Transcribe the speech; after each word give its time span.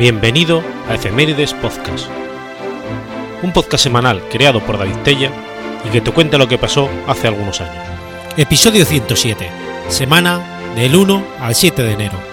Bienvenido 0.00 0.62
a 0.88 0.94
Efemérides 0.94 1.52
Podcast, 1.52 2.06
un 3.42 3.52
podcast 3.52 3.84
semanal 3.84 4.22
creado 4.30 4.64
por 4.64 4.78
David 4.78 4.96
Tella 5.04 5.30
y 5.86 5.90
que 5.90 6.00
te 6.00 6.10
cuenta 6.10 6.38
lo 6.38 6.48
que 6.48 6.56
pasó 6.56 6.88
hace 7.06 7.28
algunos 7.28 7.60
años. 7.60 7.84
Episodio 8.38 8.86
107, 8.86 9.50
semana 9.88 10.72
del 10.74 10.96
1 10.96 11.22
al 11.40 11.54
7 11.54 11.82
de 11.82 11.92
enero. 11.92 12.29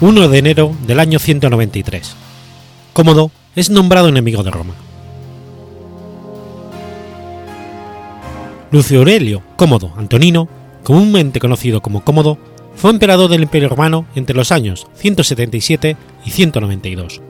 1 0.00 0.28
de 0.28 0.38
enero 0.38 0.72
del 0.86 1.00
año 1.00 1.18
193. 1.18 2.14
Cómodo 2.92 3.32
es 3.56 3.68
nombrado 3.68 4.08
enemigo 4.08 4.44
de 4.44 4.50
Roma. 4.52 4.74
Lucio 8.70 9.00
Aurelio 9.00 9.42
Cómodo 9.56 9.92
Antonino, 9.96 10.48
comúnmente 10.84 11.40
conocido 11.40 11.80
como 11.80 12.04
Cómodo, 12.04 12.38
fue 12.76 12.90
emperador 12.90 13.28
del 13.28 13.42
Imperio 13.42 13.70
Romano 13.70 14.06
entre 14.14 14.36
los 14.36 14.52
años 14.52 14.86
177 14.94 15.96
y 16.24 16.30
192. 16.30 17.20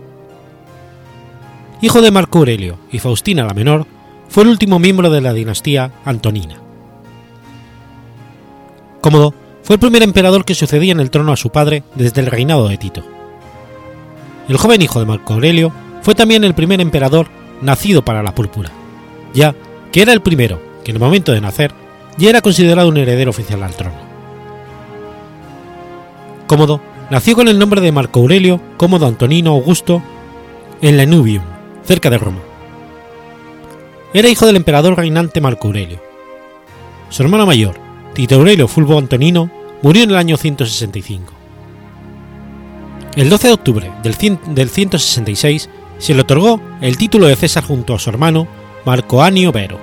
Hijo 1.81 2.03
de 2.03 2.11
Marco 2.11 2.41
Aurelio 2.41 2.79
y 2.93 2.99
Faustina 2.99 3.47
la 3.47 3.55
Menor, 3.55 3.87
fue 4.29 4.43
el 4.43 4.51
último 4.51 4.79
miembro 4.79 5.09
de 5.09 5.23
la 5.23 5.33
dinastía 5.33 5.93
Antonina. 6.05 6.61
Cómodo 9.01 9.33
fue 9.69 9.75
el 9.75 9.81
primer 9.81 10.03
emperador 10.03 10.47
que 10.47 10.55
sucedía 10.55 10.93
en 10.93 11.01
el 11.01 11.11
trono 11.11 11.31
a 11.31 11.37
su 11.37 11.51
padre 11.51 11.83
desde 11.95 12.23
el 12.23 12.29
reinado 12.29 12.69
de 12.69 12.79
Tito. 12.79 13.03
El 14.49 14.57
joven 14.57 14.81
hijo 14.81 14.99
de 14.99 15.05
Marco 15.05 15.35
Aurelio 15.35 15.71
fue 16.01 16.15
también 16.15 16.43
el 16.43 16.55
primer 16.55 16.81
emperador 16.81 17.27
nacido 17.61 18.03
para 18.03 18.23
la 18.23 18.35
púrpura, 18.35 18.71
ya 19.35 19.55
que 19.93 20.01
era 20.01 20.15
el 20.15 20.23
primero 20.23 20.59
que 20.83 20.93
en 20.93 20.97
el 20.97 21.03
momento 21.03 21.33
de 21.33 21.43
nacer 21.43 21.75
ya 22.17 22.31
era 22.31 22.41
considerado 22.41 22.89
un 22.89 22.97
heredero 22.97 23.29
oficial 23.29 23.63
al 23.63 23.75
trono. 23.75 23.99
Cómodo 26.47 26.81
nació 27.11 27.35
con 27.35 27.47
el 27.49 27.59
nombre 27.59 27.83
de 27.83 27.93
Marco 27.93 28.21
Aurelio 28.21 28.63
Cómodo 28.79 29.07
Antonino 29.07 29.51
Augusto 29.51 30.03
en 30.81 30.97
Lanuvium, 30.97 31.45
cerca 31.85 32.09
de 32.09 32.17
Roma. 32.17 32.41
Era 34.15 34.31
hijo 34.31 34.47
del 34.47 34.57
emperador 34.57 34.97
reinante 34.97 35.43
Marco 35.43 35.67
Aurelio. 35.67 36.01
Su 37.11 37.23
hermano 37.23 37.45
mayor, 37.45 37.75
Tito 38.15 38.37
Aurelio 38.37 38.67
Fulvo 38.67 38.97
Antonino, 38.97 39.58
murió 39.83 40.03
en 40.03 40.11
el 40.11 40.17
año 40.17 40.37
165. 40.37 41.33
El 43.17 43.31
12 43.31 43.49
de 43.49 43.55
octubre 43.55 43.93
del, 44.03 44.69
166 44.69 45.69
se 45.99 46.15
le 46.15 46.21
otorgó 46.21 46.61
el 46.81 46.97
título 46.97 47.27
de 47.27 47.37
César 47.37 47.65
junto 47.65 47.95
a 47.95 47.99
su 47.99 48.11
hermano 48.11 48.47
Marco 48.85 49.23
Anio 49.23 49.51
Vero, 49.51 49.79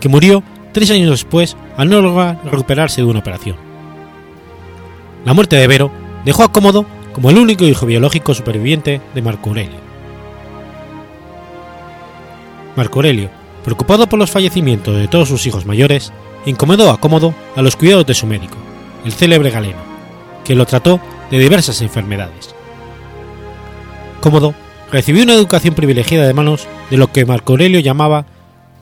que 0.00 0.08
murió 0.08 0.42
tres 0.72 0.90
años 0.90 1.10
después 1.10 1.56
al 1.76 1.90
no 1.90 2.00
lograr 2.00 2.40
recuperarse 2.44 3.02
de 3.02 3.06
una 3.06 3.20
operación. 3.20 3.56
La 5.24 5.34
muerte 5.34 5.56
de 5.56 5.66
Vero 5.66 5.90
dejó 6.24 6.44
a 6.44 6.52
Cómodo 6.52 6.86
como 7.12 7.30
el 7.30 7.38
único 7.38 7.64
hijo 7.64 7.84
biológico 7.84 8.34
superviviente 8.34 9.00
de 9.14 9.22
Marco 9.22 9.50
Aurelio. 9.50 9.88
Marco 12.76 13.00
Aurelio, 13.00 13.28
preocupado 13.64 14.08
por 14.08 14.18
los 14.18 14.30
fallecimientos 14.30 14.96
de 14.96 15.08
todos 15.08 15.28
sus 15.28 15.46
hijos 15.46 15.66
mayores, 15.66 16.12
encomendó 16.46 16.90
a 16.90 17.00
Cómodo 17.00 17.34
a 17.56 17.62
los 17.62 17.76
cuidados 17.76 18.06
de 18.06 18.14
su 18.14 18.26
médico, 18.26 18.56
el 19.08 19.14
célebre 19.14 19.50
Galeno, 19.50 19.80
que 20.44 20.54
lo 20.54 20.66
trató 20.66 21.00
de 21.30 21.38
diversas 21.38 21.80
enfermedades. 21.80 22.54
Cómodo 24.20 24.54
recibió 24.92 25.22
una 25.22 25.32
educación 25.32 25.74
privilegiada 25.74 26.26
de 26.26 26.34
manos 26.34 26.68
de 26.90 26.98
lo 26.98 27.10
que 27.10 27.24
Marco 27.24 27.54
Aurelio 27.54 27.80
llamaba 27.80 28.26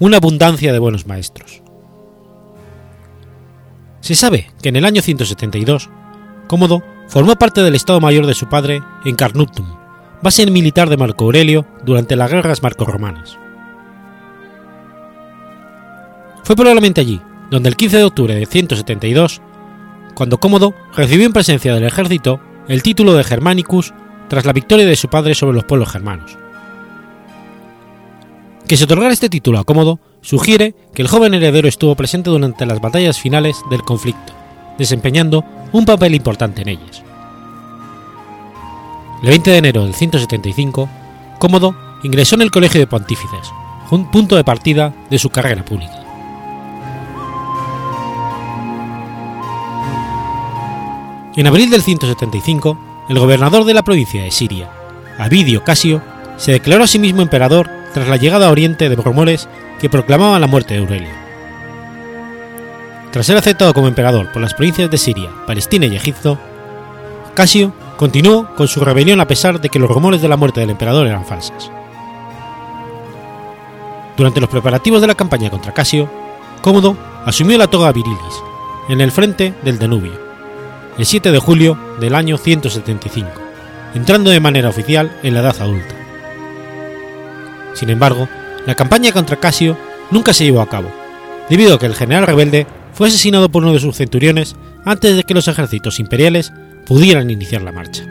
una 0.01 0.17
abundancia 0.17 0.73
de 0.73 0.81
buenos 0.81 1.07
maestros. 1.07 1.63
Se 4.01 4.17
sabe 4.17 4.51
que 4.61 4.71
en 4.71 4.77
el 4.77 4.85
año 4.85 5.01
172, 5.01 5.91
Cómodo 6.49 6.83
formó 7.07 7.37
parte 7.37 7.63
del 7.63 7.77
Estado 7.77 8.01
Mayor 8.01 8.27
de 8.27 8.35
su 8.35 8.49
padre 8.49 8.83
en 9.05 9.15
Carnuntum, 9.15 9.67
base 10.23 10.45
militar 10.51 10.91
de 10.91 10.97
Marco 10.97 11.27
Aurelio 11.27 11.67
durante 11.85 12.17
las 12.17 12.33
guerras 12.33 12.65
marco-romanas. 12.65 13.39
Fue 16.43 16.57
probablemente 16.57 17.01
allí 17.01 17.21
donde 17.49 17.69
el 17.69 17.77
15 17.77 17.99
de 17.99 18.05
octubre 18.05 18.35
de 18.35 18.47
172, 18.47 19.41
cuando 20.17 20.41
Cómodo 20.41 20.75
recibió 20.95 21.27
en 21.27 21.35
presencia 21.35 21.75
del 21.75 21.85
ejército 21.85 22.41
el 22.69 22.83
título 22.83 23.13
de 23.13 23.23
Germanicus 23.23 23.93
tras 24.29 24.47
la 24.47 24.55
victoria 24.55 24.87
de 24.87 24.97
su 24.97 25.09
padre 25.09 25.35
sobre 25.35 25.55
los 25.55 25.65
pueblos 25.65 25.91
germanos. 25.91 26.39
Que 28.67 28.79
se 28.79 28.85
otorgara 28.85 29.13
este 29.13 29.29
título 29.29 29.59
a 29.59 29.65
Cómodo 29.65 30.01
sugiere 30.23 30.75
que 30.95 31.03
el 31.03 31.09
joven 31.09 31.35
heredero 31.35 31.69
estuvo 31.69 31.95
presente 31.95 32.31
durante 32.31 32.65
las 32.65 32.81
batallas 32.81 33.21
finales 33.21 33.59
del 33.69 33.83
conflicto, 33.83 34.33
desempeñando 34.79 35.45
un 35.73 35.85
papel 35.85 36.15
importante 36.15 36.63
en 36.63 36.71
ellas. 36.71 37.03
El 39.23 39.29
20 39.29 39.51
de 39.51 39.59
enero 39.59 39.85
del 39.85 39.95
175, 39.95 40.89
Cómodo 41.39 41.77
ingresó 42.03 42.37
en 42.37 42.43
el 42.43 42.51
Colegio 42.51 42.81
de 42.81 42.87
Pontífices, 42.87 43.53
un 43.91 44.11
punto 44.11 44.35
de 44.35 44.45
partida 44.45 44.95
de 45.11 45.19
su 45.19 45.29
carrera 45.29 45.63
pública. 45.63 46.06
En 51.37 51.47
abril 51.47 51.69
del 51.69 51.83
175, 51.83 52.79
el 53.11 53.19
gobernador 53.19 53.65
de 53.65 53.75
la 53.75 53.83
provincia 53.83 54.23
de 54.23 54.31
Siria, 54.31 54.71
Abidio 55.19 55.63
Casio, 55.65 56.01
se 56.39 56.53
declaró 56.53 56.85
a 56.85 56.87
sí 56.87 56.99
mismo 56.99 57.21
emperador 57.21 57.69
tras 57.93 58.09
la 58.09 58.17
llegada 58.17 58.49
a 58.49 58.51
Oriente 58.51 58.89
de 58.89 58.97
rumores 58.97 59.47
que 59.79 59.91
proclamaban 59.91 60.41
la 60.41 60.47
muerte 60.47 60.73
de 60.73 60.81
Aurelio. 60.81 61.11
Tras 63.13 63.27
ser 63.27 63.37
aceptado 63.37 63.75
como 63.75 63.87
emperador 63.87 64.33
por 64.33 64.41
las 64.41 64.55
provincias 64.55 64.91
de 64.91 64.97
Siria, 64.97 65.29
Palestina 65.47 65.85
y 65.85 65.95
Egipto, 65.95 66.39
Casio 67.35 67.75
continuó 67.99 68.55
con 68.55 68.67
su 68.67 68.81
rebelión 68.81 69.21
a 69.21 69.29
pesar 69.29 69.61
de 69.61 69.69
que 69.69 69.79
los 69.79 69.91
rumores 69.91 70.23
de 70.23 70.29
la 70.29 70.39
muerte 70.39 70.61
del 70.61 70.71
emperador 70.71 71.07
eran 71.07 71.27
falsas. 71.27 71.71
Durante 74.17 74.41
los 74.41 74.49
preparativos 74.49 75.03
de 75.03 75.07
la 75.07 75.15
campaña 75.15 75.51
contra 75.51 75.75
Casio, 75.75 76.09
Cómodo 76.63 76.97
asumió 77.27 77.59
la 77.59 77.67
toga 77.67 77.93
virilis 77.93 78.43
en 78.89 79.03
el 79.03 79.13
frente 79.13 79.53
del 79.63 79.79
Danubio 79.79 80.26
el 80.99 81.07
7 81.07 81.31
de 81.31 81.39
julio 81.39 81.79
del 82.01 82.15
año 82.15 82.39
175, 82.39 83.29
entrando 83.95 84.31
de 84.31 84.41
manera 84.41 84.69
oficial 84.69 85.15
en 85.23 85.35
la 85.35 85.41
edad 85.41 85.57
adulta. 85.61 85.95
Sin 87.75 87.91
embargo, 87.91 88.29
la 88.67 88.75
campaña 88.75 89.13
contra 89.13 89.37
Casio 89.37 89.77
nunca 90.11 90.33
se 90.33 90.45
llevó 90.45 90.61
a 90.61 90.69
cabo, 90.69 90.91
debido 91.49 91.75
a 91.75 91.79
que 91.79 91.87
el 91.87 91.95
general 91.95 92.27
rebelde 92.27 92.67
fue 92.93 93.09
asesinado 93.09 93.51
por 93.51 93.63
uno 93.63 93.75
de 93.75 93.81
sus 93.81 93.97
centuriones 93.97 94.57
antes 94.85 95.17
de 95.17 95.25
que 95.25 95.35
los 95.35 95.49
ejércitos 95.49 96.01
imperiales 96.01 96.53
pudieran 96.87 97.31
iniciar 97.31 97.63
la 97.63 97.73
marcha. 97.73 98.05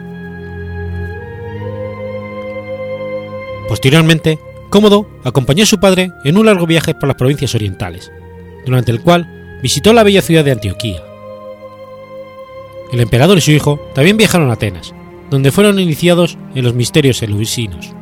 Posteriormente, 3.68 4.38
Cómodo 4.70 5.08
acompañó 5.24 5.64
a 5.64 5.66
su 5.66 5.78
padre 5.80 6.12
en 6.24 6.36
un 6.36 6.46
largo 6.46 6.66
viaje 6.66 6.94
por 6.94 7.08
las 7.08 7.16
provincias 7.16 7.54
orientales, 7.54 8.12
durante 8.64 8.92
el 8.92 9.00
cual 9.00 9.58
visitó 9.62 9.92
la 9.92 10.02
bella 10.02 10.22
ciudad 10.22 10.44
de 10.44 10.52
Antioquía, 10.52 11.02
el 12.92 13.00
emperador 13.00 13.38
y 13.38 13.40
su 13.40 13.50
hijo 13.50 13.80
también 13.94 14.16
viajaron 14.16 14.50
a 14.50 14.54
Atenas, 14.54 14.94
donde 15.30 15.52
fueron 15.52 15.78
iniciados 15.78 16.38
en 16.54 16.64
los 16.64 16.74
misterios 16.74 17.22
eleusinos. 17.22 17.92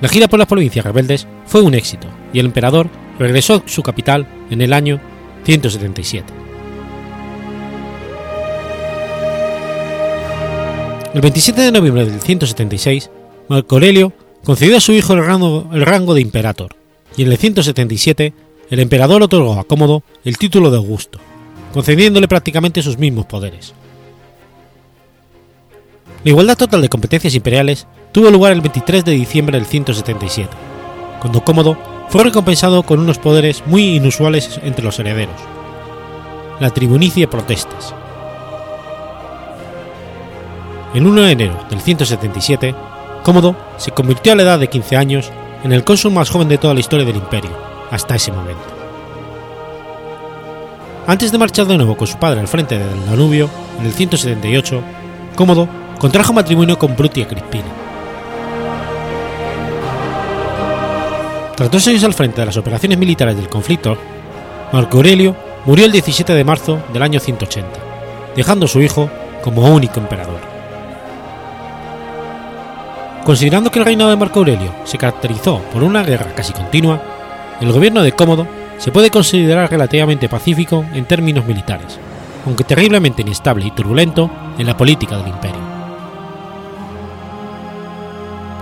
La 0.00 0.08
gira 0.08 0.26
por 0.26 0.38
las 0.38 0.48
provincias 0.48 0.84
rebeldes 0.84 1.28
fue 1.46 1.62
un 1.62 1.74
éxito 1.74 2.08
y 2.32 2.40
el 2.40 2.46
emperador 2.46 2.88
regresó 3.18 3.54
a 3.54 3.68
su 3.68 3.82
capital 3.82 4.26
en 4.50 4.60
el 4.60 4.72
año 4.72 5.00
177. 5.44 6.32
El 11.14 11.20
27 11.20 11.60
de 11.60 11.72
noviembre 11.72 12.06
del 12.06 12.20
176, 12.20 13.10
Marco 13.48 13.76
Aurelio 13.76 14.12
concedió 14.44 14.78
a 14.78 14.80
su 14.80 14.92
hijo 14.92 15.12
el 15.12 15.24
rango, 15.24 15.68
el 15.72 15.82
rango 15.82 16.14
de 16.14 16.22
imperator, 16.22 16.74
y 17.16 17.22
en 17.22 17.30
el 17.30 17.36
177 17.36 18.32
el 18.70 18.80
emperador 18.80 19.22
otorgó 19.22 19.60
a 19.60 19.64
Cómodo 19.64 20.02
el 20.24 20.38
título 20.38 20.70
de 20.70 20.78
Augusto, 20.78 21.20
concediéndole 21.72 22.28
prácticamente 22.28 22.82
sus 22.82 22.98
mismos 22.98 23.26
poderes. 23.26 23.74
La 26.24 26.30
igualdad 26.30 26.56
total 26.56 26.82
de 26.82 26.88
competencias 26.88 27.34
imperiales 27.34 27.86
tuvo 28.12 28.30
lugar 28.30 28.52
el 28.52 28.60
23 28.60 29.04
de 29.04 29.12
diciembre 29.12 29.58
del 29.58 29.66
177, 29.66 30.50
cuando 31.20 31.42
Cómodo 31.42 31.76
fue 32.10 32.22
recompensado 32.22 32.82
con 32.82 33.00
unos 33.00 33.18
poderes 33.18 33.62
muy 33.66 33.96
inusuales 33.96 34.60
entre 34.62 34.84
los 34.84 34.98
herederos, 34.98 35.40
la 36.60 36.70
tribunicia 36.70 37.28
protestas. 37.28 37.94
El 40.94 41.06
1 41.06 41.22
de 41.22 41.32
enero 41.32 41.66
del 41.70 41.80
177, 41.80 42.74
Cómodo 43.24 43.56
se 43.78 43.92
convirtió 43.92 44.32
a 44.32 44.36
la 44.36 44.42
edad 44.42 44.58
de 44.58 44.68
15 44.68 44.96
años 44.96 45.30
en 45.64 45.72
el 45.72 45.84
cónsul 45.84 46.12
más 46.12 46.28
joven 46.28 46.48
de 46.48 46.58
toda 46.58 46.74
la 46.74 46.80
historia 46.80 47.06
del 47.06 47.16
imperio, 47.16 47.50
hasta 47.90 48.14
ese 48.14 48.30
momento. 48.30 48.81
Antes 51.04 51.32
de 51.32 51.38
marchar 51.38 51.66
de 51.66 51.76
nuevo 51.76 51.96
con 51.96 52.06
su 52.06 52.16
padre 52.16 52.38
al 52.38 52.46
frente 52.46 52.78
del 52.78 53.06
Danubio, 53.06 53.50
en 53.80 53.86
el 53.86 53.92
178, 53.92 54.82
Cómodo 55.34 55.68
contrajo 55.98 56.32
matrimonio 56.32 56.78
con 56.78 56.94
Brutia 56.94 57.26
Crispina. 57.26 57.64
Tras 61.56 61.70
dos 61.70 61.88
años 61.88 62.04
al 62.04 62.14
frente 62.14 62.40
de 62.40 62.46
las 62.46 62.56
operaciones 62.56 62.98
militares 62.98 63.36
del 63.36 63.48
conflicto, 63.48 63.96
Marco 64.72 64.98
Aurelio 64.98 65.34
murió 65.66 65.86
el 65.86 65.92
17 65.92 66.34
de 66.34 66.44
marzo 66.44 66.80
del 66.92 67.02
año 67.02 67.18
180, 67.18 67.68
dejando 68.36 68.66
a 68.66 68.68
su 68.68 68.80
hijo 68.80 69.10
como 69.42 69.74
único 69.74 69.98
emperador. 69.98 70.40
Considerando 73.24 73.70
que 73.70 73.80
el 73.80 73.84
reinado 73.84 74.10
de 74.10 74.16
Marco 74.16 74.38
Aurelio 74.38 74.72
se 74.84 74.98
caracterizó 74.98 75.58
por 75.72 75.82
una 75.82 76.04
guerra 76.04 76.32
casi 76.34 76.52
continua, 76.52 77.00
el 77.60 77.72
gobierno 77.72 78.02
de 78.02 78.12
Cómodo 78.12 78.61
se 78.82 78.90
puede 78.90 79.10
considerar 79.10 79.70
relativamente 79.70 80.28
pacífico 80.28 80.84
en 80.92 81.04
términos 81.04 81.46
militares, 81.46 82.00
aunque 82.44 82.64
terriblemente 82.64 83.22
inestable 83.22 83.64
y 83.64 83.70
turbulento 83.70 84.28
en 84.58 84.66
la 84.66 84.76
política 84.76 85.16
del 85.18 85.28
imperio. 85.28 85.60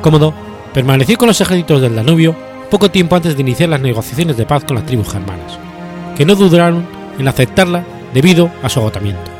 Cómodo 0.02 0.34
permaneció 0.74 1.16
con 1.16 1.28
los 1.28 1.40
ejércitos 1.40 1.80
del 1.80 1.96
Danubio 1.96 2.36
poco 2.70 2.90
tiempo 2.90 3.16
antes 3.16 3.34
de 3.34 3.40
iniciar 3.40 3.70
las 3.70 3.80
negociaciones 3.80 4.36
de 4.36 4.44
paz 4.44 4.62
con 4.64 4.76
las 4.76 4.84
tribus 4.84 5.08
germanas, 5.08 5.58
que 6.18 6.26
no 6.26 6.34
dudaron 6.34 6.86
en 7.18 7.26
aceptarla 7.26 7.82
debido 8.12 8.50
a 8.62 8.68
su 8.68 8.78
agotamiento. 8.78 9.30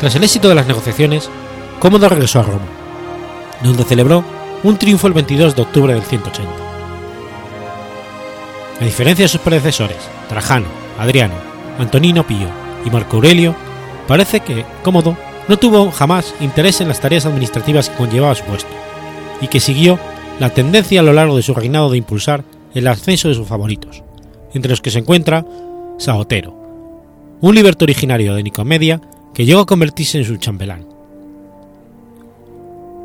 Tras 0.00 0.16
el 0.16 0.24
éxito 0.24 0.48
de 0.48 0.56
las 0.56 0.66
negociaciones, 0.66 1.30
Cómodo 1.78 2.08
regresó 2.08 2.40
a 2.40 2.42
Roma, 2.42 2.66
donde 3.62 3.84
celebró 3.84 4.24
un 4.64 4.76
triunfo 4.78 5.06
el 5.06 5.12
22 5.12 5.54
de 5.54 5.62
octubre 5.62 5.94
del 5.94 6.02
180. 6.02 6.69
A 8.80 8.84
diferencia 8.84 9.26
de 9.26 9.28
sus 9.28 9.42
predecesores, 9.42 9.98
Trajano, 10.28 10.68
Adriano, 10.98 11.34
Antonino 11.78 12.26
Pío 12.26 12.48
y 12.84 12.90
Marco 12.90 13.16
Aurelio, 13.16 13.54
parece 14.08 14.40
que 14.40 14.64
Cómodo 14.82 15.18
no 15.48 15.58
tuvo 15.58 15.90
jamás 15.90 16.34
interés 16.40 16.80
en 16.80 16.88
las 16.88 16.98
tareas 16.98 17.26
administrativas 17.26 17.90
que 17.90 17.96
conllevaba 17.96 18.34
su 18.34 18.44
puesto, 18.44 18.70
y 19.42 19.48
que 19.48 19.60
siguió 19.60 19.98
la 20.38 20.48
tendencia 20.48 21.00
a 21.00 21.02
lo 21.02 21.12
largo 21.12 21.36
de 21.36 21.42
su 21.42 21.52
reinado 21.52 21.90
de 21.90 21.98
impulsar 21.98 22.42
el 22.72 22.86
ascenso 22.86 23.28
de 23.28 23.34
sus 23.34 23.46
favoritos, 23.46 24.02
entre 24.54 24.70
los 24.70 24.80
que 24.80 24.90
se 24.90 25.00
encuentra 25.00 25.44
Saotero, 25.98 26.56
un 27.42 27.54
liberto 27.54 27.84
originario 27.84 28.34
de 28.34 28.42
Nicomedia 28.42 29.02
que 29.34 29.44
llegó 29.44 29.60
a 29.60 29.66
convertirse 29.66 30.16
en 30.16 30.24
su 30.24 30.38
chambelán. 30.38 30.86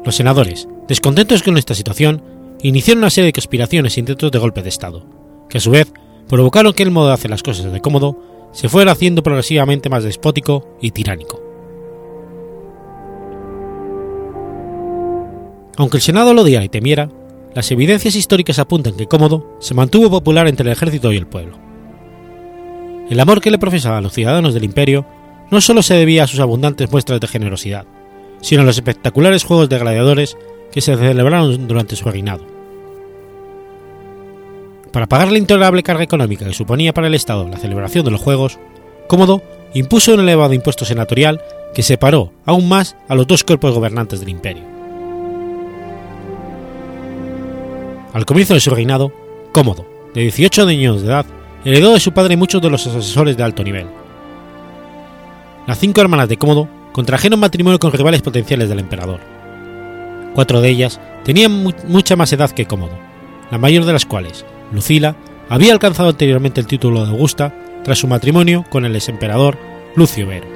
Los 0.06 0.16
senadores, 0.16 0.70
descontentos 0.88 1.44
con 1.44 1.58
esta 1.58 1.76
situación, 1.76 2.24
iniciaron 2.62 3.00
una 3.00 3.10
serie 3.10 3.28
de 3.28 3.34
conspiraciones 3.34 3.98
e 3.98 4.00
intentos 4.00 4.32
de 4.32 4.40
golpe 4.40 4.62
de 4.62 4.70
Estado, 4.70 5.25
que 5.50 5.58
a 5.58 5.62
su 5.62 5.72
vez 5.72 5.92
provocaron 6.28 6.74
que 6.74 6.84
el 6.84 6.92
modo 6.92 7.08
de 7.08 7.14
hacer 7.14 7.32
las 7.32 7.44
cosas 7.44 7.72
de 7.72 7.82
cómodo 7.82 8.18
se 8.52 8.70
fuera 8.70 8.94
haciendo 8.94 9.24
progresivamente 9.24 9.90
más 9.90 10.04
despótico 10.04 10.78
y 10.82 10.92
tiránico. 10.92 11.42
Aunque 15.78 15.98
el 15.98 16.04
Senado 16.04 16.34
lo 16.34 16.44
odiara 16.44 16.64
y 16.64 16.70
temiera, 16.70 17.10
las 17.54 17.70
evidencias 17.72 18.16
históricas 18.16 18.60
apuntan 18.60 18.96
que 18.96 19.08
Cómodo 19.08 19.58
se 19.60 19.74
mantuvo 19.74 20.10
popular 20.10 20.48
entre 20.48 20.68
el 20.68 20.74
ejército 20.74 21.12
y 21.12 21.18
el 21.18 21.28
pueblo. 21.28 21.58
El 23.10 23.20
amor 23.20 23.42
que 23.42 23.52
le 23.52 23.60
profesaban 23.60 24.04
los 24.04 24.14
ciudadanos 24.14 24.54
del 24.54 24.64
imperio 24.64 25.06
no 25.52 25.62
solo 25.62 25.84
se 25.84 25.94
debía 25.94 26.24
a 26.24 26.28
sus 26.28 26.40
abundantes 26.40 26.92
muestras 26.92 27.20
de 27.20 27.28
generosidad, 27.28 27.86
sino 28.42 28.62
a 28.62 28.66
los 28.66 28.78
espectaculares 28.78 29.44
juegos 29.44 29.70
de 29.70 29.78
gladiadores 29.78 30.38
que 30.72 30.82
se 30.82 30.96
celebraron 30.96 31.68
durante 31.68 31.96
su 31.96 32.10
reinado. 32.10 32.55
Para 34.96 35.08
pagar 35.08 35.30
la 35.30 35.40
intolerable 35.40 35.84
carga 35.84 36.06
económica 36.06 36.46
que 36.46 36.54
suponía 36.54 36.94
para 36.94 37.08
el 37.08 37.16
Estado 37.16 37.50
la 37.50 37.58
celebración 37.58 38.06
de 38.06 38.12
los 38.12 38.22
Juegos, 38.22 38.60
Cómodo 39.10 39.42
impuso 39.74 40.14
un 40.14 40.22
elevado 40.22 40.54
impuesto 40.54 40.86
senatorial 40.86 41.42
que 41.74 41.84
separó 41.84 42.32
aún 42.46 42.70
más 42.70 42.96
a 43.10 43.16
los 43.16 43.28
dos 43.28 43.44
cuerpos 43.44 43.76
gobernantes 43.76 44.22
del 44.22 44.30
imperio. 44.30 44.64
Al 48.14 48.26
comienzo 48.26 48.54
de 48.54 48.62
su 48.62 48.70
reinado, 48.70 49.12
Cómodo, 49.52 49.86
de 50.14 50.22
18 50.22 50.66
años 50.66 51.02
de 51.02 51.08
edad, 51.08 51.26
heredó 51.66 51.92
de 51.92 52.00
su 52.00 52.14
padre 52.14 52.38
muchos 52.38 52.62
de 52.62 52.70
los 52.70 52.88
asesores 52.88 53.36
de 53.36 53.44
alto 53.44 53.66
nivel. 53.66 53.88
Las 55.68 55.78
cinco 55.78 56.00
hermanas 56.00 56.30
de 56.30 56.38
Cómodo 56.38 56.70
contrajeron 56.94 57.42
matrimonio 57.42 57.80
con 57.80 57.92
rivales 57.92 58.22
potenciales 58.22 58.70
del 58.70 58.80
emperador. 58.80 59.20
Cuatro 60.34 60.62
de 60.62 60.70
ellas 60.70 61.02
tenían 61.26 61.52
mu 61.52 61.74
mucha 61.86 62.16
más 62.16 62.32
edad 62.32 62.52
que 62.52 62.66
Cómodo, 62.66 62.98
la 63.52 63.58
mayor 63.58 63.84
de 63.84 63.92
las 63.92 64.06
cuales, 64.06 64.46
Lucila, 64.72 65.16
había 65.50 65.74
alcanzado 65.74 66.10
anteriormente 66.10 66.60
el 66.60 66.68
título 66.68 67.06
de 67.06 67.12
Augusta 67.12 67.54
tras 67.84 68.00
su 68.00 68.08
matrimonio 68.08 68.66
con 68.70 68.86
el 68.86 68.96
exemperador 68.96 69.58
Lucio 69.96 70.28
Vero. 70.28 70.48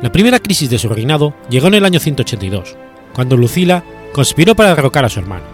La 0.00 0.10
primera 0.10 0.40
crisis 0.40 0.68
de 0.68 0.78
su 0.78 0.88
reinado 0.88 1.34
llegó 1.48 1.68
en 1.68 1.74
el 1.74 1.84
año 1.84 2.00
182, 2.00 2.76
cuando 3.12 3.36
Lucila 3.36 3.84
conspiró 4.12 4.56
para 4.56 4.74
derrocar 4.74 5.04
a 5.04 5.08
su 5.08 5.20
hermano. 5.20 5.44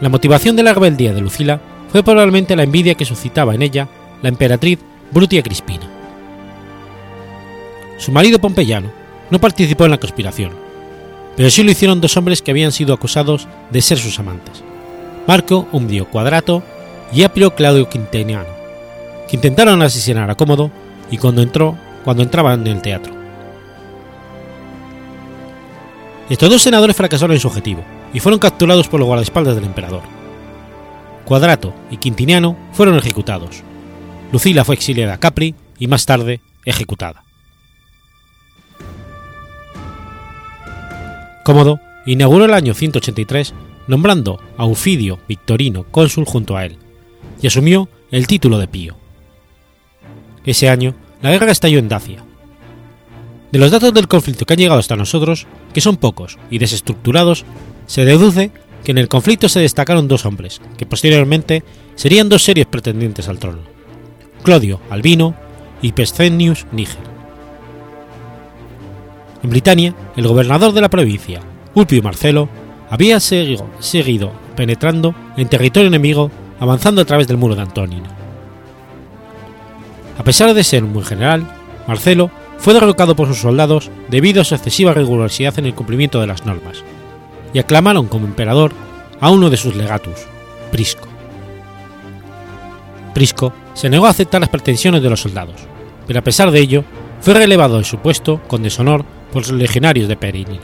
La 0.00 0.08
motivación 0.08 0.54
de 0.54 0.62
la 0.62 0.74
rebeldía 0.74 1.14
de 1.14 1.20
Lucila 1.20 1.60
fue 1.90 2.02
probablemente 2.02 2.54
la 2.56 2.64
envidia 2.64 2.94
que 2.94 3.04
suscitaba 3.04 3.54
en 3.54 3.62
ella 3.62 3.88
la 4.22 4.28
emperatriz 4.28 4.78
Brutia 5.10 5.42
Crispina. 5.42 5.88
Su 7.96 8.12
marido 8.12 8.38
Pompeyano 8.38 8.90
no 9.30 9.40
participó 9.40 9.86
en 9.86 9.92
la 9.92 9.98
conspiración, 9.98 10.52
pero 11.38 11.50
sí 11.50 11.62
lo 11.62 11.70
hicieron 11.70 12.00
dos 12.00 12.16
hombres 12.16 12.42
que 12.42 12.50
habían 12.50 12.72
sido 12.72 12.92
acusados 12.92 13.46
de 13.70 13.80
ser 13.80 13.96
sus 13.96 14.18
amantes, 14.18 14.64
Marco 15.28 15.68
Umdio 15.70 16.10
Cuadrato 16.10 16.64
y 17.12 17.22
Apio 17.22 17.54
Claudio 17.54 17.88
Quintiniano, 17.88 18.48
que 19.28 19.36
intentaron 19.36 19.80
asesinar 19.80 20.28
a 20.28 20.34
Cómodo 20.34 20.72
y 21.12 21.16
cuando 21.16 21.40
entró 21.40 21.78
cuando 22.02 22.24
entraban 22.24 22.66
en 22.66 22.74
el 22.74 22.82
teatro. 22.82 23.14
Estos 26.28 26.50
dos 26.50 26.60
senadores 26.60 26.96
fracasaron 26.96 27.34
en 27.34 27.40
su 27.40 27.46
objetivo 27.46 27.84
y 28.12 28.18
fueron 28.18 28.40
capturados 28.40 28.88
por 28.88 28.98
los 28.98 29.06
guardaespaldas 29.06 29.54
del 29.54 29.66
emperador. 29.66 30.02
Cuadrato 31.24 31.72
y 31.88 31.98
Quintiniano 31.98 32.56
fueron 32.72 32.96
ejecutados. 32.96 33.62
Lucila 34.32 34.64
fue 34.64 34.74
exiliada 34.74 35.14
a 35.14 35.20
Capri 35.20 35.54
y 35.78 35.86
más 35.86 36.04
tarde 36.04 36.40
ejecutada. 36.64 37.27
Cómodo 41.48 41.80
inauguró 42.04 42.44
el 42.44 42.52
año 42.52 42.74
183 42.74 43.54
nombrando 43.86 44.38
a 44.58 44.64
Aufidio 44.64 45.18
Victorino 45.26 45.86
cónsul 45.90 46.26
junto 46.26 46.58
a 46.58 46.66
él, 46.66 46.76
y 47.40 47.46
asumió 47.46 47.88
el 48.10 48.26
título 48.26 48.58
de 48.58 48.68
Pío. 48.68 48.98
Ese 50.44 50.68
año, 50.68 50.94
la 51.22 51.30
guerra 51.30 51.50
estalló 51.50 51.78
en 51.78 51.88
Dacia. 51.88 52.22
De 53.50 53.58
los 53.58 53.70
datos 53.70 53.94
del 53.94 54.08
conflicto 54.08 54.44
que 54.44 54.52
han 54.52 54.58
llegado 54.58 54.78
hasta 54.78 54.94
nosotros, 54.94 55.46
que 55.72 55.80
son 55.80 55.96
pocos 55.96 56.38
y 56.50 56.58
desestructurados, 56.58 57.46
se 57.86 58.04
deduce 58.04 58.50
que 58.84 58.90
en 58.90 58.98
el 58.98 59.08
conflicto 59.08 59.48
se 59.48 59.60
destacaron 59.60 60.06
dos 60.06 60.26
hombres, 60.26 60.60
que 60.76 60.84
posteriormente 60.84 61.64
serían 61.94 62.28
dos 62.28 62.42
serios 62.42 62.66
pretendientes 62.66 63.26
al 63.26 63.38
trono, 63.38 63.62
Clodio 64.42 64.82
Albino 64.90 65.34
y 65.80 65.92
Pescenius 65.92 66.66
Níger. 66.72 67.17
En 69.42 69.50
Britania, 69.50 69.94
el 70.16 70.26
gobernador 70.26 70.72
de 70.72 70.80
la 70.80 70.90
provincia, 70.90 71.40
Ulpio 71.74 72.02
Marcelo, 72.02 72.48
había 72.90 73.20
seguido, 73.20 74.32
penetrando 74.56 75.14
en 75.36 75.48
territorio 75.48 75.88
enemigo 75.88 76.30
avanzando 76.58 77.02
a 77.02 77.04
través 77.04 77.28
del 77.28 77.36
muro 77.36 77.54
de 77.54 77.62
Antonino. 77.62 78.08
A 80.18 80.24
pesar 80.24 80.52
de 80.52 80.64
ser 80.64 80.82
un 80.82 80.92
buen 80.92 81.06
general, 81.06 81.46
Marcelo 81.86 82.30
fue 82.58 82.74
derrocado 82.74 83.14
por 83.14 83.28
sus 83.28 83.38
soldados 83.38 83.90
debido 84.08 84.40
a 84.40 84.44
su 84.44 84.54
excesiva 84.54 84.92
rigurosidad 84.92 85.56
en 85.58 85.66
el 85.66 85.74
cumplimiento 85.74 86.20
de 86.20 86.26
las 86.26 86.44
normas, 86.44 86.82
y 87.54 87.60
aclamaron 87.60 88.08
como 88.08 88.26
emperador 88.26 88.72
a 89.20 89.30
uno 89.30 89.50
de 89.50 89.56
sus 89.56 89.76
legatus, 89.76 90.26
Prisco. 90.72 91.06
Prisco 93.14 93.52
se 93.74 93.88
negó 93.88 94.06
a 94.06 94.10
aceptar 94.10 94.40
las 94.40 94.50
pretensiones 94.50 95.02
de 95.02 95.10
los 95.10 95.20
soldados, 95.20 95.60
pero 96.06 96.18
a 96.18 96.22
pesar 96.22 96.50
de 96.50 96.60
ello, 96.60 96.84
fue 97.20 97.34
relevado 97.34 97.78
de 97.78 97.84
su 97.84 97.98
puesto 97.98 98.40
con 98.48 98.62
deshonor 98.62 99.04
por 99.32 99.42
los 99.42 99.52
legionarios 99.52 100.08
de 100.08 100.16
Perini. 100.16 100.60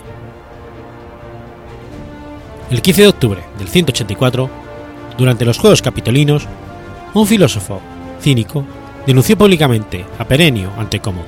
El 2.71 2.83
15 2.83 3.02
de 3.02 3.09
octubre 3.09 3.44
del 3.59 3.68
184, 3.68 4.50
durante 5.18 5.44
los 5.44 5.59
Juegos 5.59 5.83
Capitolinos, 5.83 6.47
un 7.12 7.26
filósofo 7.26 7.80
cínico 8.21 8.64
denunció 9.06 9.37
públicamente 9.37 10.04
a 10.18 10.25
Perenio 10.25 10.71
ante 10.78 11.00
Cómodo, 11.00 11.26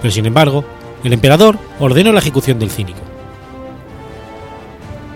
pero 0.00 0.12
sin 0.12 0.26
embargo, 0.26 0.64
el 1.02 1.12
emperador 1.12 1.58
ordenó 1.80 2.12
la 2.12 2.20
ejecución 2.20 2.58
del 2.58 2.70
cínico. 2.70 3.00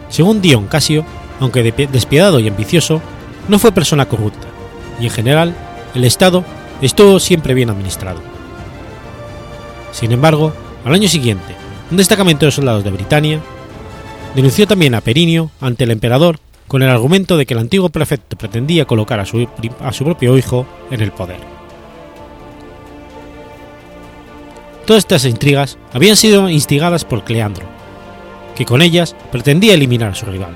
Según 0.08 0.42
Dion 0.42 0.66
Casio, 0.66 1.04
aunque 1.40 1.62
despiadado 1.62 2.40
y 2.40 2.48
ambicioso, 2.48 3.00
no 3.48 3.58
fue 3.58 3.72
persona 3.72 4.06
corrupta, 4.06 4.46
y 5.00 5.04
en 5.04 5.10
general, 5.10 5.54
el 5.94 6.04
Estado 6.04 6.44
estuvo 6.82 7.20
siempre 7.20 7.54
bien 7.54 7.70
administrado. 7.70 8.20
Sin 9.92 10.12
embargo, 10.12 10.52
al 10.88 10.94
año 10.94 11.08
siguiente, 11.08 11.54
un 11.90 11.98
destacamento 11.98 12.46
de 12.46 12.52
soldados 12.52 12.82
de 12.82 12.90
Britania 12.90 13.40
denunció 14.34 14.66
también 14.66 14.94
a 14.94 15.02
Perinio 15.02 15.50
ante 15.60 15.84
el 15.84 15.90
emperador 15.90 16.40
con 16.66 16.82
el 16.82 16.88
argumento 16.88 17.36
de 17.36 17.44
que 17.44 17.52
el 17.52 17.60
antiguo 17.60 17.90
prefecto 17.90 18.36
pretendía 18.38 18.86
colocar 18.86 19.20
a 19.20 19.26
su, 19.26 19.46
a 19.80 19.92
su 19.92 20.04
propio 20.04 20.38
hijo 20.38 20.66
en 20.90 21.02
el 21.02 21.12
poder. 21.12 21.40
Todas 24.86 25.00
estas 25.00 25.26
intrigas 25.26 25.76
habían 25.92 26.16
sido 26.16 26.48
instigadas 26.48 27.04
por 27.04 27.22
Cleandro, 27.24 27.66
que 28.56 28.64
con 28.64 28.80
ellas 28.80 29.14
pretendía 29.30 29.74
eliminar 29.74 30.12
a 30.12 30.14
su 30.14 30.24
rival. 30.24 30.54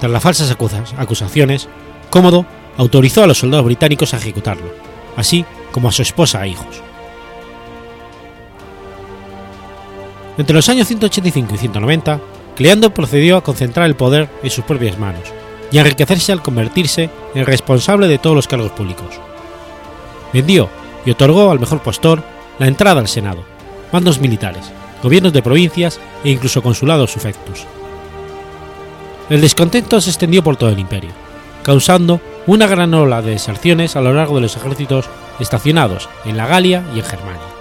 Tras 0.00 0.10
las 0.10 0.22
falsas 0.22 0.56
acusaciones, 0.96 1.68
Cómodo 2.08 2.46
autorizó 2.78 3.22
a 3.22 3.26
los 3.26 3.36
soldados 3.36 3.66
británicos 3.66 4.14
a 4.14 4.16
ejecutarlo, 4.16 4.72
así 5.14 5.44
como 5.72 5.90
a 5.90 5.92
su 5.92 6.00
esposa 6.00 6.42
e 6.46 6.48
hijos. 6.48 6.85
Entre 10.38 10.54
los 10.54 10.68
años 10.68 10.86
185 10.88 11.54
y 11.54 11.58
190, 11.58 12.20
Cleandro 12.56 12.92
procedió 12.92 13.36
a 13.36 13.42
concentrar 13.42 13.86
el 13.86 13.96
poder 13.96 14.28
en 14.42 14.50
sus 14.50 14.64
propias 14.64 14.98
manos 14.98 15.22
y 15.70 15.78
a 15.78 15.80
enriquecerse 15.80 16.32
al 16.32 16.42
convertirse 16.42 17.10
en 17.34 17.46
responsable 17.46 18.06
de 18.08 18.18
todos 18.18 18.36
los 18.36 18.48
cargos 18.48 18.72
públicos. 18.72 19.20
Vendió 20.32 20.68
y 21.04 21.10
otorgó 21.10 21.50
al 21.50 21.60
mejor 21.60 21.82
postor 21.82 22.22
la 22.58 22.66
entrada 22.66 23.00
al 23.00 23.08
Senado, 23.08 23.44
mandos 23.92 24.20
militares, 24.20 24.70
gobiernos 25.02 25.32
de 25.32 25.42
provincias 25.42 26.00
e 26.24 26.30
incluso 26.30 26.62
consulados 26.62 27.10
sufectus. 27.10 27.64
El 29.30 29.40
descontento 29.40 30.00
se 30.00 30.10
extendió 30.10 30.42
por 30.42 30.56
todo 30.56 30.70
el 30.70 30.78
imperio, 30.78 31.10
causando 31.62 32.20
una 32.46 32.66
gran 32.66 32.94
ola 32.94 33.22
de 33.22 33.32
deserciones 33.32 33.96
a 33.96 34.00
lo 34.00 34.12
largo 34.12 34.36
de 34.36 34.42
los 34.42 34.56
ejércitos 34.56 35.08
estacionados 35.40 36.08
en 36.24 36.36
la 36.36 36.46
Galia 36.46 36.84
y 36.94 37.00
en 37.00 37.04
Germania. 37.04 37.55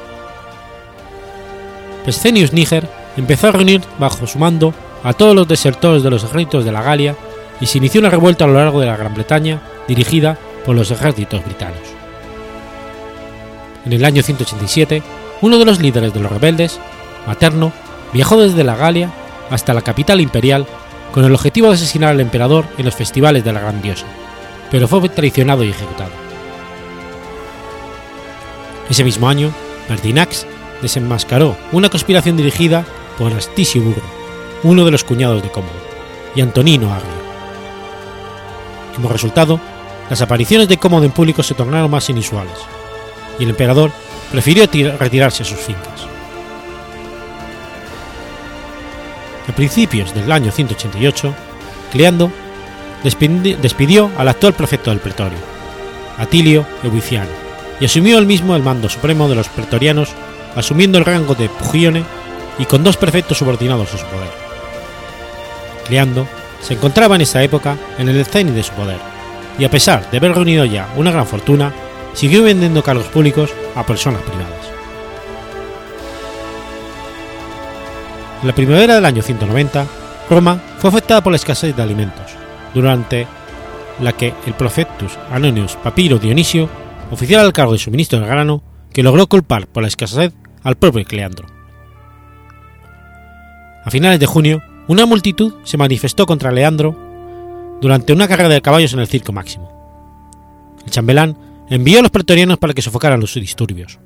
Pescenius 2.06 2.54
Níger 2.54 2.88
empezó 3.18 3.48
a 3.48 3.52
reunir 3.52 3.82
bajo 3.98 4.28
su 4.28 4.38
mando 4.38 4.74
a 5.04 5.14
todos 5.14 5.36
los 5.36 5.48
desertores 5.48 6.04
de 6.04 6.12
los 6.12 6.24
ejércitos 6.24 6.64
de 6.64 6.72
la 6.72 6.84
Galia 6.84 7.16
y 7.60 7.66
se 7.66 7.80
inició 7.80 8.00
una 8.00 8.12
revuelta 8.12 8.46
a 8.46 8.48
lo 8.48 8.54
largo 8.54 8.80
de 8.80 8.86
la 8.86 8.98
Gran 8.98 9.16
Bretaña 9.16 9.62
dirigida 9.88 10.38
por 10.66 10.76
los 10.76 10.92
ejércitos 10.92 11.44
britanos. 11.44 11.80
En 13.86 13.94
el 13.94 14.06
año 14.06 14.22
187, 14.22 15.02
uno 15.42 15.58
de 15.58 15.66
los 15.66 15.80
líderes 15.80 16.14
de 16.14 16.20
los 16.20 16.32
rebeldes, 16.32 16.80
Materno, 17.26 17.72
viajó 18.14 18.38
desde 18.38 18.64
la 18.64 18.76
Galia 18.76 19.12
hasta 19.50 19.74
la 19.74 19.82
capital 19.82 20.22
imperial 20.22 20.66
con 21.12 21.24
el 21.24 21.34
objetivo 21.34 21.68
de 21.68 21.76
asesinar 21.76 22.12
al 22.12 22.20
emperador 22.20 22.66
en 22.78 22.86
los 22.86 22.96
festivales 22.96 23.44
de 23.44 23.54
la 23.54 23.62
Gran 23.62 23.82
Diosa, 23.82 24.06
pero 24.70 24.88
fue 24.88 25.08
traicionado 25.10 25.64
y 25.64 25.70
ejecutado. 25.70 26.12
Ese 28.90 29.04
mismo 29.04 29.28
año, 29.28 29.52
Pertinax 29.88 30.46
desenmascaró 30.82 31.58
una 31.72 31.90
conspiración 31.90 32.38
dirigida 32.38 32.86
por 33.18 33.34
Astisio 33.34 33.82
Burro, 33.82 34.02
uno 34.64 34.86
de 34.86 34.92
los 34.92 35.04
cuñados 35.04 35.42
de 35.42 35.52
Cómodo, 35.52 35.74
y 36.36 36.42
Antonino 36.42 36.94
Agrio. 36.94 37.26
Como 38.96 39.10
resultado, 39.10 39.60
las 40.10 40.22
apariciones 40.22 40.68
de 40.68 40.78
Cómodo 40.78 41.06
en 41.06 41.12
público 41.12 41.44
se 41.44 41.54
tornaron 41.54 41.92
más 41.92 42.10
inusuales, 42.10 42.58
y 43.40 43.44
el 43.44 43.50
emperador 43.50 43.92
prefirió 44.32 44.68
retirarse 44.98 45.44
a 45.44 45.46
sus 45.46 45.60
fincas. 45.60 46.06
A 49.48 49.52
principios 49.56 50.14
del 50.14 50.32
año 50.32 50.52
188, 50.52 51.34
Cleando 51.92 52.32
despidió 53.04 54.12
al 54.18 54.28
actual 54.28 54.54
prefecto 54.54 54.90
del 54.90 55.00
pretorio, 55.00 55.38
Atilio 56.18 56.66
Eubiciano, 56.84 57.30
y 57.80 57.86
asumió 57.86 58.18
él 58.18 58.26
mismo 58.26 58.56
el 58.56 58.64
mando 58.64 58.90
supremo 58.90 59.30
de 59.30 59.36
los 59.36 59.48
pretorianos, 59.50 60.10
asumiendo 60.56 60.98
el 60.98 61.06
rango 61.06 61.36
de 61.36 61.50
Pugione 61.50 62.04
y 62.58 62.66
con 62.66 62.84
dos 62.84 62.98
prefectos 62.98 63.38
subordinados 63.38 63.94
a 63.94 63.98
su 63.98 64.06
poder. 64.06 64.32
Cleando 65.88 66.28
se 66.62 66.74
encontraba 66.74 67.16
en 67.16 67.22
esa 67.22 67.44
época 67.44 67.78
en 67.98 68.10
el 68.10 68.26
cenit 68.26 68.56
de 68.56 68.64
su 68.64 68.74
poder, 68.74 68.98
y 69.60 69.66
a 69.66 69.70
pesar 69.70 70.10
de 70.10 70.18
haber 70.18 70.34
reunido 70.34 70.66
ya 70.66 70.90
una 70.96 71.12
gran 71.12 71.28
fortuna, 71.28 71.74
siguió 72.14 72.44
vendiendo 72.44 72.84
cargos 72.84 73.08
públicos 73.08 73.52
a 73.76 73.86
personas 73.86 74.22
privadas. 74.22 74.66
En 78.42 78.48
la 78.48 78.56
primavera 78.56 78.96
del 78.96 79.06
año 79.06 79.22
190, 79.22 79.86
Roma 80.30 80.60
fue 80.80 80.90
afectada 80.90 81.22
por 81.22 81.32
la 81.32 81.38
escasez 81.38 81.76
de 81.76 81.84
alimentos, 81.84 82.32
durante 82.74 83.28
la 84.02 84.12
que 84.14 84.34
el 84.46 84.54
Profectus 84.54 85.18
Anonius 85.32 85.76
Papiro 85.76 86.18
Dionisio, 86.18 86.70
oficial 87.12 87.46
al 87.46 87.54
cargo 87.54 87.74
de 87.74 87.80
suministro 87.80 88.20
de 88.20 88.28
grano, 88.28 88.62
que 88.92 89.04
logró 89.04 89.28
culpar 89.28 89.68
por 89.68 89.84
la 89.84 89.88
escasez 89.88 90.34
al 90.66 90.76
propio 90.76 91.06
Cleandro. 91.06 91.48
A 93.86 93.92
finales 93.92 94.20
de 94.20 94.26
junio, 94.26 94.64
una 94.88 95.06
multitud 95.06 95.54
se 95.64 95.78
manifestó 95.78 96.26
contra 96.26 96.52
Leandro 96.52 96.98
durante 97.82 98.12
una 98.12 98.28
carrera 98.28 98.50
de 98.50 98.62
caballos 98.62 98.94
en 98.94 99.00
el 99.00 99.08
Circo 99.08 99.32
Máximo. 99.32 99.72
El 100.84 100.92
chambelán 100.92 101.38
envió 101.70 102.00
a 102.00 102.02
los 102.02 102.12
pretorianos 102.12 102.58
para 102.58 102.74
que 102.74 102.82
sofocaran 102.82 103.20
los 103.20 103.36
disturbios, 103.36 104.00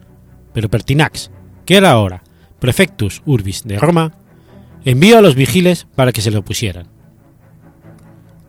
pero 0.54 0.70
Pertinax, 0.70 1.32
que 1.66 1.78
era 1.78 1.92
ahora 1.92 2.24
prefectus 2.60 3.22
urbis 3.25 3.63
de 3.63 3.80
Roma, 3.80 4.12
envió 4.84 5.18
a 5.18 5.22
los 5.22 5.36
vigiles 5.36 5.88
para 5.96 6.12
que 6.12 6.22
se 6.22 6.30
le 6.30 6.38
opusieran. 6.38 6.88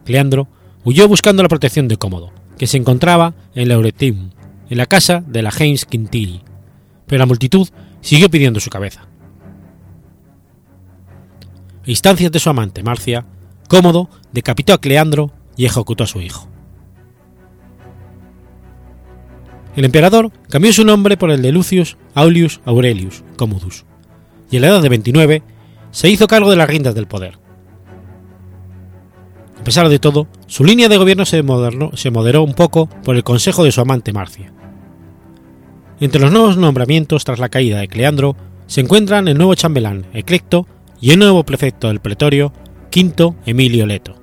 Cleandro 0.05 0.49
huyó 0.83 1.07
buscando 1.07 1.45
la 1.45 1.49
protección 1.49 1.87
de 1.87 1.97
Cómodo, 1.97 2.33
que 2.59 2.67
se 2.67 2.76
encontraba 2.76 3.35
en 3.55 3.69
Lauretum, 3.69 4.31
en 4.69 4.79
la 4.79 4.87
casa 4.87 5.23
de 5.25 5.43
la 5.43 5.52
James 5.52 5.85
Quintili, 5.85 6.43
pero 7.07 7.21
la 7.21 7.26
multitud 7.26 7.69
siguió 8.00 8.30
pidiendo 8.30 8.61
su 8.61 8.71
cabeza. 8.71 9.07
A 11.87 11.90
instancias 11.90 12.30
de 12.30 12.38
su 12.38 12.50
amante 12.50 12.83
Marcia, 12.83 13.25
Cómodo 13.69 14.09
decapitó 14.33 14.75
a 14.75 14.80
Cleandro 14.80 15.33
y 15.57 15.64
ejecutó 15.64 16.04
a 16.04 16.07
su 16.07 16.21
hijo. 16.21 16.49
El 19.76 19.85
emperador 19.85 20.33
cambió 20.49 20.73
su 20.73 20.85
nombre 20.85 21.16
por 21.16 21.30
el 21.30 21.42
de 21.42 21.52
Lucius 21.52 21.97
Aulius 22.14 22.61
Aurelius 22.64 23.23
Commodus, 23.37 23.85
y 24.50 24.57
a 24.57 24.61
la 24.61 24.66
edad 24.69 24.83
de 24.83 24.88
29 24.88 25.42
se 25.90 26.09
hizo 26.11 26.26
cargo 26.26 26.50
de 26.50 26.57
las 26.57 26.69
riendas 26.69 26.95
del 26.95 27.07
poder. 27.07 27.38
A 29.61 29.64
pesar 29.64 29.88
de 29.88 29.99
todo, 29.99 30.26
su 30.47 30.64
línea 30.64 30.88
de 30.88 30.97
gobierno 30.97 31.25
se, 31.25 31.45
se 31.95 32.11
moderó 32.11 32.42
un 32.42 32.54
poco 32.54 32.88
por 33.04 33.14
el 33.14 33.25
consejo 33.25 33.62
de 33.62 33.73
su 33.73 33.80
amante 33.80 34.12
Marcia. 34.12 34.52
Entre 36.00 36.21
los 36.21 36.33
nuevos 36.33 36.57
nombramientos 36.57 37.25
tras 37.25 37.38
la 37.38 37.50
caída 37.50 37.78
de 37.78 37.88
Cleandro 37.88 38.35
se 38.66 38.80
encuentran 38.80 39.28
el 39.28 39.37
nuevo 39.37 39.54
chambelán 39.54 40.07
Eclecto 40.14 40.66
y 40.99 41.11
el 41.11 41.19
nuevo 41.19 41.45
prefecto 41.45 41.88
del 41.88 42.00
pretorio, 42.00 42.52
Quinto 42.88 43.37
Emilio 43.45 43.87
Leto. 43.87 44.14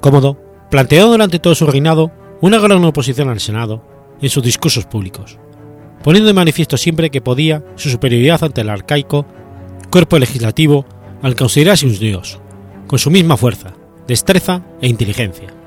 Cómodo 0.00 0.40
planteó 0.70 1.08
durante 1.08 1.40
todo 1.40 1.54
su 1.54 1.66
reinado 1.66 2.12
una 2.40 2.58
gran 2.58 2.84
oposición 2.84 3.30
al 3.30 3.40
Senado 3.40 3.82
en 4.20 4.30
sus 4.30 4.44
discursos 4.44 4.86
públicos, 4.86 5.38
poniendo 6.04 6.28
de 6.28 6.34
manifiesto 6.34 6.76
siempre 6.76 7.10
que 7.10 7.20
podía 7.20 7.64
su 7.74 7.90
superioridad 7.90 8.44
ante 8.44 8.60
el 8.60 8.70
arcaico 8.70 9.26
cuerpo 9.90 10.18
legislativo 10.18 10.84
al 11.22 11.34
considerarse 11.34 11.86
un 11.86 11.98
dios, 11.98 12.38
con 12.86 12.98
su 12.98 13.10
misma 13.10 13.36
fuerza, 13.36 13.74
destreza 14.06 14.62
e 14.80 14.88
inteligencia. 14.88 15.63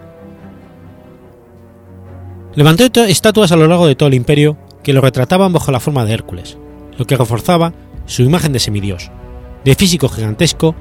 Levantó 2.58 3.04
estatuas 3.04 3.52
a 3.52 3.56
lo 3.56 3.68
largo 3.68 3.86
de 3.86 3.94
todo 3.94 4.08
el 4.08 4.16
imperio 4.16 4.58
que 4.82 4.92
lo 4.92 5.02
retrataban 5.02 5.54
bajo 5.54 5.72
la 5.72 5.80
forma 5.80 6.06
de 6.06 6.14
Hércules, 6.14 6.58
lo 6.98 7.06
que 7.06 7.16
reforzaba 7.16 7.72
su 8.08 8.24
imagen 8.24 8.52
de 8.52 8.58
semidios, 8.58 9.12
de 9.64 9.76
físico 9.76 10.10
gigantesco 10.10 10.74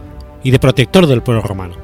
y 0.42 0.52
de 0.52 0.58
protector 0.58 1.06
del 1.06 1.22
pueblo 1.22 1.42
romano. 1.42 1.74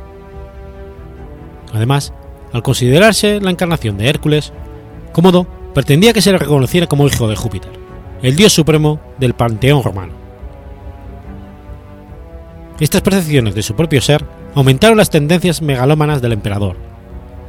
Además, 1.75 2.15
al 2.55 2.63
considerarse 2.63 3.39
la 3.43 3.51
encarnación 3.51 3.99
de 3.99 4.09
Hércules, 4.09 4.55
Cómodo 5.13 5.47
pretendía 5.75 6.15
que 6.15 6.23
se 6.23 6.33
le 6.33 6.39
reconociera 6.39 6.87
como 6.87 7.07
hijo 7.07 7.29
de 7.29 7.37
Júpiter, 7.37 7.73
el 8.23 8.35
dios 8.35 8.55
supremo 8.55 8.99
del 9.19 9.35
panteón 9.35 9.83
romano. 9.83 10.15
Estas 12.81 13.03
percepciones 13.03 13.55
de 13.55 13.63
su 13.63 13.77
propio 13.77 14.01
ser 14.01 14.25
aumentaron 14.55 14.97
las 14.97 15.11
tendencias 15.11 15.61
megalómanas 15.61 16.23
del 16.23 16.33
emperador, 16.33 16.79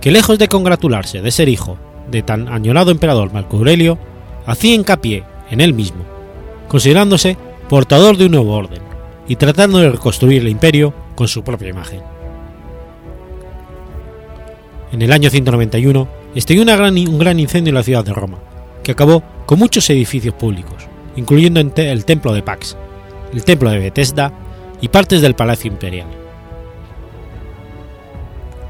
que 0.01 0.11
lejos 0.11 0.37
de 0.37 0.49
congratularse 0.49 1.21
de 1.21 1.31
ser 1.31 1.47
hijo 1.47 1.79
de 2.09 2.21
tan 2.21 2.47
añorado 2.47 2.91
emperador 2.91 3.33
Marco 3.33 3.57
Aurelio, 3.57 3.97
hacía 4.45 4.75
hincapié 4.75 5.23
en 5.49 5.61
él 5.61 5.73
mismo, 5.73 6.03
considerándose 6.67 7.37
portador 7.69 8.17
de 8.17 8.25
un 8.25 8.31
nuevo 8.31 8.53
orden 8.53 8.81
y 9.27 9.35
tratando 9.35 9.79
de 9.79 9.89
reconstruir 9.91 10.41
el 10.41 10.49
imperio 10.49 10.93
con 11.15 11.27
su 11.27 11.43
propia 11.43 11.69
imagen. 11.69 12.01
En 14.91 15.01
el 15.01 15.11
año 15.11 15.29
191 15.29 16.07
estalló 16.35 16.61
un 16.61 17.19
gran 17.19 17.39
incendio 17.39 17.71
en 17.71 17.75
la 17.75 17.83
ciudad 17.83 18.03
de 18.03 18.13
Roma, 18.13 18.37
que 18.83 18.91
acabó 18.91 19.23
con 19.45 19.59
muchos 19.59 19.89
edificios 19.89 20.35
públicos, 20.35 20.87
incluyendo 21.15 21.59
el 21.59 22.05
templo 22.05 22.33
de 22.33 22.43
Pax, 22.43 22.77
el 23.33 23.43
templo 23.43 23.69
de 23.69 23.79
Bethesda 23.79 24.31
y 24.81 24.89
partes 24.89 25.21
del 25.21 25.35
palacio 25.35 25.71
imperial. 25.71 26.07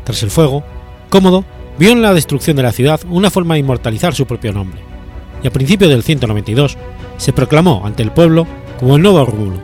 Tras 0.03 0.23
el 0.23 0.29
fuego, 0.29 0.63
Cómodo 1.09 1.43
vio 1.77 1.91
en 1.91 2.01
la 2.01 2.13
destrucción 2.13 2.55
de 2.55 2.63
la 2.63 2.71
ciudad 2.71 3.01
una 3.09 3.29
forma 3.29 3.55
de 3.55 3.61
inmortalizar 3.61 4.13
su 4.13 4.25
propio 4.25 4.53
nombre, 4.53 4.81
y 5.41 5.47
a 5.47 5.51
principios 5.51 5.89
del 5.89 6.03
192 6.03 6.77
se 7.17 7.33
proclamó 7.33 7.83
ante 7.85 8.03
el 8.03 8.11
pueblo 8.11 8.47
como 8.79 8.95
el 8.95 9.01
nuevo 9.01 9.25
Rómulo, 9.25 9.57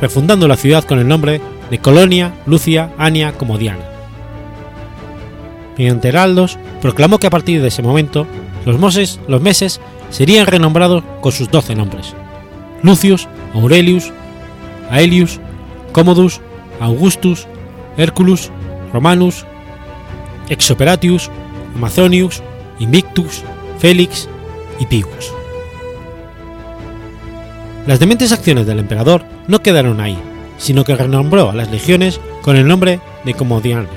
refundando 0.00 0.48
la 0.48 0.56
ciudad 0.56 0.84
con 0.84 0.98
el 0.98 1.08
nombre 1.08 1.40
de 1.70 1.78
Colonia, 1.78 2.34
Lucia, 2.46 2.92
Ania 2.98 3.32
como 3.32 3.58
Diana. 3.58 3.84
Mediante 5.78 6.08
heraldos, 6.08 6.58
proclamó 6.80 7.18
que 7.18 7.26
a 7.26 7.30
partir 7.30 7.62
de 7.62 7.68
ese 7.68 7.82
momento 7.82 8.26
los, 8.66 8.78
moses, 8.78 9.20
los 9.26 9.40
meses 9.40 9.80
serían 10.10 10.46
renombrados 10.46 11.02
con 11.20 11.32
sus 11.32 11.50
doce 11.50 11.74
nombres: 11.74 12.14
Lucius, 12.82 13.26
Aurelius, 13.54 14.12
Aelius, 14.90 15.40
Commodus, 15.92 16.40
Augustus, 16.80 17.46
Herculus, 17.96 18.50
Romanus, 18.92 19.46
Exoperatius, 20.52 21.30
Amazonius, 21.74 22.42
Invictus, 22.78 23.42
Félix 23.78 24.28
y 24.78 24.86
Pius. 24.86 25.32
Las 27.86 27.98
dementes 27.98 28.32
acciones 28.32 28.66
del 28.66 28.78
emperador 28.78 29.24
no 29.48 29.62
quedaron 29.62 30.00
ahí, 30.00 30.16
sino 30.58 30.84
que 30.84 30.94
renombró 30.94 31.50
a 31.50 31.54
las 31.54 31.70
legiones 31.70 32.20
con 32.42 32.56
el 32.56 32.66
nombre 32.66 33.00
de 33.24 33.34
Comodiane, 33.34 33.88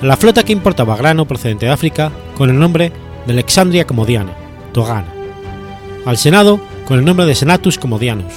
a 0.00 0.06
la 0.06 0.16
flota 0.16 0.42
que 0.42 0.52
importaba 0.52 0.96
grano 0.96 1.26
procedente 1.26 1.66
de 1.66 1.72
África 1.72 2.10
con 2.36 2.48
el 2.48 2.58
nombre 2.58 2.92
de 3.26 3.32
Alexandria 3.32 3.86
Comodiana, 3.86 4.32
Togana, 4.72 5.12
al 6.06 6.16
Senado 6.16 6.60
con 6.86 6.98
el 6.98 7.04
nombre 7.04 7.26
de 7.26 7.34
Senatus 7.34 7.78
Comodianus, 7.78 8.32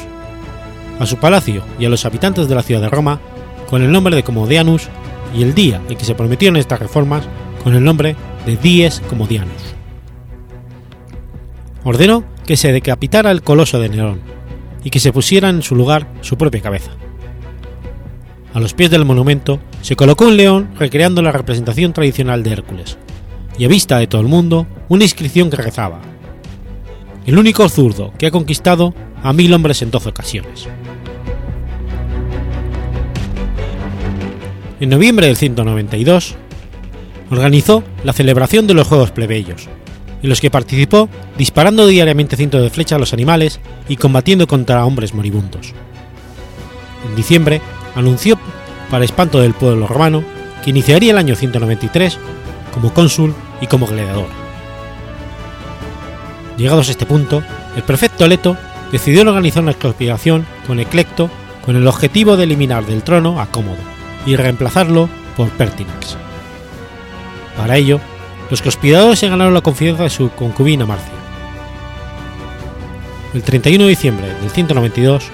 a 0.99 1.05
su 1.05 1.17
palacio 1.17 1.63
y 1.79 1.85
a 1.85 1.89
los 1.89 2.05
habitantes 2.05 2.49
de 2.49 2.55
la 2.55 2.63
ciudad 2.63 2.81
de 2.81 2.89
Roma 2.89 3.19
con 3.69 3.83
el 3.83 3.91
nombre 3.91 4.15
de 4.15 4.23
Comodianus 4.23 4.89
y 5.37 5.43
el 5.43 5.53
día 5.53 5.81
en 5.87 5.97
que 5.97 6.05
se 6.05 6.15
prometieron 6.15 6.57
estas 6.57 6.79
reformas 6.79 7.27
con 7.63 7.75
el 7.75 7.83
nombre 7.83 8.15
de 8.45 8.57
Dies 8.57 9.01
Comodianus. 9.07 9.75
Ordenó 11.83 12.23
que 12.45 12.57
se 12.57 12.71
decapitara 12.71 13.29
el 13.31 13.43
coloso 13.43 13.79
de 13.79 13.89
Nerón 13.89 14.21
y 14.83 14.89
que 14.89 14.99
se 14.99 15.13
pusiera 15.13 15.49
en 15.49 15.61
su 15.61 15.75
lugar 15.75 16.07
su 16.21 16.37
propia 16.37 16.61
cabeza. 16.61 16.91
A 18.53 18.59
los 18.59 18.73
pies 18.73 18.89
del 18.89 19.05
monumento 19.05 19.59
se 19.81 19.95
colocó 19.95 20.25
un 20.25 20.37
león 20.37 20.69
recreando 20.79 21.21
la 21.21 21.31
representación 21.31 21.93
tradicional 21.93 22.41
de 22.41 22.51
Hércules, 22.51 22.97
y 23.59 23.65
a 23.65 23.67
vista 23.67 23.99
de 23.99 24.07
todo 24.07 24.21
el 24.21 24.27
mundo 24.27 24.65
una 24.89 25.03
inscripción 25.03 25.49
que 25.49 25.57
rezaba: 25.57 26.01
El 27.25 27.37
único 27.37 27.67
zurdo 27.69 28.11
que 28.17 28.27
ha 28.27 28.31
conquistado 28.31 28.95
a 29.21 29.33
mil 29.33 29.53
hombres 29.53 29.81
en 29.81 29.91
doce 29.91 30.09
ocasiones. 30.09 30.67
En 34.79 34.89
noviembre 34.89 35.25
del 35.25 35.37
192, 35.37 36.35
organizó 37.31 37.83
la 38.03 38.13
celebración 38.13 38.67
de 38.67 38.75
los 38.75 38.85
Juegos 38.85 39.09
Plebeyos, 39.09 39.67
en 40.21 40.29
los 40.29 40.39
que 40.39 40.51
participó 40.51 41.09
disparando 41.35 41.87
diariamente 41.87 42.35
cientos 42.35 42.61
de 42.61 42.69
flechas 42.69 42.97
a 42.97 42.99
los 42.99 43.11
animales 43.11 43.59
y 43.89 43.95
combatiendo 43.95 44.45
contra 44.45 44.85
hombres 44.85 45.15
moribundos. 45.15 45.73
En 47.09 47.15
diciembre 47.15 47.59
anunció, 47.95 48.37
para 48.91 49.03
espanto 49.03 49.41
del 49.41 49.55
pueblo 49.55 49.87
romano, 49.87 50.23
que 50.63 50.69
iniciaría 50.69 51.11
el 51.11 51.17
año 51.17 51.35
193 51.35 52.19
como 52.71 52.93
cónsul 52.93 53.33
y 53.59 53.65
como 53.65 53.87
gladiador. 53.87 54.27
Llegados 56.55 56.87
a 56.89 56.91
este 56.91 57.07
punto, 57.07 57.41
el 57.75 57.81
prefecto 57.81 58.27
Leto 58.27 58.55
decidió 58.91 59.21
organizar 59.21 59.63
una 59.63 59.73
conspiración 59.73 60.45
con 60.67 60.79
Eclecto 60.79 61.31
con 61.65 61.75
el 61.75 61.87
objetivo 61.87 62.37
de 62.37 62.43
eliminar 62.43 62.85
del 62.85 63.01
trono 63.01 63.41
a 63.41 63.47
Cómodo 63.47 63.96
y 64.27 64.35
reemplazarlo 64.35 65.09
por 65.35 65.49
Pertinax. 65.49 66.17
Para 67.55 67.77
ello, 67.77 67.99
los 68.51 68.61
conspiradores 68.61 69.17
se 69.17 69.29
ganaron 69.29 69.53
la 69.53 69.61
confianza 69.61 70.03
de 70.03 70.09
su 70.09 70.29
concubina 70.31 70.85
Marcia. 70.85 71.13
El 73.33 73.41
31 73.41 73.85
de 73.85 73.89
diciembre 73.89 74.27
del 74.41 74.51
192, 74.51 75.29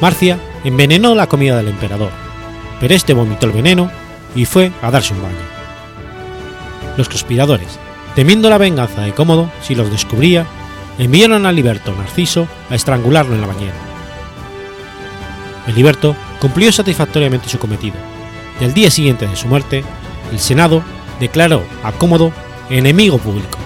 Marcia 0.00 0.38
envenenó 0.64 1.14
la 1.14 1.28
comida 1.28 1.56
del 1.56 1.68
emperador, 1.68 2.10
pero 2.80 2.94
este 2.94 3.14
vomitó 3.14 3.46
el 3.46 3.52
veneno 3.52 3.90
y 4.34 4.44
fue 4.44 4.72
a 4.82 4.90
darse 4.90 5.14
un 5.14 5.22
baño. 5.22 5.36
Los 6.96 7.08
conspiradores, 7.08 7.78
temiendo 8.16 8.50
la 8.50 8.58
venganza 8.58 9.02
de 9.02 9.12
Cómodo 9.12 9.50
si 9.62 9.76
los 9.76 9.90
descubría, 9.90 10.46
enviaron 10.98 11.46
a 11.46 11.52
Liberto 11.52 11.94
Narciso 11.94 12.48
a 12.70 12.74
estrangularlo 12.74 13.34
en 13.34 13.40
la 13.40 13.46
bañera. 13.46 13.74
El 15.68 15.76
Liberto 15.76 16.16
cumplió 16.40 16.72
satisfactoriamente 16.72 17.48
su 17.48 17.58
cometido 17.58 18.11
y 18.60 18.64
al 18.64 18.74
día 18.74 18.90
siguiente 18.90 19.26
de 19.26 19.36
su 19.36 19.48
muerte, 19.48 19.84
el 20.30 20.38
Senado 20.38 20.82
declaró 21.20 21.62
a 21.82 21.92
Cómodo 21.92 22.32
enemigo 22.70 23.18
público, 23.18 23.58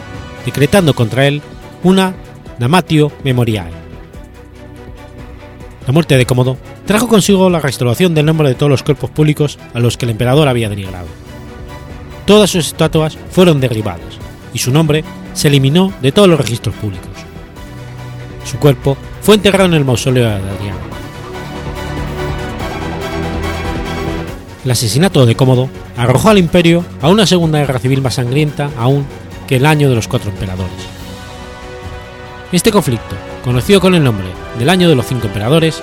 decretando 0.45 0.95
contra 0.95 1.27
él 1.27 1.43
una 1.83 2.15
damatio 2.59 3.13
memoriae. 3.25 3.71
La 5.87 5.93
muerte 5.93 6.17
de 6.17 6.27
Cómodo 6.27 6.59
trajo 6.85 7.09
consigo 7.09 7.49
la 7.51 7.61
restauración 7.61 8.15
del 8.15 8.27
nombre 8.27 8.49
de 8.49 8.55
todos 8.55 8.71
los 8.71 8.83
cuerpos 8.83 9.11
públicos 9.11 9.59
a 9.75 9.81
los 9.81 9.97
que 9.97 10.07
el 10.07 10.11
emperador 10.11 10.49
había 10.49 10.69
denigrado. 10.69 11.07
Todas 12.27 12.51
sus 12.51 12.67
estatuas 12.67 13.17
fueron 13.31 13.61
derribadas 13.61 14.01
y 14.53 14.59
su 14.59 14.73
nombre 14.73 15.05
se 15.33 15.49
eliminó 15.49 15.93
de 16.03 16.11
todos 16.13 16.29
los 16.29 16.41
registros 16.41 16.75
públicos. 16.75 17.11
Su 18.45 18.59
cuerpo 18.59 18.97
fue 19.21 19.37
enterrado 19.37 19.67
en 19.67 19.75
el 19.75 19.85
mausoleo 19.85 20.25
de 20.25 20.35
Adriano. 20.35 20.86
El 24.67 24.73
asesinato 24.73 25.25
de 25.27 25.37
Cómodo 25.37 25.71
arrojó 25.97 26.31
al 26.31 26.39
imperio 26.39 26.85
a 27.01 27.09
una 27.09 27.25
segunda 27.25 27.61
guerra 27.61 27.79
civil 27.79 28.03
más 28.03 28.15
sangrienta 28.15 28.69
aún 28.77 29.07
que 29.47 29.57
el 29.57 29.65
año 29.65 29.89
de 29.89 29.95
los 29.95 30.09
cuatro 30.09 30.29
emperadores. 30.29 30.75
Este 32.51 32.73
conflicto, 32.73 33.15
conocido 33.45 33.81
con 33.81 33.95
el 33.95 34.03
nombre 34.03 34.27
del 34.59 34.69
año 34.69 34.89
de 34.89 34.97
los 34.97 35.07
cinco 35.07 35.29
emperadores, 35.29 35.81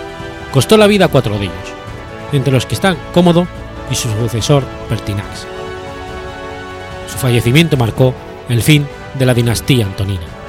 costó 0.52 0.76
la 0.76 0.88
vida 0.88 1.06
a 1.06 1.08
cuatro 1.08 1.40
de 1.40 1.46
ellos, 1.46 1.56
entre 2.34 2.52
los 2.52 2.66
que 2.66 2.76
están 2.76 2.98
Cómodo 3.14 3.48
y 3.90 3.96
su 3.96 4.10
sucesor 4.10 4.66
Pertinax. 4.90 5.48
Su 7.10 7.18
fallecimiento 7.18 7.78
marcó 7.78 8.14
el 8.50 8.62
fin 8.62 8.86
de 9.18 9.26
la 9.26 9.34
dinastía 9.34 9.86
antonina. 9.86 10.43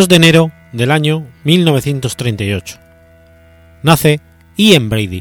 2 0.00 0.08
de 0.08 0.16
enero 0.16 0.50
del 0.72 0.92
año 0.92 1.26
1938. 1.44 2.78
Nace 3.82 4.18
Ian 4.56 4.88
Brady. 4.88 5.20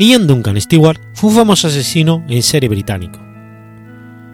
Ian 0.00 0.26
Duncan 0.26 0.60
Stewart 0.60 1.00
fue 1.12 1.30
un 1.30 1.36
famoso 1.36 1.68
asesino 1.68 2.24
en 2.28 2.42
serie 2.42 2.68
británico. 2.68 3.20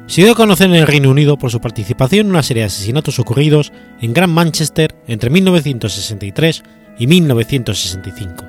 Se 0.07 0.23
dio 0.23 0.33
a 0.33 0.35
conocer 0.35 0.71
en 0.71 0.77
el 0.77 0.87
Reino 0.87 1.11
Unido 1.11 1.37
por 1.37 1.51
su 1.51 1.61
participación 1.61 2.25
en 2.25 2.31
una 2.31 2.43
serie 2.43 2.63
de 2.63 2.69
asesinatos 2.69 3.19
ocurridos 3.19 3.71
en 4.01 4.15
Grand 4.15 4.33
Manchester 4.33 4.95
entre 5.09 5.29
1963 5.29 6.63
y 6.99 7.07
1965. 7.07 8.45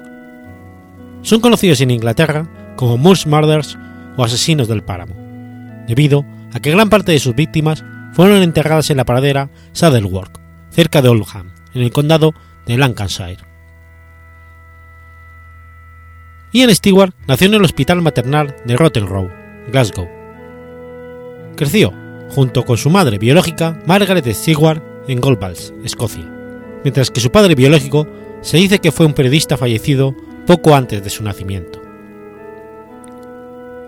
Son 1.24 1.42
conocidos 1.42 1.82
en 1.82 1.92
Inglaterra 1.92 2.48
como 2.78 2.98
Moose 2.98 3.28
Murders 3.28 3.78
o 4.16 4.24
Asesinos 4.24 4.70
del 4.70 4.82
Páramo, 4.82 5.16
debido 5.90 6.20
a 6.20 6.41
a 6.54 6.60
que 6.60 6.72
gran 6.72 6.90
parte 6.90 7.12
de 7.12 7.20
sus 7.20 7.36
víctimas 7.36 7.84
fueron 8.14 8.42
enterradas 8.42 8.90
en 8.90 8.98
la 8.98 9.06
pradera 9.06 9.50
Saddleworth, 9.74 10.38
cerca 10.70 11.02
de 11.02 11.10
Oldham, 11.10 11.52
en 11.74 11.82
el 11.82 11.92
condado 11.92 12.34
de 12.66 12.78
Lancashire. 12.78 13.44
Ian 16.54 16.76
Stewart 16.76 17.14
nació 17.28 17.48
en 17.48 17.54
el 17.54 17.64
hospital 17.64 18.02
maternal 18.02 18.56
de 18.66 18.76
Rotten 18.76 19.08
Row, 19.08 19.30
Glasgow. 19.72 20.10
Creció, 21.56 21.94
junto 22.30 22.66
con 22.66 22.78
su 22.78 22.90
madre 22.90 23.18
biológica, 23.18 23.82
Margaret 23.86 24.28
Stewart, 24.34 24.84
en 25.08 25.22
Goldballs, 25.22 25.74
Escocia, 25.84 26.30
mientras 26.84 27.10
que 27.10 27.22
su 27.22 27.32
padre 27.32 27.56
biológico 27.56 28.08
se 28.42 28.58
dice 28.58 28.80
que 28.80 28.92
fue 28.92 29.06
un 29.06 29.14
periodista 29.14 29.58
fallecido 29.58 30.16
poco 30.46 30.76
antes 30.76 31.04
de 31.04 31.10
su 31.10 31.24
nacimiento. 31.24 31.82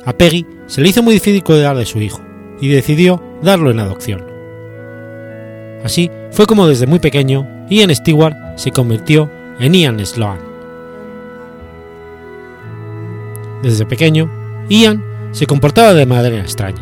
A 0.05 0.13
Peggy 0.13 0.45
se 0.67 0.81
le 0.81 0.89
hizo 0.89 1.03
muy 1.03 1.13
difícil 1.13 1.43
cuidar 1.43 1.77
de 1.77 1.85
su 1.85 2.01
hijo 2.01 2.21
y 2.63 2.69
decidió 2.69 3.21
darlo 3.41 3.71
en 3.71 3.81
adopción. 3.81 4.25
Así 5.83 6.09
fue 6.31 6.45
como 6.45 6.65
desde 6.65 6.87
muy 6.87 6.99
pequeño 6.99 7.45
Ian 7.69 7.93
Stewart 7.93 8.37
se 8.55 8.71
convirtió 8.71 9.29
en 9.59 9.73
Ian 9.73 10.05
Sloan. 10.05 10.39
Desde 13.63 13.85
pequeño, 13.85 14.31
Ian 14.69 15.03
se 15.33 15.45
comportaba 15.45 15.93
de 15.93 16.05
manera 16.05 16.39
extraña. 16.39 16.81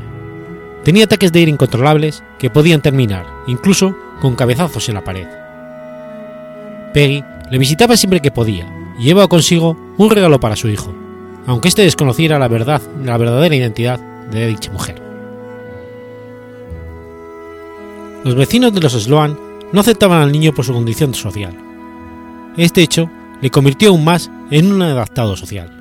Tenía 0.83 1.05
ataques 1.05 1.31
de 1.31 1.41
ira 1.41 1.49
incontrolables 1.49 2.23
que 2.37 2.51
podían 2.51 2.83
terminar, 2.83 3.25
incluso, 3.47 3.97
con 4.21 4.35
cabezazos 4.35 4.87
en 4.87 4.93
la 4.93 5.03
pared. 5.03 5.27
Peggy 6.93 7.23
le 7.49 7.57
visitaba 7.57 7.97
siempre 7.97 8.19
que 8.19 8.29
podía 8.29 8.71
y 8.99 9.05
llevaba 9.05 9.27
consigo 9.27 9.75
un 9.97 10.11
regalo 10.11 10.39
para 10.39 10.55
su 10.55 10.69
hijo, 10.69 10.93
aunque 11.47 11.69
éste 11.69 11.81
desconociera 11.81 12.37
la 12.37 12.47
verdad, 12.47 12.83
la 13.03 13.17
verdadera 13.17 13.55
identidad 13.55 13.99
de 14.29 14.45
dicha 14.45 14.71
mujer. 14.71 15.00
Los 18.23 18.35
vecinos 18.35 18.71
de 18.71 18.81
los 18.81 18.93
Sloan 18.93 19.35
no 19.73 19.81
aceptaban 19.81 20.21
al 20.21 20.31
niño 20.31 20.53
por 20.53 20.63
su 20.63 20.73
condición 20.73 21.15
social. 21.15 21.57
Este 22.55 22.83
hecho 22.83 23.09
le 23.41 23.49
convirtió 23.49 23.89
aún 23.89 24.03
más 24.03 24.29
en 24.51 24.71
un 24.71 24.81
adaptado 24.83 25.35
social. 25.35 25.71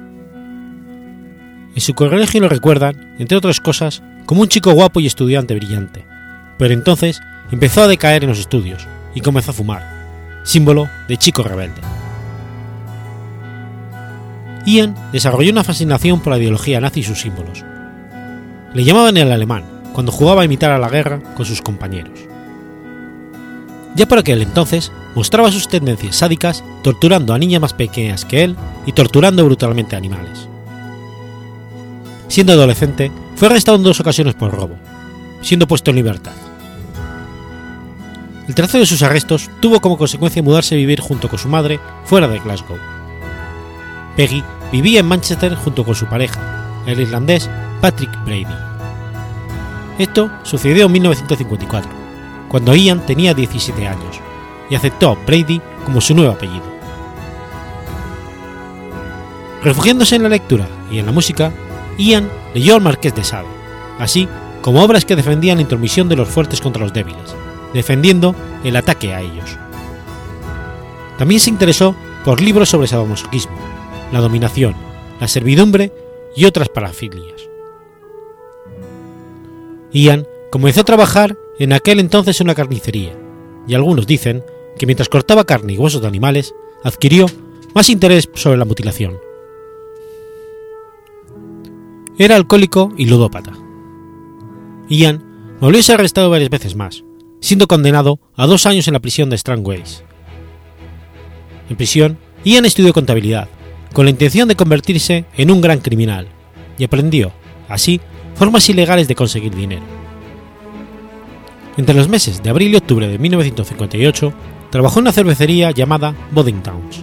En 1.74 1.80
su 1.82 1.92
colegio 1.92 2.40
lo 2.40 2.48
recuerdan, 2.48 3.14
entre 3.18 3.36
otras 3.36 3.60
cosas, 3.60 4.02
como 4.24 4.40
un 4.40 4.48
chico 4.48 4.72
guapo 4.72 5.00
y 5.00 5.06
estudiante 5.06 5.54
brillante, 5.54 6.06
pero 6.58 6.72
entonces 6.72 7.20
empezó 7.50 7.82
a 7.82 7.88
decaer 7.88 8.24
en 8.24 8.30
los 8.30 8.38
estudios 8.38 8.86
y 9.14 9.20
comenzó 9.20 9.50
a 9.50 9.54
fumar, 9.54 10.40
símbolo 10.42 10.88
de 11.08 11.18
chico 11.18 11.42
rebelde. 11.42 11.82
Ian 14.64 14.94
desarrolló 15.12 15.52
una 15.52 15.64
fascinación 15.64 16.20
por 16.20 16.32
la 16.32 16.38
ideología 16.38 16.80
nazi 16.80 17.00
y 17.00 17.04
sus 17.04 17.20
símbolos. 17.20 17.64
Le 18.72 18.84
llamaban 18.84 19.18
el 19.18 19.30
alemán 19.30 19.64
cuando 19.92 20.10
jugaba 20.10 20.40
a 20.40 20.44
imitar 20.46 20.70
a 20.70 20.78
la 20.78 20.88
guerra 20.88 21.20
con 21.34 21.44
sus 21.44 21.60
compañeros. 21.60 22.29
Ya 23.94 24.06
por 24.06 24.18
aquel 24.18 24.42
entonces 24.42 24.92
mostraba 25.14 25.50
sus 25.50 25.68
tendencias 25.68 26.16
sádicas 26.16 26.62
torturando 26.82 27.34
a 27.34 27.38
niñas 27.38 27.60
más 27.60 27.74
pequeñas 27.74 28.24
que 28.24 28.44
él 28.44 28.56
y 28.86 28.92
torturando 28.92 29.44
brutalmente 29.44 29.96
a 29.96 29.98
animales. 29.98 30.48
Siendo 32.28 32.52
adolescente, 32.52 33.10
fue 33.34 33.48
arrestado 33.48 33.76
en 33.76 33.82
dos 33.82 33.98
ocasiones 33.98 34.34
por 34.34 34.52
robo, 34.52 34.76
siendo 35.42 35.66
puesto 35.66 35.90
en 35.90 35.96
libertad. 35.96 36.32
El 38.46 38.54
tercero 38.54 38.80
de 38.80 38.86
sus 38.86 39.02
arrestos 39.02 39.50
tuvo 39.60 39.80
como 39.80 39.98
consecuencia 39.98 40.42
mudarse 40.42 40.74
a 40.74 40.78
vivir 40.78 41.00
junto 41.00 41.28
con 41.28 41.38
su 41.38 41.48
madre 41.48 41.80
fuera 42.04 42.28
de 42.28 42.38
Glasgow. 42.38 42.78
Peggy 44.16 44.42
vivía 44.72 45.00
en 45.00 45.06
Manchester 45.06 45.54
junto 45.54 45.84
con 45.84 45.94
su 45.94 46.06
pareja, 46.06 46.82
el 46.86 47.00
irlandés 47.00 47.48
Patrick 47.80 48.10
Brady. 48.24 48.46
Esto 49.98 50.30
sucedió 50.44 50.86
en 50.86 50.92
1954, 50.92 51.90
cuando 52.50 52.74
Ian 52.74 53.06
tenía 53.06 53.32
17 53.32 53.86
años, 53.86 54.20
y 54.68 54.74
aceptó 54.74 55.16
Brady 55.24 55.62
como 55.84 56.00
su 56.00 56.16
nuevo 56.16 56.32
apellido. 56.32 56.64
Refugiándose 59.62 60.16
en 60.16 60.24
la 60.24 60.28
lectura 60.28 60.66
y 60.90 60.98
en 60.98 61.06
la 61.06 61.12
música, 61.12 61.52
Ian 61.96 62.28
leyó 62.52 62.74
al 62.74 62.80
Marqués 62.80 63.14
de 63.14 63.22
Sade, 63.22 63.46
así 64.00 64.28
como 64.62 64.82
obras 64.82 65.04
que 65.04 65.14
defendían 65.14 65.58
la 65.58 65.62
intromisión 65.62 66.08
de 66.08 66.16
los 66.16 66.28
fuertes 66.28 66.60
contra 66.60 66.82
los 66.82 66.92
débiles, 66.92 67.36
defendiendo 67.72 68.34
el 68.64 68.74
ataque 68.74 69.14
a 69.14 69.20
ellos. 69.20 69.56
También 71.18 71.40
se 71.40 71.50
interesó 71.50 71.94
por 72.24 72.40
libros 72.40 72.68
sobre 72.68 72.88
sadomasoquismo, 72.88 73.56
la 74.10 74.18
dominación, 74.18 74.74
la 75.20 75.28
servidumbre 75.28 75.92
y 76.34 76.46
otras 76.46 76.68
parafilias. 76.68 77.48
Ian 79.92 80.26
comenzó 80.50 80.80
a 80.80 80.84
trabajar 80.84 81.36
en 81.60 81.74
aquel 81.74 82.00
entonces 82.00 82.40
en 82.40 82.46
una 82.46 82.54
carnicería, 82.54 83.12
y 83.68 83.74
algunos 83.74 84.06
dicen 84.06 84.42
que 84.78 84.86
mientras 84.86 85.10
cortaba 85.10 85.44
carne 85.44 85.74
y 85.74 85.78
huesos 85.78 86.00
de 86.00 86.08
animales, 86.08 86.54
adquirió 86.82 87.26
más 87.74 87.90
interés 87.90 88.30
sobre 88.34 88.56
la 88.56 88.64
mutilación. 88.64 89.18
Era 92.18 92.36
alcohólico 92.36 92.92
y 92.96 93.04
ludópata. 93.04 93.52
Ian 94.88 95.58
volvió 95.60 95.80
a 95.80 95.82
ser 95.82 95.96
arrestado 95.96 96.30
varias 96.30 96.48
veces 96.48 96.74
más, 96.76 97.04
siendo 97.40 97.68
condenado 97.68 98.20
a 98.36 98.46
dos 98.46 98.64
años 98.64 98.88
en 98.88 98.94
la 98.94 99.00
prisión 99.00 99.28
de 99.28 99.36
Strangways. 99.36 100.02
En 101.68 101.76
prisión, 101.76 102.18
Ian 102.42 102.64
estudió 102.64 102.94
contabilidad, 102.94 103.48
con 103.92 104.06
la 104.06 104.10
intención 104.10 104.48
de 104.48 104.56
convertirse 104.56 105.26
en 105.36 105.50
un 105.50 105.60
gran 105.60 105.80
criminal, 105.80 106.26
y 106.78 106.84
aprendió, 106.84 107.32
así, 107.68 108.00
formas 108.34 108.66
ilegales 108.70 109.08
de 109.08 109.14
conseguir 109.14 109.54
dinero. 109.54 110.00
Entre 111.76 111.94
los 111.94 112.08
meses 112.08 112.42
de 112.42 112.50
abril 112.50 112.72
y 112.72 112.76
octubre 112.76 113.08
de 113.08 113.18
1958, 113.18 114.32
trabajó 114.70 114.98
en 114.98 115.04
una 115.04 115.12
cervecería 115.12 115.70
llamada 115.70 116.14
Boddingtowns. 116.32 117.02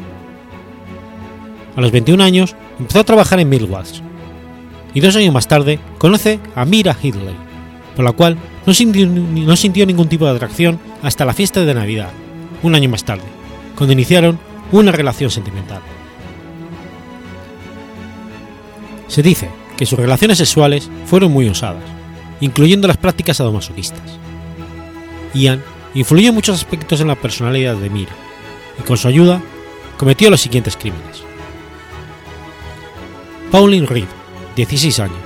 A 1.76 1.82
los 1.82 1.92
21 1.92 2.24
años, 2.24 2.56
empezó 2.80 3.00
a 3.00 3.04
trabajar 3.04 3.40
en 3.40 3.50
Millwatch, 3.50 4.00
y 4.94 5.00
dos 5.00 5.16
años 5.16 5.34
más 5.34 5.48
tarde 5.48 5.80
conoce 5.98 6.40
a 6.56 6.66
Mira 6.66 6.96
Hidley, 7.02 7.36
por 7.96 8.04
la 8.04 8.14
cual 8.14 8.38
no 8.66 8.74
sintió, 8.74 9.06
no 9.08 9.56
sintió 9.56 9.86
ningún 9.86 10.10
tipo 10.10 10.26
de 10.26 10.32
atracción 10.32 10.80
hasta 11.04 11.26
la 11.26 11.34
fiesta 11.34 11.64
de 11.64 11.74
Navidad, 11.74 12.10
un 12.64 12.76
año 12.76 12.90
más 12.90 13.04
tarde, 13.04 13.26
cuando 13.76 13.94
iniciaron 13.94 14.40
una 14.72 14.92
relación 14.92 15.30
sentimental. 15.30 15.82
Se 19.08 19.22
dice 19.22 19.50
que 19.78 19.86
sus 19.86 20.00
relaciones 20.00 20.40
sexuales 20.40 20.90
fueron 21.06 21.32
muy 21.32 21.48
osadas, 21.48 21.84
incluyendo 22.42 22.88
las 22.88 22.98
prácticas 22.98 23.38
sadomasoquistas. 23.38 24.20
Ian 25.34 25.64
influyó 25.94 26.30
en 26.30 26.36
muchos 26.36 26.56
aspectos 26.56 27.02
en 27.02 27.08
la 27.08 27.16
personalidad 27.16 27.76
de 27.76 27.90
Mira, 27.90 28.12
y 28.80 28.84
con 28.84 28.98
su 28.98 29.08
ayuda 29.08 29.42
cometió 29.98 30.30
los 30.30 30.42
siguientes 30.42 30.78
crímenes. 30.78 31.24
Pauline 33.52 33.88
Reed, 33.88 34.08
16 34.56 35.00
años. 35.00 35.18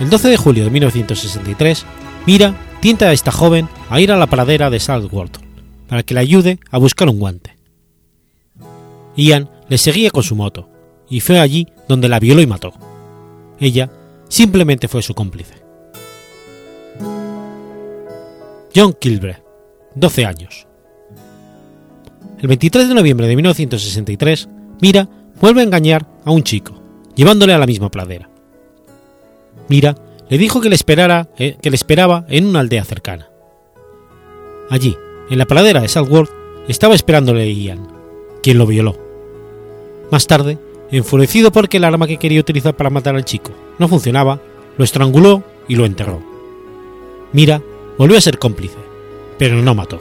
El 0.00 0.10
12 0.10 0.28
de 0.28 0.36
julio 0.36 0.64
de 0.64 0.70
1963, 0.70 1.84
Mira 2.26 2.54
tienta 2.80 3.06
a 3.06 3.12
esta 3.12 3.30
joven 3.30 3.68
a 3.90 4.00
ir 4.00 4.10
a 4.12 4.16
la 4.16 4.26
pradera 4.26 4.70
de 4.70 4.80
Saltworth 4.80 5.38
para 5.88 6.02
que 6.02 6.14
le 6.14 6.20
ayude 6.20 6.58
a 6.70 6.78
buscar 6.78 7.08
un 7.08 7.18
guante. 7.18 7.56
Ian 9.16 9.50
le 9.68 9.78
seguía 9.78 10.10
con 10.10 10.22
su 10.22 10.34
moto, 10.34 10.68
y 11.08 11.20
fue 11.20 11.38
allí 11.38 11.68
donde 11.88 12.08
la 12.08 12.18
violó 12.18 12.40
y 12.40 12.46
mató. 12.46 12.72
Ella 13.60 13.90
simplemente 14.28 14.88
fue 14.88 15.02
su 15.02 15.14
cómplice. 15.14 15.61
John 18.74 18.94
Kilbre, 18.98 19.42
12 19.94 20.24
años. 20.24 20.66
El 22.40 22.48
23 22.48 22.88
de 22.88 22.94
noviembre 22.94 23.26
de 23.26 23.36
1963, 23.36 24.48
Mira 24.80 25.08
vuelve 25.40 25.60
a 25.60 25.64
engañar 25.64 26.06
a 26.24 26.30
un 26.30 26.42
chico, 26.42 26.74
llevándole 27.14 27.52
a 27.52 27.58
la 27.58 27.66
misma 27.66 27.90
pradera. 27.90 28.28
Mira 29.68 29.94
le 30.32 30.38
dijo 30.38 30.62
que 30.62 30.70
le, 30.70 30.74
esperara, 30.74 31.28
eh, 31.36 31.58
que 31.60 31.68
le 31.68 31.76
esperaba 31.76 32.24
en 32.30 32.46
una 32.46 32.60
aldea 32.60 32.84
cercana. 32.84 33.28
Allí, 34.70 34.96
en 35.28 35.36
la 35.36 35.44
pradera 35.44 35.82
de 35.82 35.88
Southworth, 35.88 36.30
estaba 36.68 36.94
esperándole 36.94 37.52
Ian, 37.54 37.86
quien 38.42 38.56
lo 38.56 38.66
violó. 38.66 38.96
Más 40.10 40.26
tarde, 40.26 40.58
enfurecido 40.90 41.52
porque 41.52 41.76
el 41.76 41.84
arma 41.84 42.06
que 42.06 42.16
quería 42.16 42.40
utilizar 42.40 42.74
para 42.74 42.88
matar 42.88 43.14
al 43.14 43.26
chico 43.26 43.52
no 43.78 43.88
funcionaba, 43.88 44.40
lo 44.78 44.84
estranguló 44.84 45.42
y 45.68 45.76
lo 45.76 45.84
enterró. 45.84 46.22
Mira 47.34 47.62
volvió 48.02 48.18
a 48.18 48.20
ser 48.20 48.40
cómplice, 48.40 48.78
pero 49.38 49.62
no 49.62 49.76
mató. 49.76 50.00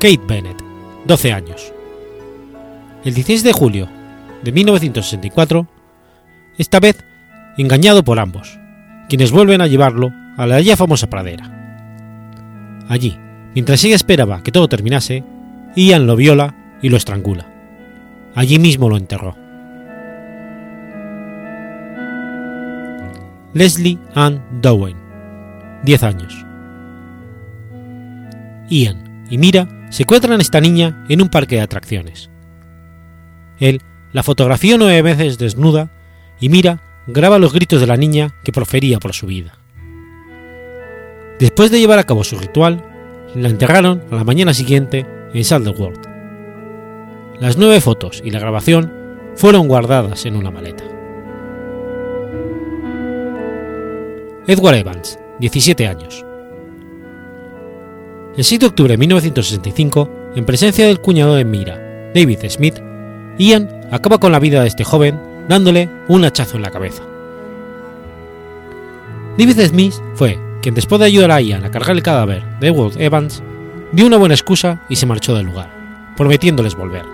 Kate 0.00 0.22
Bennett, 0.26 0.56
12 1.04 1.32
años. 1.34 1.70
El 3.04 3.12
16 3.12 3.42
de 3.42 3.52
julio 3.52 3.88
de 4.42 4.52
1964, 4.52 5.66
esta 6.56 6.80
vez 6.80 7.04
engañado 7.58 8.02
por 8.02 8.18
ambos, 8.18 8.58
quienes 9.10 9.32
vuelven 9.32 9.60
a 9.60 9.66
llevarlo 9.66 10.14
a 10.38 10.46
la 10.46 10.62
ya 10.62 10.78
famosa 10.78 11.10
pradera. 11.10 12.86
Allí, 12.88 13.18
mientras 13.54 13.84
ella 13.84 13.96
esperaba 13.96 14.42
que 14.42 14.50
todo 14.50 14.66
terminase, 14.66 15.24
Ian 15.76 16.06
lo 16.06 16.16
viola 16.16 16.78
y 16.80 16.88
lo 16.88 16.96
estrangula. 16.96 17.46
Allí 18.34 18.58
mismo 18.58 18.88
lo 18.88 18.96
enterró. 18.96 19.47
Leslie 23.54 23.98
Ann 24.14 24.44
Dowen, 24.60 24.96
10 25.84 26.02
años. 26.02 26.44
Ian 28.68 29.26
y 29.30 29.38
Mira 29.38 29.68
se 29.90 30.02
encuentran 30.02 30.38
a 30.38 30.42
esta 30.42 30.60
niña 30.60 31.04
en 31.08 31.22
un 31.22 31.28
parque 31.28 31.56
de 31.56 31.62
atracciones. 31.62 32.30
Él 33.58 33.80
la 34.12 34.22
fotografió 34.22 34.76
nueve 34.76 35.00
veces 35.02 35.38
desnuda 35.38 35.90
y 36.40 36.50
Mira 36.50 36.82
graba 37.06 37.38
los 37.38 37.54
gritos 37.54 37.80
de 37.80 37.86
la 37.86 37.96
niña 37.96 38.34
que 38.44 38.52
profería 38.52 38.98
por 38.98 39.14
su 39.14 39.26
vida. 39.26 39.58
Después 41.38 41.70
de 41.70 41.80
llevar 41.80 41.98
a 41.98 42.04
cabo 42.04 42.24
su 42.24 42.36
ritual, 42.36 42.84
la 43.34 43.48
enterraron 43.48 44.02
a 44.10 44.16
la 44.16 44.24
mañana 44.24 44.52
siguiente 44.52 45.06
en 45.32 45.44
Saddleworth. 45.44 46.06
Las 47.40 47.56
nueve 47.56 47.80
fotos 47.80 48.20
y 48.24 48.30
la 48.30 48.40
grabación 48.40 48.92
fueron 49.36 49.68
guardadas 49.68 50.26
en 50.26 50.36
una 50.36 50.50
maleta. 50.50 50.97
Edward 54.48 54.76
Evans, 54.76 55.18
17 55.40 55.86
años. 55.86 56.24
El 58.34 58.44
6 58.44 58.60
de 58.60 58.66
octubre 58.66 58.94
de 58.94 58.96
1965, 58.96 60.10
en 60.36 60.46
presencia 60.46 60.86
del 60.86 61.02
cuñado 61.02 61.34
de 61.34 61.44
Mira, 61.44 62.10
David 62.14 62.38
Smith, 62.48 62.76
Ian 63.36 63.68
acaba 63.90 64.16
con 64.16 64.32
la 64.32 64.38
vida 64.38 64.62
de 64.62 64.68
este 64.68 64.84
joven 64.84 65.20
dándole 65.50 65.90
un 66.08 66.24
hachazo 66.24 66.56
en 66.56 66.62
la 66.62 66.70
cabeza. 66.70 67.02
David 69.36 69.60
Smith 69.66 69.92
fue 70.14 70.40
quien 70.62 70.74
después 70.74 70.98
de 70.98 71.04
ayudar 71.04 71.30
a 71.30 71.42
Ian 71.42 71.66
a 71.66 71.70
cargar 71.70 71.94
el 71.94 72.02
cadáver 72.02 72.42
de 72.58 72.68
Edward 72.68 72.98
Evans, 72.98 73.42
dio 73.92 74.06
una 74.06 74.16
buena 74.16 74.34
excusa 74.34 74.80
y 74.88 74.96
se 74.96 75.04
marchó 75.04 75.34
del 75.34 75.44
lugar, 75.44 76.14
prometiéndoles 76.16 76.74
volver. 76.74 77.04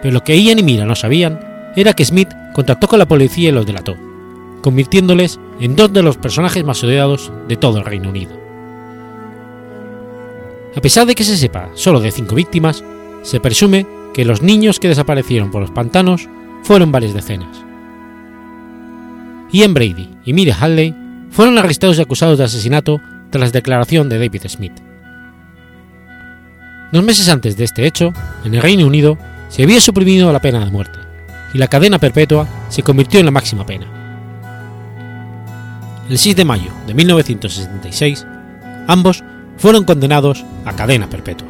Pero 0.00 0.14
lo 0.14 0.24
que 0.24 0.42
Ian 0.42 0.58
y 0.58 0.62
Mira 0.62 0.86
no 0.86 0.94
sabían 0.94 1.38
era 1.76 1.92
que 1.92 2.06
Smith 2.06 2.30
contactó 2.54 2.88
con 2.88 2.98
la 2.98 3.06
policía 3.06 3.50
y 3.50 3.52
los 3.52 3.66
delató, 3.66 3.94
convirtiéndoles 4.62 5.38
en 5.62 5.76
dos 5.76 5.92
de 5.92 6.02
los 6.02 6.16
personajes 6.16 6.64
más 6.64 6.82
odiados 6.82 7.30
de 7.46 7.56
todo 7.56 7.78
el 7.78 7.84
Reino 7.84 8.08
Unido. 8.08 8.32
A 10.76 10.80
pesar 10.80 11.06
de 11.06 11.14
que 11.14 11.22
se 11.22 11.36
sepa 11.36 11.70
solo 11.74 12.00
de 12.00 12.10
cinco 12.10 12.34
víctimas, 12.34 12.82
se 13.22 13.38
presume 13.38 13.86
que 14.12 14.24
los 14.24 14.42
niños 14.42 14.80
que 14.80 14.88
desaparecieron 14.88 15.52
por 15.52 15.60
los 15.60 15.70
pantanos 15.70 16.28
fueron 16.64 16.90
varias 16.90 17.14
decenas. 17.14 17.64
Ian 19.52 19.72
Brady 19.72 20.10
y 20.24 20.32
Mira 20.32 20.56
Halley 20.60 20.96
fueron 21.30 21.56
arrestados 21.58 21.96
y 21.96 22.02
acusados 22.02 22.38
de 22.38 22.44
asesinato 22.44 23.00
tras 23.30 23.52
declaración 23.52 24.08
de 24.08 24.18
David 24.18 24.42
Smith. 24.48 24.74
Dos 26.90 27.04
meses 27.04 27.28
antes 27.28 27.56
de 27.56 27.62
este 27.62 27.86
hecho, 27.86 28.12
en 28.44 28.56
el 28.56 28.62
Reino 28.62 28.84
Unido 28.84 29.16
se 29.48 29.62
había 29.62 29.80
suprimido 29.80 30.32
la 30.32 30.40
pena 30.40 30.64
de 30.64 30.72
muerte, 30.72 30.98
y 31.54 31.58
la 31.58 31.68
cadena 31.68 32.00
perpetua 32.00 32.48
se 32.68 32.82
convirtió 32.82 33.20
en 33.20 33.26
la 33.26 33.32
máxima 33.32 33.64
pena. 33.64 34.01
El 36.08 36.18
6 36.18 36.36
de 36.36 36.44
mayo 36.44 36.72
de 36.86 36.94
1966, 36.94 38.26
ambos 38.88 39.22
fueron 39.56 39.84
condenados 39.84 40.44
a 40.64 40.74
cadena 40.74 41.08
perpetua. 41.08 41.48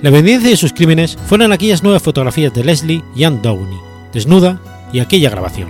La 0.00 0.08
evidencia 0.08 0.48
de 0.48 0.56
sus 0.56 0.72
crímenes 0.72 1.18
fueron 1.26 1.52
aquellas 1.52 1.82
nueve 1.82 2.00
fotografías 2.00 2.54
de 2.54 2.64
Leslie 2.64 3.04
y 3.14 3.24
Ann 3.24 3.42
Downey, 3.42 3.78
desnuda, 4.12 4.60
y 4.92 5.00
aquella 5.00 5.30
grabación. 5.30 5.68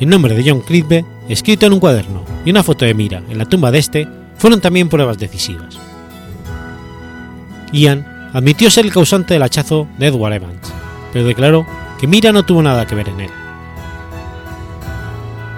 El 0.00 0.08
nombre 0.08 0.34
de 0.34 0.48
John 0.48 0.60
Cridbe, 0.62 1.04
escrito 1.28 1.66
en 1.66 1.74
un 1.74 1.80
cuaderno, 1.80 2.24
y 2.44 2.50
una 2.50 2.62
foto 2.62 2.84
de 2.84 2.94
Mira 2.94 3.22
en 3.28 3.38
la 3.38 3.44
tumba 3.44 3.70
de 3.70 3.78
este, 3.78 4.08
fueron 4.36 4.60
también 4.60 4.88
pruebas 4.88 5.18
decisivas. 5.18 5.78
Ian 7.72 8.30
admitió 8.32 8.70
ser 8.70 8.86
el 8.86 8.92
causante 8.92 9.34
del 9.34 9.42
hachazo 9.42 9.86
de 9.98 10.06
Edward 10.06 10.34
Evans, 10.34 10.72
pero 11.12 11.26
declaró 11.26 11.66
que 12.00 12.06
Mira 12.06 12.32
no 12.32 12.44
tuvo 12.44 12.62
nada 12.62 12.86
que 12.86 12.94
ver 12.94 13.08
en 13.10 13.20
él. 13.20 13.41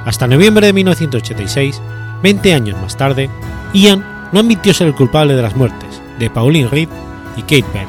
Hasta 0.04 0.26
noviembre 0.26 0.66
de 0.66 0.72
1986, 0.72 1.80
20 2.22 2.54
años 2.54 2.80
más 2.80 2.96
tarde, 2.96 3.30
Ian 3.72 4.04
no 4.32 4.40
admitió 4.40 4.74
ser 4.74 4.88
el 4.88 4.94
culpable 4.94 5.34
de 5.34 5.42
las 5.42 5.56
muertes 5.56 6.02
de 6.18 6.30
Pauline 6.30 6.68
Reed 6.68 6.88
y 7.36 7.42
Kate 7.42 7.64
Bennett. 7.72 7.88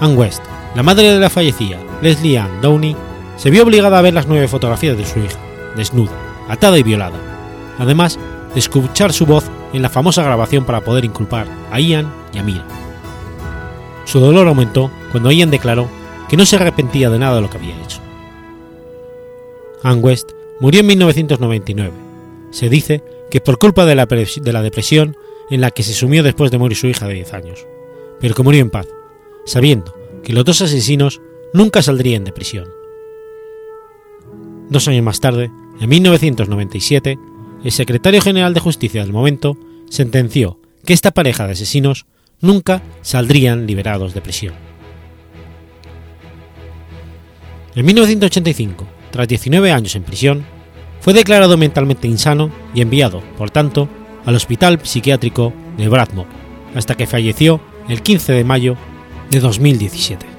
Ann 0.00 0.16
West, 0.16 0.42
la 0.74 0.82
madre 0.82 1.12
de 1.12 1.18
la 1.18 1.30
fallecida 1.30 1.78
Leslie 2.02 2.38
Ann 2.38 2.60
Downey, 2.60 2.96
se 3.36 3.50
vio 3.50 3.62
obligada 3.62 3.98
a 3.98 4.02
ver 4.02 4.14
las 4.14 4.26
nueve 4.26 4.48
fotografías 4.48 4.96
de 4.96 5.06
su 5.06 5.18
hija, 5.20 5.38
desnuda, 5.76 6.12
atada 6.48 6.78
y 6.78 6.82
violada, 6.82 7.18
además 7.78 8.18
de 8.52 8.60
escuchar 8.60 9.12
su 9.12 9.26
voz 9.26 9.44
en 9.72 9.82
la 9.82 9.88
famosa 9.88 10.22
grabación 10.22 10.64
para 10.64 10.80
poder 10.80 11.04
inculpar 11.04 11.46
a 11.70 11.80
Ian 11.80 12.12
y 12.32 12.38
a 12.38 12.42
Mira. 12.42 12.64
Su 14.04 14.20
dolor 14.20 14.48
aumentó 14.48 14.90
cuando 15.12 15.30
Ian 15.30 15.50
declaró 15.50 15.88
que 16.28 16.36
no 16.36 16.46
se 16.46 16.56
arrepentía 16.56 17.10
de 17.10 17.18
nada 17.18 17.36
de 17.36 17.42
lo 17.42 17.50
que 17.50 17.58
había 17.58 17.76
hecho. 17.82 18.07
Ann 19.82 20.02
West 20.02 20.30
murió 20.60 20.80
en 20.80 20.86
1999. 20.86 21.92
Se 22.50 22.68
dice 22.68 23.02
que 23.30 23.40
por 23.40 23.58
culpa 23.58 23.84
de 23.84 23.94
la, 23.94 24.06
de 24.06 24.52
la 24.52 24.62
depresión 24.62 25.16
en 25.50 25.60
la 25.60 25.70
que 25.70 25.82
se 25.82 25.94
sumió 25.94 26.22
después 26.22 26.50
de 26.50 26.58
morir 26.58 26.76
su 26.76 26.86
hija 26.86 27.06
de 27.06 27.14
10 27.14 27.34
años, 27.34 27.66
pero 28.20 28.34
que 28.34 28.42
murió 28.42 28.60
en 28.60 28.70
paz, 28.70 28.86
sabiendo 29.44 29.94
que 30.22 30.32
los 30.32 30.44
dos 30.44 30.60
asesinos 30.62 31.20
nunca 31.52 31.82
saldrían 31.82 32.24
de 32.24 32.32
prisión. 32.32 32.68
Dos 34.68 34.86
años 34.88 35.04
más 35.04 35.20
tarde, 35.20 35.50
en 35.80 35.88
1997, 35.88 37.18
el 37.64 37.72
secretario 37.72 38.20
general 38.20 38.54
de 38.54 38.60
Justicia 38.60 39.02
del 39.02 39.12
momento 39.12 39.56
sentenció 39.88 40.60
que 40.84 40.92
esta 40.92 41.10
pareja 41.10 41.46
de 41.46 41.52
asesinos 41.52 42.06
nunca 42.40 42.82
saldrían 43.02 43.66
liberados 43.66 44.14
de 44.14 44.20
prisión. 44.20 44.54
En 47.74 47.86
1985, 47.86 48.86
tras 49.10 49.28
19 49.28 49.72
años 49.72 49.94
en 49.96 50.02
prisión, 50.02 50.44
fue 51.00 51.12
declarado 51.12 51.56
mentalmente 51.56 52.08
insano 52.08 52.50
y 52.74 52.80
enviado, 52.80 53.22
por 53.36 53.50
tanto, 53.50 53.88
al 54.24 54.34
Hospital 54.34 54.80
Psiquiátrico 54.82 55.52
de 55.76 55.88
Bradmore, 55.88 56.28
hasta 56.74 56.96
que 56.96 57.06
falleció 57.06 57.60
el 57.88 58.02
15 58.02 58.32
de 58.32 58.44
mayo 58.44 58.76
de 59.30 59.40
2017. 59.40 60.37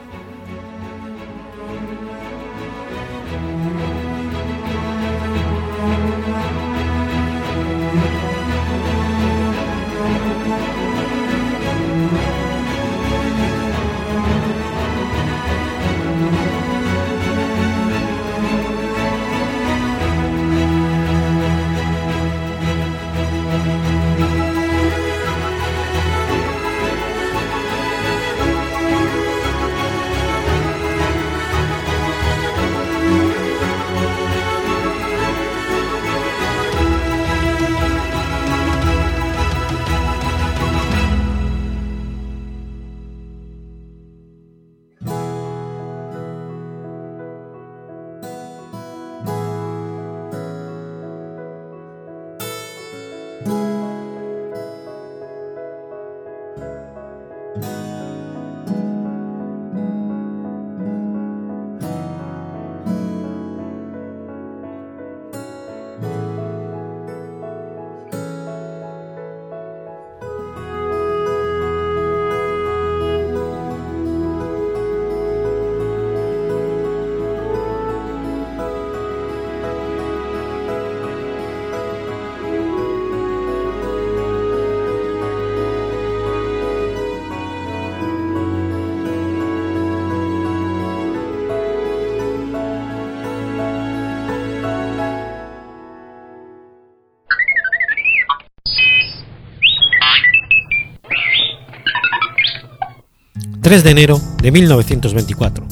3 103.69 103.83
de 103.83 103.91
enero 103.91 104.19
de 104.41 104.51
1924. 104.51 105.63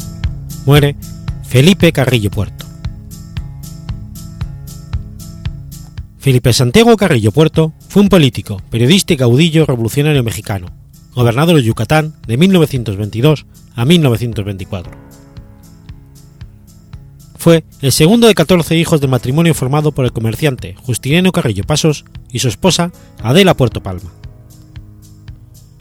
Muere 0.67 0.95
Felipe 1.41 1.91
Carrillo 1.91 2.29
Puerto. 2.29 2.63
Felipe 6.19 6.53
Santiago 6.53 6.95
Carrillo 6.95 7.31
Puerto 7.31 7.73
fue 7.89 8.03
un 8.03 8.09
político, 8.09 8.61
periodista 8.69 9.13
y 9.13 9.17
caudillo 9.17 9.65
revolucionario 9.65 10.23
mexicano, 10.23 10.67
gobernador 11.15 11.55
de 11.55 11.63
Yucatán 11.63 12.13
de 12.27 12.37
1922 12.37 13.47
a 13.75 13.83
1924. 13.83 14.91
Fue 17.35 17.63
el 17.81 17.91
segundo 17.91 18.27
de 18.27 18.35
14 18.35 18.77
hijos 18.77 19.01
del 19.01 19.09
matrimonio 19.09 19.55
formado 19.55 19.91
por 19.91 20.05
el 20.05 20.11
comerciante 20.13 20.75
Justiniano 20.83 21.31
Carrillo 21.31 21.63
Pasos 21.63 22.05
y 22.31 22.37
su 22.37 22.47
esposa 22.47 22.91
Adela 23.23 23.57
Puerto 23.57 23.81
Palma. 23.81 24.11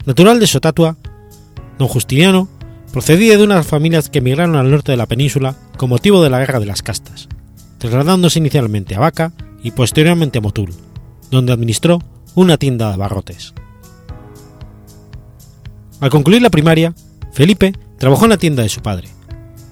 Natural 0.07 0.39
de 0.39 0.47
Sotatua, 0.47 0.97
don 1.77 1.87
Justiniano 1.87 2.47
procedía 2.91 3.37
de 3.37 3.43
unas 3.43 3.65
familias 3.65 4.09
que 4.09 4.19
emigraron 4.19 4.55
al 4.55 4.71
norte 4.71 4.91
de 4.91 4.97
la 4.97 5.05
península 5.05 5.55
con 5.77 5.89
motivo 5.89 6.23
de 6.23 6.29
la 6.29 6.39
Guerra 6.39 6.59
de 6.59 6.65
las 6.65 6.81
Castas, 6.81 7.27
trasladándose 7.77 8.39
inicialmente 8.39 8.95
a 8.95 8.99
Vaca 8.99 9.33
y 9.61 9.71
posteriormente 9.71 10.39
a 10.39 10.41
Motul, 10.41 10.73
donde 11.29 11.53
administró 11.53 11.99
una 12.35 12.57
tienda 12.57 12.87
de 12.87 12.93
abarrotes. 12.93 13.53
Al 15.99 16.09
concluir 16.09 16.41
la 16.41 16.49
primaria, 16.49 16.93
Felipe 17.33 17.73
trabajó 17.97 18.25
en 18.25 18.31
la 18.31 18.37
tienda 18.37 18.63
de 18.63 18.69
su 18.69 18.81
padre. 18.81 19.09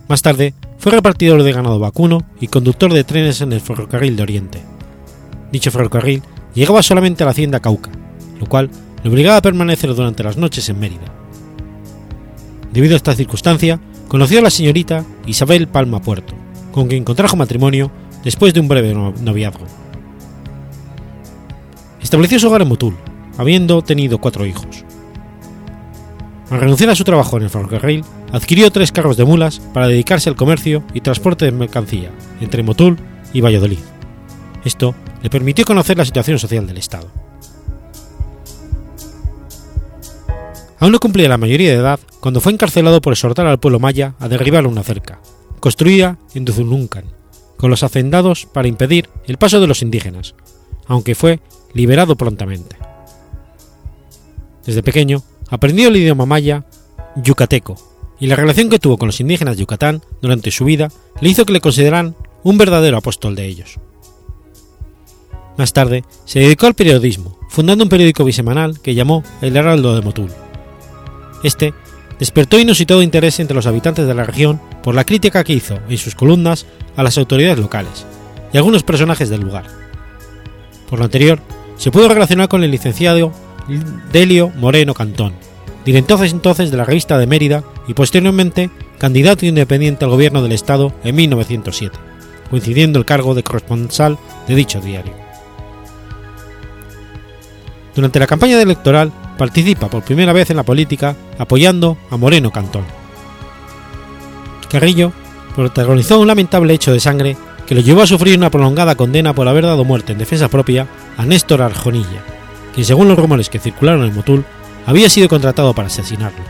Más 0.07 0.21
tarde, 0.21 0.53
fue 0.77 0.91
repartidor 0.91 1.41
de 1.41 1.51
ganado 1.51 1.79
vacuno 1.79 2.25
y 2.39 2.47
conductor 2.47 2.93
de 2.93 3.03
trenes 3.03 3.41
en 3.41 3.53
el 3.53 3.61
ferrocarril 3.61 4.15
de 4.15 4.23
Oriente. 4.23 4.61
Dicho 5.51 5.71
ferrocarril 5.71 6.21
llegaba 6.53 6.83
solamente 6.83 7.23
a 7.23 7.25
la 7.25 7.31
hacienda 7.31 7.59
Cauca, 7.59 7.91
lo 8.39 8.45
cual 8.45 8.69
le 9.03 9.09
obligaba 9.09 9.37
a 9.37 9.41
permanecer 9.41 9.93
durante 9.95 10.23
las 10.23 10.37
noches 10.37 10.67
en 10.69 10.79
Mérida. 10.79 11.24
Debido 12.75 12.93
a 12.93 12.97
esta 12.97 13.15
circunstancia, 13.15 13.79
conoció 14.09 14.39
a 14.39 14.41
la 14.41 14.49
señorita 14.49 15.05
Isabel 15.25 15.69
Palma 15.69 16.01
Puerto, 16.01 16.33
con 16.73 16.89
quien 16.89 17.05
contrajo 17.05 17.37
matrimonio 17.37 17.89
después 18.21 18.53
de 18.53 18.59
un 18.59 18.67
breve 18.67 18.93
noviazgo. 18.93 19.65
Estableció 22.01 22.37
su 22.37 22.47
hogar 22.47 22.63
en 22.63 22.67
Motul, 22.67 22.97
habiendo 23.37 23.81
tenido 23.81 24.17
cuatro 24.17 24.45
hijos. 24.45 24.83
Al 26.49 26.59
renunciar 26.59 26.89
a 26.89 26.95
su 26.95 27.05
trabajo 27.05 27.37
en 27.37 27.43
el 27.43 27.49
ferrocarril, 27.49 28.03
adquirió 28.33 28.69
tres 28.71 28.91
carros 28.91 29.15
de 29.15 29.23
mulas 29.23 29.61
para 29.73 29.87
dedicarse 29.87 30.29
al 30.29 30.35
comercio 30.35 30.83
y 30.93 30.99
transporte 30.99 31.45
de 31.45 31.53
mercancía 31.53 32.11
entre 32.41 32.61
Motul 32.61 32.97
y 33.31 33.39
Valladolid. 33.39 33.79
Esto 34.65 34.93
le 35.23 35.29
permitió 35.29 35.63
conocer 35.63 35.97
la 35.97 36.03
situación 36.03 36.39
social 36.39 36.67
del 36.67 36.77
Estado. 36.77 37.24
Aún 40.79 40.91
no 40.91 40.99
cumplía 40.99 41.29
la 41.29 41.37
mayoría 41.37 41.71
de 41.71 41.77
edad 41.77 41.99
cuando 42.19 42.41
fue 42.41 42.51
encarcelado 42.51 43.01
por 43.01 43.13
exhortar 43.13 43.47
al 43.47 43.59
pueblo 43.59 43.79
maya 43.79 44.15
a 44.19 44.27
derribar 44.27 44.67
una 44.67 44.83
cerca, 44.83 45.19
construida 45.59 46.17
en 46.33 46.45
Duzuluncan, 46.45 47.05
con 47.57 47.69
los 47.69 47.83
hacendados 47.83 48.45
para 48.45 48.67
impedir 48.67 49.09
el 49.25 49.37
paso 49.37 49.59
de 49.59 49.67
los 49.67 49.81
indígenas, 49.81 50.35
aunque 50.87 51.15
fue 51.15 51.39
liberado 51.73 52.15
prontamente. 52.15 52.75
Desde 54.65 54.83
pequeño 54.83 55.23
aprendió 55.49 55.87
el 55.87 55.95
idioma 55.95 56.25
maya 56.25 56.65
yucateco, 57.15 57.75
y 58.19 58.27
la 58.27 58.35
relación 58.35 58.69
que 58.69 58.79
tuvo 58.79 58.97
con 58.97 59.07
los 59.07 59.19
indígenas 59.19 59.55
de 59.55 59.61
Yucatán 59.61 60.01
durante 60.21 60.51
su 60.51 60.65
vida 60.65 60.89
le 61.19 61.29
hizo 61.29 61.45
que 61.45 61.53
le 61.53 61.61
consideraran 61.61 62.15
un 62.43 62.57
verdadero 62.57 62.97
apóstol 62.97 63.35
de 63.35 63.45
ellos. 63.45 63.79
Más 65.57 65.73
tarde 65.73 66.03
se 66.25 66.39
dedicó 66.39 66.67
al 66.67 66.75
periodismo, 66.75 67.37
fundando 67.49 67.83
un 67.83 67.89
periódico 67.89 68.25
bisemanal 68.25 68.79
que 68.81 68.95
llamó 68.95 69.23
El 69.41 69.55
Heraldo 69.55 69.95
de 69.95 70.01
Motul. 70.01 70.44
Este 71.45 71.75
despertó 72.17 72.57
inusitado 72.57 73.03
interés 73.03 73.39
entre 73.39 73.53
los 73.53 73.67
habitantes 73.67 74.07
de 74.07 74.15
la 74.15 74.23
región 74.23 74.59
por 74.81 74.95
la 74.95 75.03
crítica 75.03 75.43
que 75.43 75.53
hizo 75.53 75.77
en 75.87 75.97
sus 75.99 76.15
columnas 76.15 76.65
a 76.97 77.03
las 77.03 77.19
autoridades 77.19 77.59
locales 77.59 78.03
y 78.51 78.57
algunos 78.57 78.81
personajes 78.81 79.29
del 79.29 79.41
lugar. 79.41 79.65
Por 80.89 80.97
lo 80.97 81.05
anterior, 81.05 81.39
se 81.77 81.91
pudo 81.91 82.09
relacionar 82.09 82.47
con 82.47 82.63
el 82.63 82.71
licenciado 82.71 83.31
Delio 84.11 84.49
Moreno 84.55 84.95
Cantón, 84.95 85.33
director 85.85 86.25
entonces 86.25 86.71
de 86.71 86.77
la 86.77 86.85
revista 86.85 87.19
de 87.19 87.27
Mérida 87.27 87.63
y 87.87 87.93
posteriormente 87.93 88.71
candidato 88.97 89.45
independiente 89.45 90.03
al 90.03 90.11
gobierno 90.11 90.41
del 90.41 90.53
Estado 90.53 90.95
en 91.03 91.13
1907, 91.15 91.95
coincidiendo 92.49 92.97
el 92.97 93.05
cargo 93.05 93.35
de 93.35 93.43
corresponsal 93.43 94.17
de 94.47 94.55
dicho 94.55 94.81
diario. 94.81 95.13
Durante 97.93 98.19
la 98.19 98.25
campaña 98.25 98.59
electoral 98.59 99.11
participa 99.37 99.89
por 99.89 100.03
primera 100.03 100.33
vez 100.33 100.49
en 100.49 100.57
la 100.57 100.63
política 100.63 101.15
apoyando 101.37 101.97
a 102.09 102.17
Moreno 102.17 102.51
Cantón. 102.51 102.85
Carrillo 104.69 105.11
protagonizó 105.55 106.19
un 106.19 106.27
lamentable 106.27 106.73
hecho 106.73 106.91
de 106.91 106.99
sangre 106.99 107.37
que 107.65 107.75
lo 107.75 107.81
llevó 107.81 108.01
a 108.01 108.07
sufrir 108.07 108.37
una 108.37 108.51
prolongada 108.51 108.95
condena 108.95 109.33
por 109.33 109.47
haber 109.47 109.65
dado 109.65 109.85
muerte 109.85 110.11
en 110.11 110.19
defensa 110.19 110.49
propia 110.49 110.87
a 111.17 111.25
Néstor 111.25 111.61
Arjonilla, 111.61 112.23
quien 112.73 112.85
según 112.85 113.07
los 113.07 113.17
rumores 113.17 113.49
que 113.49 113.59
circularon 113.59 114.05
en 114.05 114.15
Motul 114.15 114.45
había 114.85 115.09
sido 115.09 115.29
contratado 115.29 115.73
para 115.73 115.87
asesinarlo. 115.87 116.43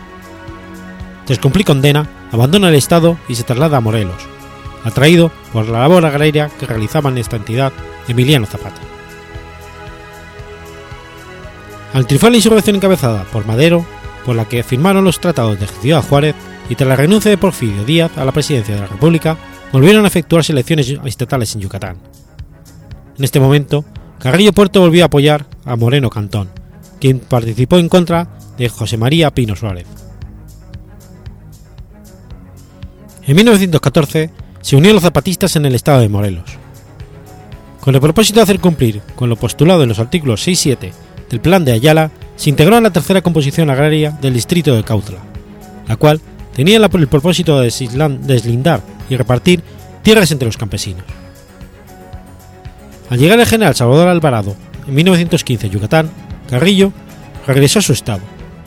Tras 1.25 1.39
cumplir 1.39 1.65
condena, 1.65 2.07
abandona 2.31 2.69
el 2.69 2.75
Estado 2.75 3.17
y 3.27 3.35
se 3.35 3.43
traslada 3.43 3.77
a 3.77 3.81
Morelos, 3.81 4.27
atraído 4.83 5.31
por 5.53 5.67
la 5.67 5.79
labor 5.79 6.05
agraria 6.05 6.49
que 6.59 6.65
realizaba 6.65 7.09
en 7.09 7.17
esta 7.17 7.37
entidad 7.37 7.71
Emiliano 8.07 8.45
Zapata. 8.45 8.94
Al 11.95 12.08
triunfar 12.08 12.31
la 12.31 12.36
insurrección 12.36 12.75
encabezada 12.75 13.23
por 13.31 13.45
Madero, 13.45 13.86
por 14.25 14.36
la 14.36 14.43
que 14.43 14.63
firmaron 14.63 15.05
los 15.05 15.21
tratados 15.21 15.58
de 15.58 15.65
Ciudad 15.65 16.03
Juárez, 16.03 16.36
y 16.67 16.75
tras 16.75 16.89
la 16.89 16.97
renuncia 16.97 17.31
de 17.31 17.38
Porfirio 17.38 17.86
Díaz 17.86 18.17
a 18.17 18.25
la 18.25 18.34
presidencia 18.34 18.75
de 18.75 18.81
la 18.81 18.88
República, 18.88 19.38
volvieron 19.71 20.03
a 20.03 20.10
efectuarse 20.10 20.51
elecciones 20.51 20.93
estatales 21.05 21.55
en 21.55 21.62
Yucatán. 21.62 21.95
En 23.17 23.23
este 23.23 23.39
momento, 23.39 23.86
Carrillo 24.19 24.51
Puerto 24.51 24.81
volvió 24.81 25.03
a 25.03 25.05
apoyar 25.05 25.45
a 25.63 25.77
Moreno 25.77 26.10
Cantón, 26.10 26.49
quien 26.99 27.19
participó 27.19 27.77
en 27.77 27.88
contra 27.88 28.27
de 28.58 28.67
José 28.67 28.97
María 28.97 29.34
Pino 29.34 29.55
Suárez. 29.55 29.88
En 33.25 33.38
1914 33.38 34.31
se 34.60 34.75
unió 34.75 34.91
los 34.91 35.03
zapatistas 35.03 35.55
en 35.55 35.65
el 35.65 35.75
estado 35.75 36.01
de 36.01 36.10
Morelos. 36.10 36.58
Con 37.79 37.95
el 37.95 38.01
propósito 38.01 38.39
de 38.39 38.43
hacer 38.43 38.60
cumplir 38.60 39.01
con 39.15 39.29
lo 39.29 39.38
postulado 39.38 39.84
en 39.84 39.89
los 39.89 39.99
artículos 39.99 40.43
6 40.43 40.60
y 40.60 40.62
7 40.62 41.04
del 41.29 41.39
Plan 41.39 41.65
de 41.65 41.73
Ayala, 41.73 42.11
se 42.35 42.49
integró 42.49 42.77
en 42.77 42.83
la 42.83 42.91
tercera 42.91 43.21
composición 43.21 43.69
agraria 43.69 44.11
del 44.11 44.33
distrito 44.33 44.75
de 44.75 44.83
Cautla, 44.83 45.19
la 45.88 45.95
cual 45.95 46.21
tenía 46.53 46.77
el 46.77 47.07
propósito 47.07 47.59
de 47.59 47.71
deslindar 48.21 48.81
y 49.09 49.15
repartir 49.15 49.61
tierras 50.03 50.31
entre 50.31 50.47
los 50.47 50.57
campesinos. 50.57 51.03
Al 53.09 53.19
llegar 53.19 53.39
el 53.39 53.45
general 53.45 53.75
Salvador 53.75 54.07
Alvarado 54.07 54.55
en 54.88 54.95
1915 54.95 55.67
a 55.67 55.69
Yucatán, 55.69 56.09
Carrillo 56.49 56.91
regresó 57.45 57.79
a 57.79 57.83
su 57.83 57.93
estado 57.93 58.21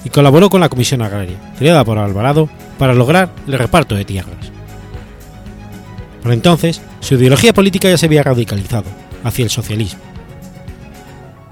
y 0.04 0.10
colaboró 0.10 0.48
con 0.48 0.60
la 0.60 0.68
Comisión 0.68 1.02
Agraria, 1.02 1.36
creada 1.58 1.84
por 1.84 1.98
Alvarado 1.98 2.48
para 2.78 2.94
lograr 2.94 3.30
el 3.46 3.58
reparto 3.58 3.94
de 3.94 4.04
tierras. 4.04 4.36
Por 6.22 6.32
entonces, 6.32 6.80
su 7.00 7.14
ideología 7.14 7.52
política 7.52 7.88
ya 7.88 7.98
se 7.98 8.06
había 8.06 8.22
radicalizado 8.22 8.86
hacia 9.24 9.44
el 9.44 9.50
socialismo. 9.50 10.00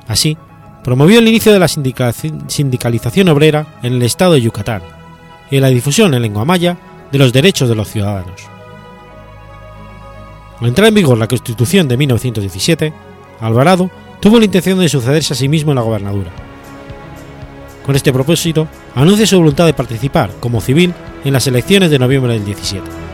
Así, 0.06 0.36
promovió 0.86 1.18
el 1.18 1.26
inicio 1.26 1.52
de 1.52 1.58
la 1.58 1.66
sindicalización 1.66 3.28
obrera 3.28 3.80
en 3.82 3.94
el 3.94 4.02
estado 4.02 4.34
de 4.34 4.40
Yucatán 4.40 4.82
y 5.50 5.58
la 5.58 5.66
difusión 5.66 6.14
en 6.14 6.22
lengua 6.22 6.44
maya 6.44 6.76
de 7.10 7.18
los 7.18 7.32
derechos 7.32 7.68
de 7.68 7.74
los 7.74 7.88
ciudadanos. 7.88 8.40
Al 10.60 10.68
entrar 10.68 10.86
en 10.86 10.94
vigor 10.94 11.18
la 11.18 11.26
Constitución 11.26 11.88
de 11.88 11.96
1917, 11.96 12.92
Alvarado 13.40 13.90
tuvo 14.20 14.38
la 14.38 14.44
intención 14.44 14.78
de 14.78 14.88
sucederse 14.88 15.32
a 15.32 15.36
sí 15.36 15.48
mismo 15.48 15.72
en 15.72 15.76
la 15.76 15.82
gobernadura. 15.82 16.30
Con 17.84 17.96
este 17.96 18.12
propósito, 18.12 18.68
anuncia 18.94 19.26
su 19.26 19.38
voluntad 19.38 19.66
de 19.66 19.74
participar 19.74 20.30
como 20.38 20.60
civil 20.60 20.94
en 21.24 21.32
las 21.32 21.48
elecciones 21.48 21.90
de 21.90 21.98
noviembre 21.98 22.34
del 22.34 22.44
17. 22.44 23.05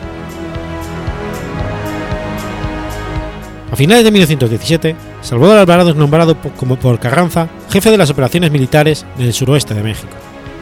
A 3.73 3.75
finales 3.75 4.03
de 4.03 4.11
1917, 4.11 4.95
Salvador 5.23 5.57
Alvarado 5.57 5.89
es 5.89 5.95
nombrado 5.95 6.37
como 6.57 6.75
por 6.75 6.99
Carranza 6.99 7.49
jefe 7.71 7.89
de 7.89 7.97
las 7.97 8.11
operaciones 8.11 8.51
militares 8.51 9.03
en 9.17 9.25
el 9.25 9.33
suroeste 9.33 9.73
de 9.73 9.81
México, 9.81 10.13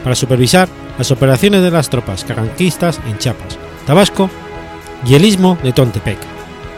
para 0.02 0.16
supervisar 0.16 0.66
las 0.96 1.10
operaciones 1.10 1.60
de 1.60 1.70
las 1.70 1.90
tropas 1.90 2.24
carranquistas 2.24 3.00
en 3.06 3.18
Chiapas, 3.18 3.58
Tabasco 3.86 4.30
y 5.06 5.14
el 5.14 5.26
istmo 5.26 5.58
de 5.62 5.74
Tontepec, 5.74 6.16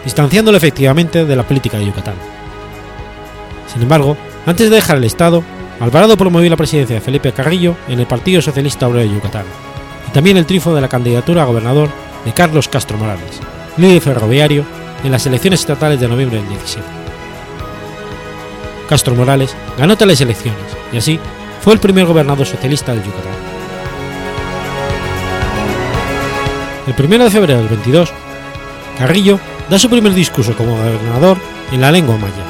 distanciándolo 0.03 0.57
efectivamente 0.57 1.25
de 1.25 1.37
la 1.37 1.45
política 1.45 1.79
de 1.79 1.87
Yucatán. 1.87 2.17
Sin 3.73 3.83
embargo, 3.83 4.17
antes 4.45 4.69
de 4.71 4.75
dejar 4.75 4.97
el 4.97 5.05
Estado, 5.05 5.45
Alvarado 5.79 6.17
promovió 6.17 6.51
la 6.51 6.57
presidencia 6.57 6.97
de 6.97 7.01
Felipe 7.01 7.31
Carrillo 7.31 7.77
en 7.87 8.01
el 8.01 8.09
Partido 8.09 8.43
Socialista 8.43 8.89
Obrero 8.89 9.09
de 9.09 9.15
Yucatán, 9.15 9.45
y 10.09 10.11
también 10.11 10.37
el 10.37 10.47
triunfo 10.47 10.75
de 10.75 10.81
la 10.81 10.89
candidatura 10.89 11.43
a 11.43 11.47
gobernador 11.47 11.91
de 12.25 12.33
Carlos 12.33 12.67
Castro 12.67 12.99
Morales, 12.99 13.39
líder 13.77 14.01
ferroviario, 14.01 14.65
en 15.05 15.13
las 15.13 15.27
elecciones 15.27 15.61
estatales 15.61 16.01
de 16.01 16.09
noviembre 16.09 16.39
del 16.39 16.49
17. 16.49 16.85
Castro 18.89 19.15
Morales 19.15 19.55
ganó 19.79 19.97
tales 19.97 20.21
elecciones 20.21 20.61
y 20.93 20.97
así 20.99 21.21
fue 21.61 21.75
el 21.75 21.81
primer 21.81 22.07
gobernador 22.07 22.47
socialista 22.47 22.93
del 22.93 23.05
Yucatán. 23.05 23.33
El 26.87 27.05
1 27.05 27.25
de 27.25 27.31
febrero 27.31 27.61
del 27.61 27.69
22, 27.69 28.13
Carrillo 28.99 29.39
da 29.71 29.79
su 29.79 29.89
primer 29.89 30.13
discurso 30.13 30.55
como 30.55 30.77
gobernador 30.77 31.39
en 31.73 31.81
la 31.81 31.91
lengua 31.91 32.19
maya. 32.19 32.45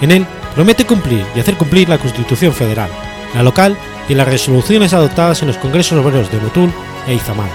En 0.00 0.10
él 0.10 0.26
promete 0.54 0.84
cumplir 0.84 1.24
y 1.34 1.40
hacer 1.40 1.56
cumplir 1.56 1.88
la 1.88 1.98
Constitución 1.98 2.52
Federal, 2.52 2.90
la 3.34 3.42
local 3.42 3.76
y 4.08 4.14
las 4.14 4.26
resoluciones 4.26 4.92
adoptadas 4.92 5.42
en 5.42 5.48
los 5.48 5.58
congresos 5.58 6.04
obreros 6.04 6.30
de 6.32 6.40
Motul 6.40 6.72
e 7.06 7.14
Izamal. 7.14 7.50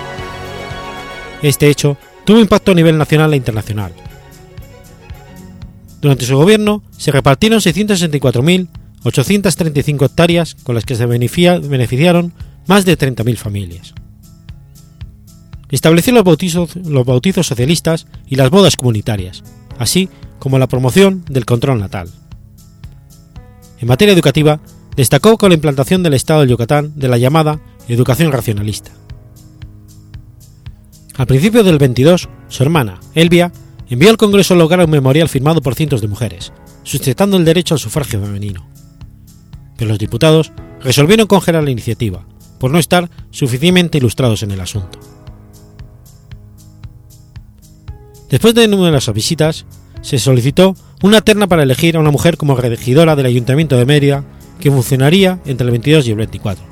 Este 1.41 1.67
hecho 1.67 1.97
tuvo 2.25 2.39
impacto 2.39 2.71
a 2.71 2.75
nivel 2.75 2.97
nacional 2.97 3.33
e 3.33 3.37
internacional. 3.37 3.93
Durante 6.01 6.25
su 6.25 6.35
gobierno 6.35 6.81
se 6.97 7.11
repartieron 7.11 7.59
664.835 7.59 10.05
hectáreas 10.05 10.55
con 10.55 10.73
las 10.75 10.85
que 10.85 10.95
se 10.95 11.05
beneficiaron 11.05 12.33
más 12.67 12.85
de 12.85 12.97
30.000 12.97 13.37
familias. 13.37 13.93
Estableció 15.69 16.13
los 16.13 16.23
bautizos, 16.23 17.47
socialistas 17.47 18.07
y 18.27 18.35
las 18.35 18.49
bodas 18.49 18.75
comunitarias, 18.75 19.43
así 19.79 20.09
como 20.39 20.59
la 20.59 20.67
promoción 20.67 21.23
del 21.29 21.45
control 21.45 21.79
natal. 21.79 22.09
En 23.79 23.87
materia 23.87 24.13
educativa, 24.13 24.59
destacó 24.95 25.37
con 25.37 25.49
la 25.49 25.55
implantación 25.55 26.03
del 26.03 26.13
Estado 26.13 26.41
del 26.41 26.49
Yucatán 26.49 26.93
de 26.95 27.07
la 27.07 27.17
llamada 27.17 27.59
educación 27.87 28.31
racionalista. 28.31 28.91
Al 31.15 31.27
principio 31.27 31.63
del 31.63 31.77
22, 31.77 32.27
su 32.47 32.63
hermana, 32.63 32.99
Elvia, 33.13 33.51
envió 33.87 34.09
al 34.09 34.17
Congreso 34.17 34.55
local 34.55 34.81
un 34.81 34.89
memorial 34.89 35.29
firmado 35.29 35.61
por 35.61 35.75
cientos 35.75 36.01
de 36.01 36.07
mujeres, 36.07 36.51
sustentando 36.81 37.37
el 37.37 37.45
derecho 37.45 37.75
al 37.75 37.79
sufragio 37.79 38.19
femenino. 38.19 38.67
Pero 39.77 39.89
los 39.89 39.99
diputados 39.99 40.51
resolvieron 40.81 41.27
congelar 41.27 41.63
la 41.63 41.69
iniciativa, 41.69 42.25
por 42.59 42.71
no 42.71 42.79
estar 42.79 43.11
suficientemente 43.29 43.99
ilustrados 43.99 44.41
en 44.41 44.51
el 44.51 44.61
asunto. 44.61 44.99
Después 48.29 48.55
de 48.55 48.67
numerosas 48.67 49.13
visitas, 49.13 49.67
se 50.01 50.17
solicitó 50.17 50.75
una 51.03 51.21
terna 51.21 51.45
para 51.45 51.61
elegir 51.61 51.95
a 51.95 51.99
una 51.99 52.09
mujer 52.09 52.37
como 52.37 52.55
regidora 52.55 53.15
del 53.15 53.27
Ayuntamiento 53.27 53.77
de 53.77 53.85
Mérida 53.85 54.23
que 54.59 54.71
funcionaría 54.71 55.39
entre 55.45 55.65
el 55.65 55.71
22 55.71 56.07
y 56.07 56.11
el 56.11 56.17
24. 56.17 56.63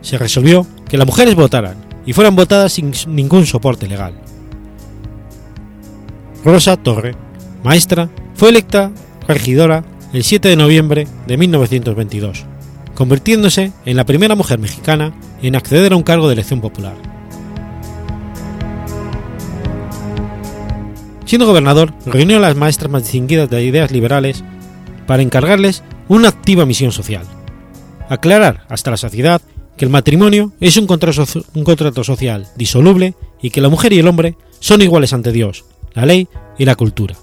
Se 0.00 0.16
resolvió 0.16 0.66
que 0.88 0.96
las 0.96 1.06
mujeres 1.06 1.34
votaran 1.34 1.83
y 2.06 2.12
fueran 2.12 2.36
votadas 2.36 2.72
sin 2.72 2.92
ningún 3.08 3.46
soporte 3.46 3.86
legal. 3.86 4.14
Rosa 6.44 6.76
Torre, 6.76 7.14
maestra, 7.62 8.10
fue 8.34 8.50
electa 8.50 8.90
regidora 9.26 9.84
el 10.12 10.24
7 10.24 10.48
de 10.48 10.56
noviembre 10.56 11.08
de 11.26 11.36
1922, 11.36 12.44
convirtiéndose 12.94 13.72
en 13.84 13.96
la 13.96 14.04
primera 14.04 14.34
mujer 14.34 14.58
mexicana 14.58 15.14
en 15.42 15.56
acceder 15.56 15.92
a 15.92 15.96
un 15.96 16.02
cargo 16.02 16.28
de 16.28 16.34
elección 16.34 16.60
popular. 16.60 16.94
Siendo 21.24 21.46
gobernador, 21.46 21.94
reunió 22.04 22.36
a 22.36 22.40
las 22.40 22.54
maestras 22.54 22.90
más 22.90 23.02
distinguidas 23.02 23.48
de 23.48 23.64
ideas 23.64 23.90
liberales 23.90 24.44
para 25.06 25.22
encargarles 25.22 25.82
una 26.08 26.28
activa 26.28 26.66
misión 26.66 26.92
social. 26.92 27.24
Aclarar 28.08 28.66
hasta 28.68 28.90
la 28.90 28.98
saciedad 28.98 29.40
que 29.76 29.84
el 29.84 29.90
matrimonio 29.90 30.52
es 30.60 30.76
un 30.76 30.86
contrato, 30.86 32.04
social 32.04 32.48
disoluble 32.56 33.14
y 33.42 33.50
que 33.50 33.60
la 33.60 33.68
mujer 33.68 33.92
y 33.92 33.98
el 33.98 34.08
hombre 34.08 34.36
son 34.60 34.82
iguales 34.82 35.12
ante 35.12 35.32
Dios, 35.32 35.64
la 35.94 36.06
ley 36.06 36.28
y 36.58 36.64
la 36.64 36.76
cultura. 36.76 37.16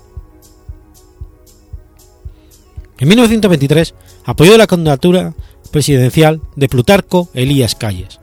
En 2.99 3.07
1923 3.07 3.95
apoyó 4.25 4.57
la 4.57 4.67
candidatura 4.67 5.33
presidencial 5.71 6.41
de 6.55 6.67
Plutarco 6.67 7.29
Elías 7.33 7.75
Calles, 7.75 8.19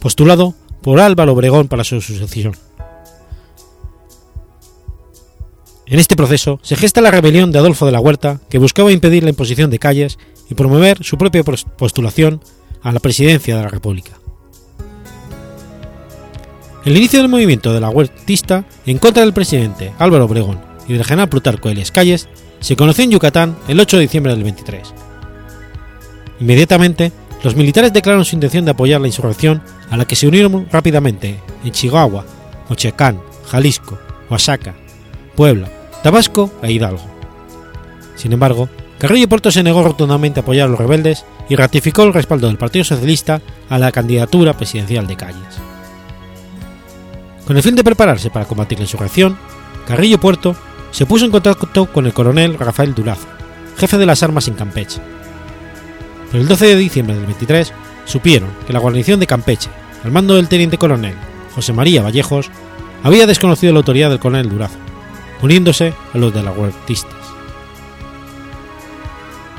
postulado 0.00 0.54
por 0.80 1.00
Álvaro 1.00 1.32
Obregón 1.32 1.68
para 1.68 1.84
su 1.84 2.00
sucesión. 2.00 2.56
En 5.86 6.00
este 6.00 6.16
proceso 6.16 6.58
se 6.62 6.76
gesta 6.76 7.00
la 7.00 7.12
rebelión 7.12 7.52
de 7.52 7.58
Adolfo 7.58 7.86
de 7.86 7.92
la 7.92 8.00
Huerta, 8.00 8.40
que 8.48 8.58
buscaba 8.58 8.90
impedir 8.90 9.22
la 9.22 9.30
imposición 9.30 9.70
de 9.70 9.78
calles 9.78 10.18
y 10.50 10.54
promover 10.54 11.04
su 11.04 11.16
propia 11.16 11.44
postulación 11.44 12.40
a 12.82 12.92
la 12.92 13.00
presidencia 13.00 13.56
de 13.56 13.62
la 13.62 13.68
República. 13.68 14.12
El 16.84 16.96
inicio 16.96 17.20
del 17.20 17.28
movimiento 17.28 17.72
de 17.72 17.80
la 17.80 17.90
huertista 17.90 18.64
en 18.86 18.98
contra 18.98 19.24
del 19.24 19.32
presidente 19.32 19.92
Álvaro 19.98 20.26
Obregón 20.26 20.60
y 20.86 20.92
del 20.92 21.04
general 21.04 21.28
Plutarco 21.28 21.68
Elias 21.68 21.90
Calles 21.90 22.28
se 22.60 22.76
conoció 22.76 23.04
en 23.04 23.10
Yucatán 23.10 23.56
el 23.66 23.80
8 23.80 23.96
de 23.96 24.02
diciembre 24.02 24.32
del 24.32 24.44
23. 24.44 24.94
Inmediatamente, 26.40 27.12
los 27.42 27.56
militares 27.56 27.92
declararon 27.92 28.24
su 28.24 28.36
intención 28.36 28.64
de 28.64 28.70
apoyar 28.70 29.00
la 29.00 29.08
insurrección 29.08 29.62
a 29.90 29.96
la 29.96 30.04
que 30.04 30.16
se 30.16 30.26
unieron 30.26 30.68
rápidamente 30.70 31.40
en 31.64 31.72
Chihuahua, 31.72 32.24
Mochecán, 32.68 33.20
Jalisco, 33.48 33.98
Oaxaca, 34.30 34.74
Puebla, 35.34 35.68
Tabasco 36.02 36.52
e 36.62 36.72
Hidalgo. 36.72 37.04
Sin 38.16 38.32
embargo, 38.32 38.68
Carrillo 38.98 39.28
Puerto 39.28 39.50
se 39.50 39.62
negó 39.62 39.82
rotundamente 39.82 40.40
a 40.40 40.42
apoyar 40.42 40.68
a 40.68 40.70
los 40.70 40.78
rebeldes 40.78 41.24
y 41.48 41.56
ratificó 41.56 42.04
el 42.04 42.14
respaldo 42.14 42.46
del 42.46 42.56
Partido 42.56 42.84
Socialista 42.84 43.42
a 43.68 43.78
la 43.78 43.92
candidatura 43.92 44.54
presidencial 44.54 45.06
de 45.06 45.16
Calles. 45.16 45.60
Con 47.46 47.56
el 47.56 47.62
fin 47.62 47.76
de 47.76 47.84
prepararse 47.84 48.30
para 48.30 48.46
combatir 48.46 48.78
la 48.78 48.84
insurrección, 48.84 49.36
Carrillo 49.86 50.18
Puerto 50.18 50.56
se 50.90 51.04
puso 51.04 51.26
en 51.26 51.30
contacto 51.30 51.86
con 51.86 52.06
el 52.06 52.14
coronel 52.14 52.58
Rafael 52.58 52.94
Durazo, 52.94 53.28
jefe 53.76 53.98
de 53.98 54.06
las 54.06 54.22
armas 54.22 54.48
en 54.48 54.54
Campeche. 54.54 55.00
Pero 56.30 56.42
el 56.42 56.48
12 56.48 56.66
de 56.66 56.76
diciembre 56.76 57.14
del 57.14 57.26
23 57.26 57.72
supieron 58.06 58.48
que 58.66 58.72
la 58.72 58.78
guarnición 58.78 59.20
de 59.20 59.26
Campeche, 59.26 59.70
al 60.04 60.10
mando 60.10 60.34
del 60.34 60.48
teniente 60.48 60.78
coronel 60.78 61.14
José 61.54 61.72
María 61.72 62.02
Vallejos, 62.02 62.50
había 63.02 63.26
desconocido 63.26 63.74
la 63.74 63.80
autoridad 63.80 64.08
del 64.08 64.18
coronel 64.18 64.48
Durazo 64.48 64.78
uniéndose 65.42 65.92
a 66.12 66.18
los 66.18 66.32
de 66.32 66.42
las 66.42 66.56
huertistas. 66.56 67.15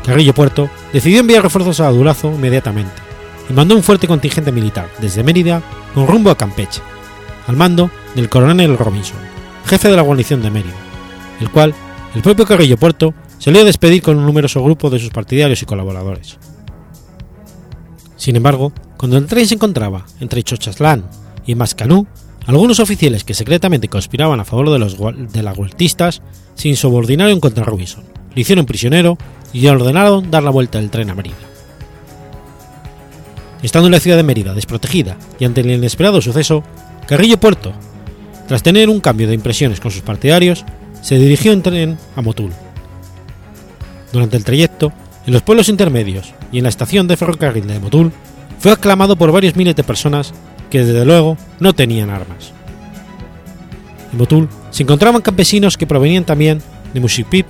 Carrillo 0.07 0.33
Puerto 0.33 0.69
decidió 0.93 1.19
enviar 1.19 1.43
refuerzos 1.43 1.81
a 1.81 1.91
Durazo 1.91 2.31
inmediatamente 2.31 2.93
y 3.49 3.53
mandó 3.53 3.75
un 3.75 3.83
fuerte 3.83 4.07
contingente 4.07 4.53
militar 4.53 4.89
desde 5.01 5.21
Mérida 5.21 5.61
con 5.93 6.07
rumbo 6.07 6.29
a 6.29 6.37
Campeche, 6.37 6.81
al 7.45 7.57
mando 7.57 7.91
del 8.15 8.29
coronel 8.29 8.77
Robinson, 8.77 9.17
jefe 9.65 9.89
de 9.89 9.97
la 9.97 10.03
guarnición 10.03 10.41
de 10.41 10.49
Mérida, 10.49 10.77
el 11.41 11.51
cual 11.51 11.73
el 12.15 12.21
propio 12.21 12.45
Carrillo 12.45 12.77
Puerto 12.77 13.13
salió 13.37 13.59
a 13.59 13.65
despedir 13.65 14.01
con 14.01 14.17
un 14.17 14.25
numeroso 14.25 14.63
grupo 14.63 14.89
de 14.89 14.99
sus 14.99 15.09
partidarios 15.09 15.61
y 15.61 15.65
colaboradores. 15.65 16.37
Sin 18.15 18.37
embargo, 18.37 18.71
cuando 18.95 19.17
el 19.17 19.25
tren 19.25 19.45
se 19.45 19.55
encontraba 19.55 20.05
entre 20.21 20.41
Chochaslán 20.41 21.03
y 21.45 21.55
Mascanú, 21.55 22.07
algunos 22.45 22.79
oficiales 22.79 23.25
que 23.25 23.33
secretamente 23.33 23.89
conspiraban 23.89 24.39
a 24.39 24.45
favor 24.45 24.71
de 24.71 24.79
los 24.79 24.97
de 25.33 25.43
las 25.43 25.57
huertistas 25.57 26.21
se 26.55 26.69
insubordinaron 26.69 27.41
contra 27.41 27.65
Robinson, 27.65 28.05
le 28.33 28.41
hicieron 28.41 28.65
prisionero 28.65 29.17
y 29.57 29.67
ordenaron 29.67 30.29
dar 30.29 30.43
la 30.43 30.51
vuelta 30.51 30.77
del 30.77 30.91
tren 30.91 31.09
a 31.09 31.15
Mérida. 31.15 31.35
Estando 33.63 33.87
en 33.87 33.91
la 33.91 33.99
ciudad 33.99 34.15
de 34.15 34.21
Mérida 34.21 34.53
desprotegida 34.53 35.17
y 35.39 35.45
ante 35.45 35.61
el 35.61 35.71
inesperado 35.71 36.21
suceso, 36.21 36.63
Carrillo 37.07 37.39
Puerto, 37.39 37.73
tras 38.47 38.61
tener 38.61 38.87
un 38.87 38.99
cambio 38.99 39.27
de 39.27 39.33
impresiones 39.33 39.79
con 39.79 39.89
sus 39.89 40.03
partidarios, 40.03 40.63
se 41.01 41.17
dirigió 41.17 41.53
en 41.53 41.63
tren 41.63 41.97
a 42.15 42.21
Motul. 42.21 42.51
Durante 44.13 44.37
el 44.37 44.43
trayecto, 44.43 44.93
en 45.25 45.33
los 45.33 45.41
pueblos 45.41 45.69
intermedios 45.69 46.35
y 46.51 46.59
en 46.59 46.63
la 46.63 46.69
estación 46.69 47.07
de 47.07 47.17
ferrocarril 47.17 47.65
de 47.65 47.79
Motul, 47.79 48.11
fue 48.59 48.71
aclamado 48.71 49.15
por 49.15 49.31
varios 49.31 49.55
miles 49.55 49.75
de 49.75 49.83
personas 49.83 50.35
que 50.69 50.85
desde 50.85 51.03
luego 51.03 51.35
no 51.59 51.73
tenían 51.73 52.11
armas. 52.11 52.51
En 54.11 54.19
Motul 54.19 54.49
se 54.69 54.83
encontraban 54.83 55.23
campesinos 55.23 55.77
que 55.77 55.87
provenían 55.87 56.25
también 56.25 56.61
de 56.93 56.99
Mushipip, 56.99 57.47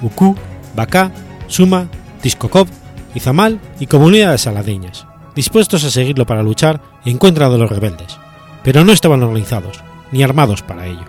Muku, 0.00 0.34
Bacá, 0.74 1.12
Suma, 1.52 1.88
Tiscocop, 2.22 2.66
Izamal 3.14 3.60
y 3.78 3.86
comunidades 3.86 4.46
aladeñas, 4.46 5.06
dispuestos 5.34 5.84
a 5.84 5.90
seguirlo 5.90 6.24
para 6.24 6.42
luchar 6.42 6.80
en 7.04 7.18
contra 7.18 7.50
de 7.50 7.58
los 7.58 7.68
rebeldes, 7.68 8.18
pero 8.64 8.84
no 8.84 8.92
estaban 8.92 9.22
organizados 9.22 9.80
ni 10.12 10.22
armados 10.22 10.62
para 10.62 10.86
ello. 10.86 11.04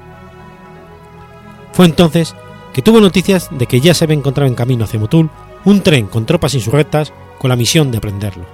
Fue 1.71 1.85
entonces 1.85 2.35
que 2.73 2.81
tuvo 2.81 2.99
noticias 2.99 3.47
de 3.51 3.67
que 3.67 3.79
ya 3.79 3.93
se 3.93 4.03
había 4.03 4.17
encontrado 4.17 4.49
en 4.49 4.55
camino 4.55 4.83
hacia 4.83 4.99
Motul 4.99 5.29
un 5.63 5.81
tren 5.81 6.07
con 6.07 6.25
tropas 6.25 6.55
insurrectas 6.55 7.13
con 7.39 7.49
la 7.49 7.55
misión 7.55 7.89
de 7.89 8.01
prenderlo 8.01 8.45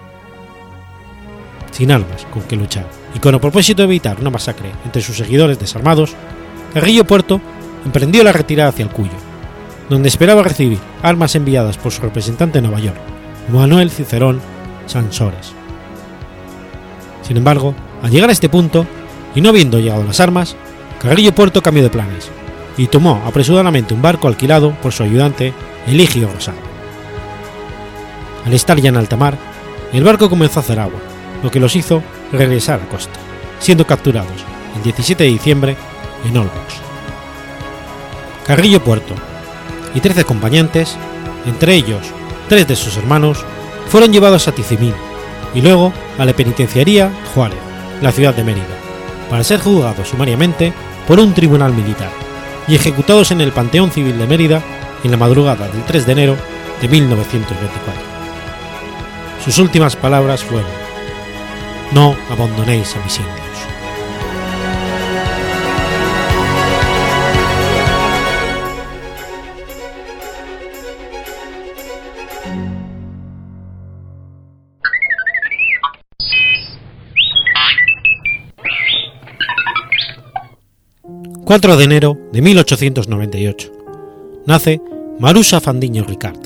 sin 1.71 1.91
armas 1.91 2.27
con 2.29 2.41
que 2.43 2.57
luchar, 2.57 2.85
y 3.15 3.19
con 3.19 3.33
el 3.33 3.39
propósito 3.39 3.81
de 3.81 3.87
evitar 3.87 4.19
una 4.19 4.29
masacre 4.29 4.69
entre 4.83 5.01
sus 5.01 5.15
seguidores 5.15 5.57
desarmados, 5.59 6.13
Carrillo 6.73 7.05
Puerto 7.05 7.39
emprendió 7.85 8.21
la 8.21 8.33
retirada 8.33 8.69
hacia 8.69 8.83
el 8.83 8.91
Cuyo, 8.91 9.28
donde 9.89 10.07
esperaba 10.07 10.43
recibir 10.43 10.79
armas 11.01 11.35
enviadas 11.35 11.77
por 11.77 11.91
su 11.91 12.01
representante 12.01 12.59
en 12.59 12.65
Nueva 12.65 12.79
York, 12.79 12.97
Manuel 13.51 13.89
Cicerón 13.89 14.39
Sansores. 14.85 15.53
Sin 17.23 17.37
embargo, 17.37 17.73
al 18.01 18.11
llegar 18.11 18.29
a 18.29 18.33
este 18.33 18.49
punto, 18.49 18.85
y 19.35 19.41
no 19.41 19.49
habiendo 19.49 19.79
llegado 19.79 20.03
las 20.03 20.19
armas, 20.19 20.55
Carrillo 21.01 21.33
Puerto 21.33 21.61
cambió 21.61 21.83
de 21.83 21.89
planes 21.89 22.29
y 22.77 22.87
tomó 22.87 23.21
apresuradamente 23.25 23.93
un 23.93 24.01
barco 24.01 24.27
alquilado 24.27 24.71
por 24.81 24.91
su 24.93 25.03
ayudante 25.03 25.53
Eligio 25.87 26.29
Rosado. 26.31 26.57
Al 28.45 28.53
estar 28.53 28.79
ya 28.79 28.89
en 28.89 28.97
alta 28.97 29.17
mar, 29.17 29.37
el 29.91 30.03
barco 30.03 30.29
comenzó 30.29 30.59
a 30.59 30.63
hacer 30.63 30.79
agua, 30.79 30.99
lo 31.43 31.51
que 31.51 31.59
los 31.59 31.75
hizo 31.75 32.03
regresar 32.31 32.81
a 32.81 32.89
costa, 32.89 33.19
siendo 33.59 33.85
capturados 33.85 34.45
el 34.75 34.83
17 34.83 35.23
de 35.23 35.29
diciembre 35.29 35.77
en 36.25 36.37
Olbox. 36.37 36.75
Carrillo 38.45 38.83
Puerto 38.83 39.13
y 39.93 39.99
13 39.99 40.21
acompañantes, 40.21 40.97
entre 41.45 41.75
ellos 41.75 42.01
tres 42.47 42.67
de 42.67 42.75
sus 42.75 42.97
hermanos, 42.97 43.45
fueron 43.87 44.11
llevados 44.11 44.47
a 44.47 44.51
Tizimín 44.51 44.93
y 45.53 45.61
luego 45.61 45.93
a 46.17 46.25
la 46.25 46.33
penitenciaría 46.33 47.11
Juárez, 47.33 47.59
la 48.01 48.11
ciudad 48.11 48.33
de 48.33 48.43
Mérida, 48.43 48.65
para 49.29 49.43
ser 49.43 49.59
juzgados 49.59 50.09
sumariamente 50.09 50.73
por 51.07 51.19
un 51.19 51.33
tribunal 51.33 51.73
militar 51.73 52.11
y 52.67 52.75
ejecutados 52.75 53.31
en 53.31 53.41
el 53.41 53.51
Panteón 53.51 53.91
Civil 53.91 54.17
de 54.17 54.27
Mérida 54.27 54.61
en 55.03 55.11
la 55.11 55.17
madrugada 55.17 55.67
del 55.67 55.83
3 55.83 56.05
de 56.05 56.11
enero 56.11 56.37
de 56.81 56.87
1924. 56.87 58.01
Sus 59.43 59.57
últimas 59.57 59.95
palabras 59.95 60.43
fueron, 60.43 60.69
no 61.91 62.15
abandonéis 62.29 62.95
a 62.95 63.03
mis 63.03 63.17
indios. 63.17 63.48
4 81.49 81.77
de 81.77 81.83
enero 81.83 82.15
de 82.31 82.43
1898. 82.43 83.71
Nace 84.45 84.79
Marusa 85.17 85.59
Fandiño 85.59 86.03
Ricard. 86.03 86.37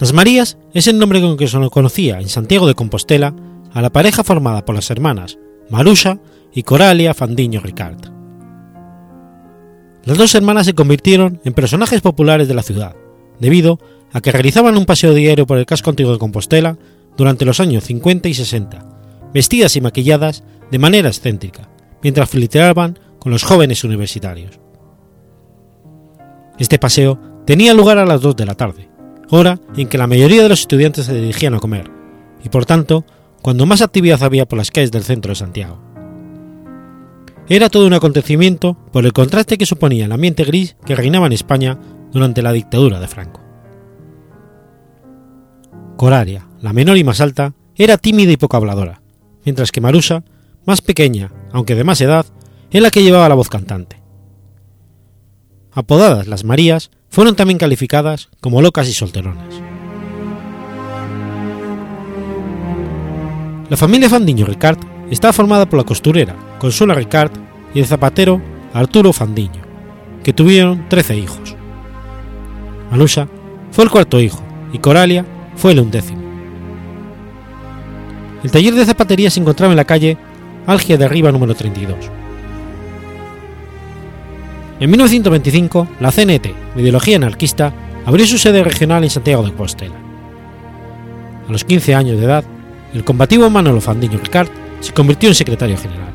Las 0.00 0.12
Marías 0.12 0.58
es 0.74 0.88
el 0.88 0.98
nombre 0.98 1.20
con 1.20 1.36
que 1.36 1.46
se 1.46 1.70
conocía 1.70 2.18
en 2.18 2.28
Santiago 2.28 2.66
de 2.66 2.74
Compostela 2.74 3.32
a 3.72 3.80
la 3.80 3.92
pareja 3.92 4.24
formada 4.24 4.64
por 4.64 4.74
las 4.74 4.90
hermanas 4.90 5.38
Marusa 5.70 6.18
y 6.52 6.64
Coralia 6.64 7.14
Fandiño 7.14 7.60
Ricard. 7.60 8.10
Las 10.04 10.18
dos 10.18 10.34
hermanas 10.34 10.66
se 10.66 10.74
convirtieron 10.74 11.40
en 11.44 11.52
personajes 11.52 12.00
populares 12.00 12.48
de 12.48 12.54
la 12.54 12.64
ciudad, 12.64 12.96
debido 13.38 13.78
a 14.12 14.20
que 14.20 14.32
realizaban 14.32 14.76
un 14.76 14.84
paseo 14.84 15.14
diario 15.14 15.46
por 15.46 15.58
el 15.58 15.66
casco 15.66 15.90
antiguo 15.90 16.12
de 16.12 16.18
Compostela 16.18 16.76
durante 17.16 17.44
los 17.44 17.60
años 17.60 17.84
50 17.84 18.28
y 18.28 18.34
60, 18.34 19.30
vestidas 19.32 19.76
y 19.76 19.80
maquilladas 19.80 20.42
de 20.72 20.78
manera 20.80 21.06
excéntrica, 21.06 21.68
mientras 22.02 22.28
flirteaban 22.28 22.98
con 23.18 23.32
los 23.32 23.44
jóvenes 23.44 23.84
universitarios. 23.84 24.58
Este 26.58 26.78
paseo 26.78 27.18
tenía 27.46 27.74
lugar 27.74 27.98
a 27.98 28.06
las 28.06 28.20
2 28.20 28.36
de 28.36 28.46
la 28.46 28.54
tarde, 28.54 28.88
hora 29.30 29.58
en 29.76 29.88
que 29.88 29.98
la 29.98 30.06
mayoría 30.06 30.42
de 30.42 30.48
los 30.48 30.60
estudiantes 30.60 31.06
se 31.06 31.14
dirigían 31.14 31.54
a 31.54 31.60
comer, 31.60 31.90
y 32.44 32.48
por 32.48 32.66
tanto, 32.66 33.04
cuando 33.40 33.66
más 33.66 33.82
actividad 33.82 34.22
había 34.22 34.46
por 34.46 34.58
las 34.58 34.70
calles 34.70 34.92
del 34.92 35.04
centro 35.04 35.30
de 35.30 35.36
Santiago. 35.36 35.78
Era 37.48 37.68
todo 37.68 37.86
un 37.86 37.92
acontecimiento 37.92 38.76
por 38.92 39.04
el 39.04 39.12
contraste 39.12 39.58
que 39.58 39.66
suponía 39.66 40.04
el 40.04 40.12
ambiente 40.12 40.44
gris 40.44 40.76
que 40.84 40.94
reinaba 40.94 41.26
en 41.26 41.32
España 41.32 41.78
durante 42.12 42.42
la 42.42 42.52
dictadura 42.52 43.00
de 43.00 43.08
Franco. 43.08 43.40
Coraria, 45.96 46.46
la 46.60 46.72
menor 46.72 46.96
y 46.98 47.04
más 47.04 47.20
alta, 47.20 47.54
era 47.76 47.98
tímida 47.98 48.32
y 48.32 48.36
poco 48.36 48.56
habladora, 48.56 49.02
mientras 49.44 49.72
que 49.72 49.80
Marusa, 49.80 50.24
más 50.64 50.80
pequeña 50.80 51.30
aunque 51.52 51.74
de 51.74 51.84
más 51.84 52.00
edad, 52.00 52.26
es 52.70 52.82
la 52.82 52.90
que 52.90 53.02
llevaba 53.02 53.28
la 53.28 53.34
voz 53.34 53.48
cantante. 53.48 54.00
Apodadas 55.72 56.26
las 56.26 56.44
Marías, 56.44 56.90
fueron 57.10 57.36
también 57.36 57.58
calificadas 57.58 58.30
como 58.40 58.62
locas 58.62 58.88
y 58.88 58.94
solteronas. 58.94 59.54
La 63.68 63.76
familia 63.76 64.08
Fandiño 64.08 64.46
Ricard 64.46 64.78
estaba 65.10 65.32
formada 65.32 65.66
por 65.66 65.78
la 65.78 65.84
costurera 65.84 66.34
Consuela 66.58 66.94
Ricard 66.94 67.32
y 67.74 67.80
el 67.80 67.86
zapatero 67.86 68.40
Arturo 68.72 69.12
Fandiño, 69.12 69.60
que 70.22 70.32
tuvieron 70.32 70.88
13 70.88 71.18
hijos. 71.18 71.54
Malusa 72.90 73.28
fue 73.70 73.84
el 73.84 73.90
cuarto 73.90 74.20
hijo 74.20 74.42
y 74.72 74.78
Coralia 74.78 75.26
fue 75.56 75.72
el 75.72 75.80
undécimo. 75.80 76.22
El 78.42 78.50
taller 78.50 78.74
de 78.74 78.86
zapatería 78.86 79.30
se 79.30 79.40
encontraba 79.40 79.72
en 79.72 79.76
la 79.76 79.84
calle 79.84 80.16
Algia 80.66 80.96
de 80.96 81.04
Arriba 81.04 81.32
número 81.32 81.54
32. 81.54 81.96
En 84.78 84.90
1925, 84.90 85.88
la 86.00 86.12
CNT, 86.12 86.46
de 86.74 86.82
ideología 86.82 87.16
anarquista, 87.16 87.72
abrió 88.04 88.26
su 88.26 88.38
sede 88.38 88.62
regional 88.62 89.02
en 89.02 89.10
Santiago 89.10 89.42
de 89.42 89.48
Compostela. 89.48 89.94
A 91.48 91.52
los 91.52 91.64
15 91.64 91.94
años 91.94 92.18
de 92.18 92.24
edad, 92.24 92.44
el 92.94 93.04
combativo 93.04 93.50
Manolo 93.50 93.80
Fandiño 93.80 94.18
Ricard 94.18 94.48
se 94.80 94.92
convirtió 94.92 95.28
en 95.28 95.34
secretario 95.34 95.76
general. 95.76 96.12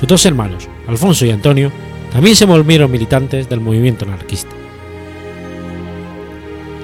Sus 0.00 0.08
dos 0.08 0.26
hermanos, 0.26 0.68
Alfonso 0.88 1.24
y 1.24 1.30
Antonio, 1.30 1.70
también 2.12 2.36
se 2.36 2.46
volvieron 2.46 2.90
militantes 2.90 3.48
del 3.48 3.60
movimiento 3.60 4.04
anarquista. 4.04 4.54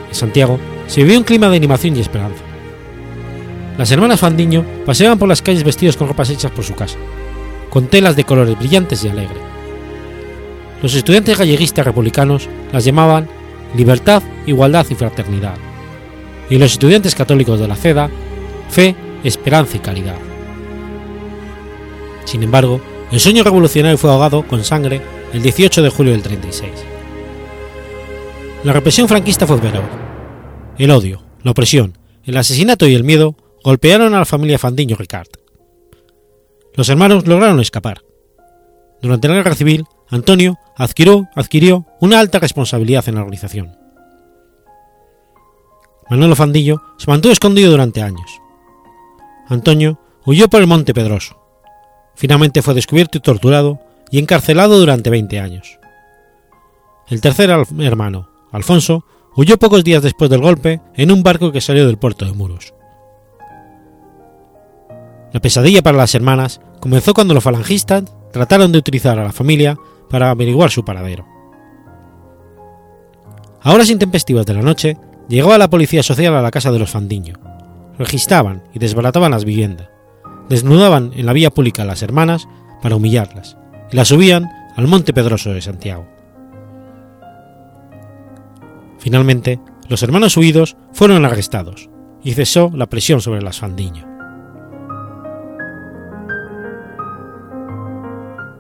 En 0.09 0.15
Santiago 0.15 0.59
se 0.87 1.03
vivió 1.03 1.19
un 1.19 1.25
clima 1.25 1.49
de 1.49 1.57
animación 1.57 1.97
y 1.97 2.01
esperanza 2.01 2.50
las 3.81 3.91
hermanas 3.91 4.21
Fandiño 4.21 4.63
paseaban 4.85 5.19
por 5.19 5.27
las 5.27 5.41
calles 5.41 5.65
vestidos 5.65 5.97
con 5.97 6.07
ropas 6.07 6.29
hechas 6.29 6.53
por 6.53 6.63
su 6.63 6.75
casa, 6.75 6.99
con 7.71 7.87
telas 7.87 8.15
de 8.15 8.25
colores 8.25 8.59
brillantes 8.59 9.03
y 9.03 9.09
alegres. 9.09 9.41
Los 10.83 10.95
estudiantes 10.95 11.39
galleguistas 11.39 11.87
republicanos 11.87 12.47
las 12.75 12.85
llamaban 12.85 13.27
libertad, 13.75 14.23
igualdad 14.45 14.85
y 14.91 14.95
fraternidad, 14.97 15.55
y 16.51 16.59
los 16.59 16.73
estudiantes 16.73 17.15
católicos 17.15 17.59
de 17.59 17.69
la 17.69 17.75
CEDA, 17.75 18.11
fe, 18.69 18.95
esperanza 19.25 19.79
y 19.79 19.81
caridad. 19.81 20.19
Sin 22.27 22.43
embargo, 22.43 22.83
el 23.11 23.19
sueño 23.19 23.43
revolucionario 23.45 23.97
fue 23.97 24.11
ahogado 24.11 24.47
con 24.47 24.63
sangre 24.63 25.01
el 25.33 25.41
18 25.41 25.81
de 25.81 25.89
julio 25.89 26.13
del 26.13 26.23
36. 26.23 26.71
La 28.63 28.75
represión 28.75 29.09
franquista 29.09 29.47
fue 29.47 29.57
feroz. 29.57 29.85
El 30.77 30.91
odio, 30.91 31.23
la 31.43 31.53
opresión, 31.53 31.97
el 32.27 32.37
asesinato 32.37 32.87
y 32.87 32.95
el 32.95 33.05
miedo 33.05 33.37
golpearon 33.63 34.15
a 34.15 34.21
la 34.21 34.25
familia 34.25 34.59
Fandiño 34.59 34.97
Ricard. 34.97 35.29
Los 36.75 36.89
hermanos 36.89 37.27
lograron 37.27 37.61
escapar. 37.61 38.03
Durante 39.03 39.29
la 39.29 39.35
guerra 39.35 39.55
civil, 39.55 39.85
Antonio 40.09 40.59
adquirió, 40.77 41.29
adquirió 41.35 41.87
una 42.01 42.21
alta 42.21 42.39
responsabilidad 42.39 43.09
en 43.09 43.15
la 43.17 43.21
organización. 43.23 43.77
Manuel 46.09 46.35
Fandillo 46.35 46.83
se 46.99 47.11
mantuvo 47.11 47.33
escondido 47.33 47.71
durante 47.71 48.03
años. 48.03 48.41
Antonio 49.49 50.01
huyó 50.25 50.49
por 50.49 50.61
el 50.61 50.67
Monte 50.67 50.93
Pedroso. 50.93 51.41
Finalmente 52.17 52.63
fue 52.63 52.75
descubierto 52.75 53.19
y 53.19 53.21
torturado 53.21 53.81
y 54.11 54.19
encarcelado 54.19 54.79
durante 54.79 55.11
20 55.11 55.39
años. 55.39 55.79
El 57.09 57.21
tercer 57.21 57.51
hermano, 57.51 58.29
Alfonso, 58.53 59.05
huyó 59.37 59.59
pocos 59.59 59.85
días 59.85 60.03
después 60.03 60.31
del 60.31 60.41
golpe 60.41 60.81
en 60.95 61.13
un 61.13 61.23
barco 61.23 61.53
que 61.53 61.61
salió 61.61 61.87
del 61.87 61.99
puerto 61.99 62.25
de 62.25 62.33
Muros. 62.33 62.75
La 65.33 65.41
pesadilla 65.41 65.83
para 65.83 65.99
las 65.99 66.15
hermanas 66.15 66.61
comenzó 66.81 67.15
cuando 67.15 67.35
los 67.35 67.45
falangistas 67.45 68.05
trataron 68.33 68.73
de 68.73 68.79
utilizar 68.79 69.19
a 69.19 69.25
la 69.25 69.33
familia 69.33 69.77
para 70.09 70.31
averiguar 70.31 70.71
su 70.71 70.85
paradero. 70.85 71.27
A 73.63 73.73
horas 73.73 73.91
intempestivas 73.91 74.47
de 74.47 74.55
la 74.55 74.63
noche, 74.63 74.97
llegaba 75.29 75.59
la 75.59 75.71
policía 75.71 76.03
social 76.03 76.35
a 76.35 76.43
la 76.43 76.51
casa 76.51 76.73
de 76.73 76.79
los 76.79 76.91
Fandiño. 76.91 77.35
Registraban 77.99 78.65
y 78.73 78.79
desbarataban 78.79 79.31
las 79.31 79.45
viviendas. 79.45 79.89
Desnudaban 80.49 81.13
en 81.15 81.27
la 81.27 81.33
vía 81.33 81.51
pública 81.51 81.83
a 81.83 81.87
las 81.87 82.03
hermanas 82.03 82.49
para 82.83 82.97
humillarlas 82.97 83.57
y 83.93 83.97
las 83.97 84.09
subían 84.09 84.49
al 84.75 84.89
Monte 84.89 85.13
Pedroso 85.13 85.53
de 85.53 85.61
Santiago. 85.61 86.09
Finalmente, 88.99 89.61
los 89.89 90.03
hermanos 90.03 90.37
huidos 90.37 90.77
fueron 90.93 91.25
arrestados 91.25 91.89
y 92.23 92.33
cesó 92.33 92.71
la 92.75 92.87
presión 92.87 93.21
sobre 93.21 93.43
las 93.43 93.59
Fandiño. 93.59 94.10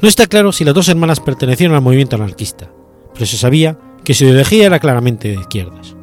No 0.02 0.08
está 0.08 0.26
claro 0.26 0.52
si 0.52 0.64
las 0.64 0.74
dos 0.74 0.88
hermanas 0.88 1.20
pertenecieron 1.20 1.76
al 1.76 1.82
movimiento 1.82 2.16
anarquista, 2.16 2.70
pero 3.12 3.26
se 3.26 3.36
sabía 3.36 3.78
que 4.04 4.14
su 4.14 4.24
ideología 4.24 4.66
era 4.66 4.78
claramente 4.78 5.28
de 5.28 5.34
izquierdas. 5.34 5.94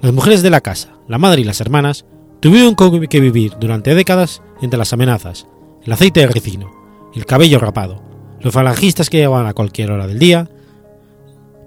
Las 0.00 0.12
mujeres 0.12 0.42
de 0.42 0.50
la 0.50 0.60
casa, 0.60 0.94
la 1.08 1.18
madre 1.18 1.40
y 1.40 1.44
las 1.44 1.60
hermanas, 1.60 2.04
tuvieron 2.40 2.76
que 2.76 3.20
vivir 3.20 3.54
durante 3.58 3.94
décadas 3.94 4.42
entre 4.60 4.78
las 4.78 4.92
amenazas, 4.92 5.48
el 5.84 5.92
aceite 5.92 6.20
de 6.20 6.28
ricino, 6.28 6.70
el 7.14 7.26
cabello 7.26 7.58
rapado, 7.58 8.02
los 8.40 8.54
falangistas 8.54 9.10
que 9.10 9.18
llegaban 9.18 9.46
a 9.46 9.54
cualquier 9.54 9.90
hora 9.90 10.06
del 10.06 10.18
día, 10.18 10.48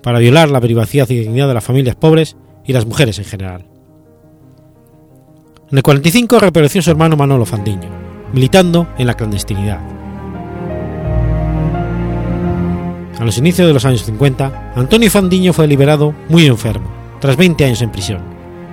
para 0.04 0.20
violar 0.20 0.50
la 0.50 0.62
privacidad 0.62 1.10
y 1.10 1.20
dignidad 1.20 1.48
de 1.48 1.54
las 1.54 1.64
familias 1.64 1.96
pobres 1.96 2.38
y 2.66 2.74
las 2.74 2.86
mujeres 2.86 3.18
en 3.20 3.26
general. 3.26 3.66
En 5.72 5.78
el 5.78 5.84
45 5.84 6.40
reapareció 6.40 6.82
su 6.82 6.92
hermano 6.92 7.18
Manolo 7.18 7.46
Fandiño, 7.46 7.90
militando 8.32 8.88
en 8.98 9.08
la 9.08 9.16
clandestinidad. 9.16 10.05
A 13.20 13.24
los 13.24 13.38
inicios 13.38 13.68
de 13.68 13.74
los 13.74 13.86
años 13.86 14.04
50, 14.04 14.74
Antonio 14.76 15.10
Fandiño 15.10 15.54
fue 15.54 15.68
liberado 15.68 16.14
muy 16.28 16.48
enfermo, 16.48 16.90
tras 17.22 17.38
20 17.38 17.64
años 17.64 17.82
en 17.82 17.92
prisión, 17.92 18.20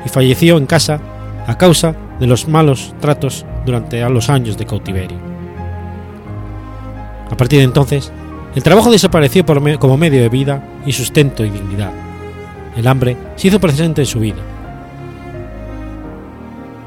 y 0.04 0.08
falleció 0.08 0.56
en 0.56 0.66
casa 0.66 1.00
a 1.46 1.56
causa 1.56 1.94
de 2.18 2.26
los 2.26 2.48
malos 2.48 2.92
tratos 3.00 3.46
durante 3.64 4.00
los 4.08 4.28
años 4.28 4.58
de 4.58 4.66
cautiverio. 4.66 5.18
A 7.30 7.36
partir 7.36 7.60
de 7.60 7.64
entonces, 7.64 8.12
el 8.56 8.64
trabajo 8.64 8.90
desapareció 8.90 9.46
como 9.78 9.96
medio 9.96 10.20
de 10.20 10.28
vida 10.28 10.62
y 10.84 10.92
sustento 10.92 11.44
y 11.44 11.50
dignidad. 11.50 11.92
El 12.76 12.88
hambre 12.88 13.16
se 13.36 13.48
hizo 13.48 13.60
presente 13.60 14.02
en 14.02 14.06
su 14.06 14.20
vida. 14.20 14.42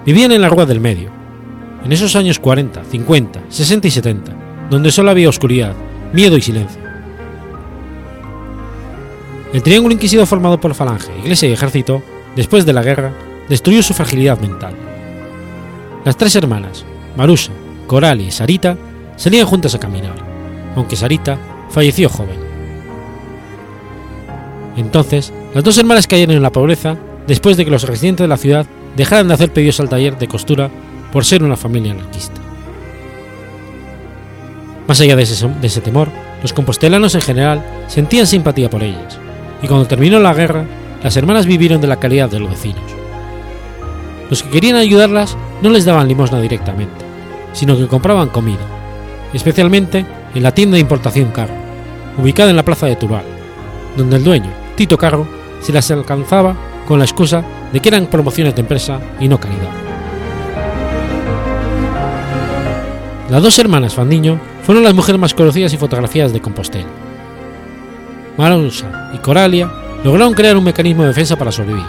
Vivían 0.06 0.34
en 0.34 0.41
la 0.41 0.49
Rúa 0.49 0.66
del 0.66 0.82
Medio, 0.82 1.10
en 1.84 1.91
esos 1.91 2.16
años 2.16 2.38
40, 2.38 2.84
50, 2.84 3.41
60 3.47 3.88
y 3.88 3.91
70, 3.91 4.32
donde 4.70 4.91
solo 4.91 5.10
había 5.10 5.30
oscuridad, 5.30 5.74
miedo 6.14 6.38
y 6.38 6.41
silencio. 6.41 6.84
El 9.56 9.64
triángulo 9.64 9.93
inquisido 9.93 10.26
formado 10.26 10.60
por 10.60 10.76
Falange, 10.76 11.18
Iglesia 11.18 11.47
y 11.47 11.53
Ejército, 11.53 12.03
después 12.36 12.66
de 12.66 12.74
la 12.74 12.84
guerra, 12.84 13.14
destruyó 13.47 13.82
su 13.82 13.93
fragilidad 13.93 14.38
mental. 14.38 14.76
Las 16.03 16.18
tres 16.18 16.36
hermanas, 16.36 16.84
Marusa, 17.16 17.53
Coralie 17.88 18.28
y 18.28 18.32
Sarita, 18.32 18.76
salían 19.16 19.47
juntas 19.47 19.74
a 19.74 19.80
caminar, 19.80 20.18
aunque 20.76 20.97
Sarita 20.97 21.38
falleció 21.70 22.10
joven. 22.10 22.38
Entonces, 24.76 25.32
las 25.53 25.64
dos 25.64 25.78
hermanas 25.78 26.06
cayeron 26.06 26.36
en 26.36 26.43
la 26.43 26.51
pobreza 26.51 26.97
después 27.26 27.56
de 27.56 27.64
que 27.64 27.72
los 27.72 27.88
residentes 27.88 28.26
de 28.26 28.28
la 28.28 28.36
ciudad 28.36 28.66
dejaran 28.97 29.30
de 29.30 29.36
hacer 29.36 29.53
pedidos 29.53 29.80
al 29.80 29.88
taller 29.88 30.18
de 30.18 30.28
costura 30.28 30.70
por 31.14 31.24
ser 31.24 31.45
una 31.45 31.56
familia 31.56 31.93
anarquista. 31.93 32.41
Más 34.86 34.99
allá 34.99 35.16
de 35.16 35.24
ese, 35.24 35.82
temor, 35.82 36.10
los 36.41 36.51
compostelanos 36.51 37.16
en 37.16 37.22
general 37.22 37.66
sentían 37.88 38.28
simpatía 38.28 38.70
por 38.70 38.84
ellas, 38.84 39.18
y 39.62 39.68
cuando 39.68 39.88
terminó 39.88 40.20
la 40.20 40.34
guerra, 40.34 40.66
las 41.03 41.16
hermanas 41.18 41.45
vivieron 41.45 41.82
de 41.82 41.88
la 41.88 41.99
calidad 41.99 42.30
de 42.30 42.39
los 42.39 42.49
vecinos. 42.49 42.84
Los 44.30 44.43
que 44.43 44.49
querían 44.49 44.76
ayudarlas 44.76 45.38
no 45.62 45.70
les 45.70 45.86
daban 45.86 46.08
limosna 46.08 46.41
directamente, 46.41 47.06
sino 47.53 47.78
que 47.78 47.88
compraban 47.88 48.30
comida, 48.30 48.66
especialmente 49.34 50.06
en 50.34 50.43
la 50.43 50.51
tienda 50.51 50.76
de 50.76 50.82
importación 50.82 51.32
Carro, 51.32 51.53
ubicada 52.18 52.49
en 52.49 52.56
la 52.56 52.66
plaza 52.66 52.88
de 52.88 52.95
Tural, 52.95 53.24
donde 53.95 54.18
el 54.18 54.24
dueño, 54.24 54.49
Tito 54.76 54.97
Carro, 54.97 55.28
se 55.62 55.74
las 55.74 55.89
alcanzaba 55.91 56.56
con 56.88 56.99
la 56.99 57.06
excusa 57.06 57.43
de 57.72 57.80
que 57.80 57.89
eran 57.89 58.08
promociones 58.08 58.56
de 58.56 58.62
empresa 58.62 58.99
y 59.20 59.28
no 59.28 59.39
calidad. 59.39 59.70
Las 63.30 63.41
dos 63.41 63.58
hermanas 63.58 63.95
Fandiño 63.95 64.39
fueron 64.64 64.84
las 64.84 64.93
mujeres 64.93 65.20
más 65.20 65.34
conocidas 65.34 65.74
y 65.74 65.78
fotografiadas 65.78 66.32
de 66.32 66.41
Compostela. 66.41 67.05
Marusa 68.38 69.11
y 69.13 69.17
Coralia 69.19 69.71
lograron 70.03 70.33
crear 70.33 70.57
un 70.57 70.63
mecanismo 70.63 71.03
de 71.03 71.09
defensa 71.09 71.36
para 71.36 71.51
sobrevivir. 71.51 71.86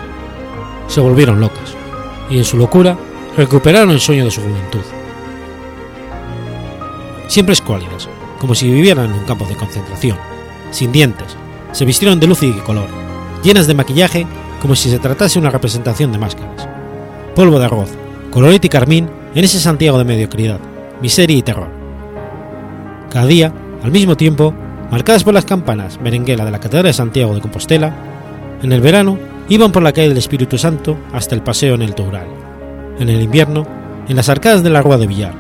Se 0.89 1.01
volvieron 1.01 1.41
locas, 1.41 1.75
y 2.31 2.39
en 2.39 2.45
su 2.45 2.57
locura 2.57 2.97
recuperaron 3.37 3.91
el 3.91 4.01
sueño 4.01 4.25
de 4.25 4.31
su 4.31 4.41
juventud. 4.41 4.83
Siempre 7.27 7.55
escuálidas, 7.55 8.09
como 8.39 8.55
si 8.55 8.71
vivieran 8.71 9.07
en 9.07 9.19
un 9.19 9.25
campo 9.25 9.45
de 9.47 9.57
concentración, 9.57 10.17
sin 10.71 10.93
dientes, 10.93 11.37
se 11.73 11.85
vistieron 11.85 12.21
de 12.21 12.27
luz 12.27 12.43
y 12.43 12.53
de 12.53 12.63
color, 12.63 12.87
llenas 13.43 13.67
de 13.67 13.75
maquillaje 13.75 14.27
como 14.61 14.75
si 14.75 14.91
se 14.91 14.99
tratase 14.99 15.39
una 15.39 15.51
representación 15.51 16.13
de 16.13 16.19
máscaras. 16.19 16.69
Polvo 17.35 17.59
de 17.59 17.67
arroz, 17.67 17.91
colorete 18.31 18.69
y 18.69 18.71
carmín 18.71 19.11
en 19.35 19.45
ese 19.45 19.61
Santiago 19.61 19.99
de 19.99 20.05
mediocridad, 20.05 20.61
miseria 21.03 21.37
y 21.37 21.43
terror. 21.43 21.69
Cada 23.11 23.27
día, 23.27 23.53
al 23.83 23.91
mismo 23.91 24.17
tiempo, 24.17 24.55
marcadas 24.91 25.25
por 25.25 25.35
las 25.35 25.45
campanas 25.45 26.01
merenguela 26.01 26.45
de 26.45 26.51
la 26.51 26.61
Catedral 26.61 26.85
de 26.85 26.93
Santiago 26.93 27.35
de 27.35 27.41
Compostela, 27.41 27.95
en 28.63 28.73
el 28.73 28.81
verano 28.81 29.19
iban 29.49 29.73
por 29.73 29.83
la 29.83 29.93
calle 29.93 30.09
del 30.09 30.19
Espíritu 30.19 30.59
Santo 30.59 30.99
hasta 31.13 31.35
el 31.35 31.43
paseo 31.43 31.75
en 31.75 31.83
el 31.83 31.95
Toural. 31.95 32.27
En 32.99 33.09
el 33.09 33.21
invierno, 33.21 33.67
en 34.09 34.17
las 34.17 34.29
arcadas 34.29 34.63
de 34.63 34.71
la 34.71 34.83
Rúa 34.83 34.97
de 34.97 35.07
Villar, 35.07 35.35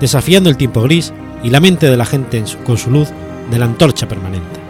desafiando 0.00 0.50
el 0.50 0.56
tiempo 0.56 0.82
gris 0.82 1.12
y 1.42 1.50
la 1.50 1.60
mente 1.60 1.88
de 1.90 1.96
la 1.96 2.04
gente 2.04 2.42
con 2.66 2.76
su 2.76 2.90
luz 2.90 3.08
de 3.50 3.58
la 3.58 3.64
antorcha 3.64 4.06
permanente. 4.06 4.60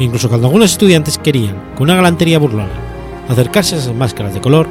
incluso 0.00 0.28
cuando 0.28 0.46
algunos 0.46 0.70
estudiantes 0.70 1.18
querían, 1.18 1.56
con 1.74 1.84
una 1.84 1.96
galantería 1.96 2.38
burlona, 2.38 2.68
acercarse 3.28 3.74
a 3.74 3.78
esas 3.78 3.94
máscaras 3.94 4.32
de 4.32 4.40
color, 4.40 4.68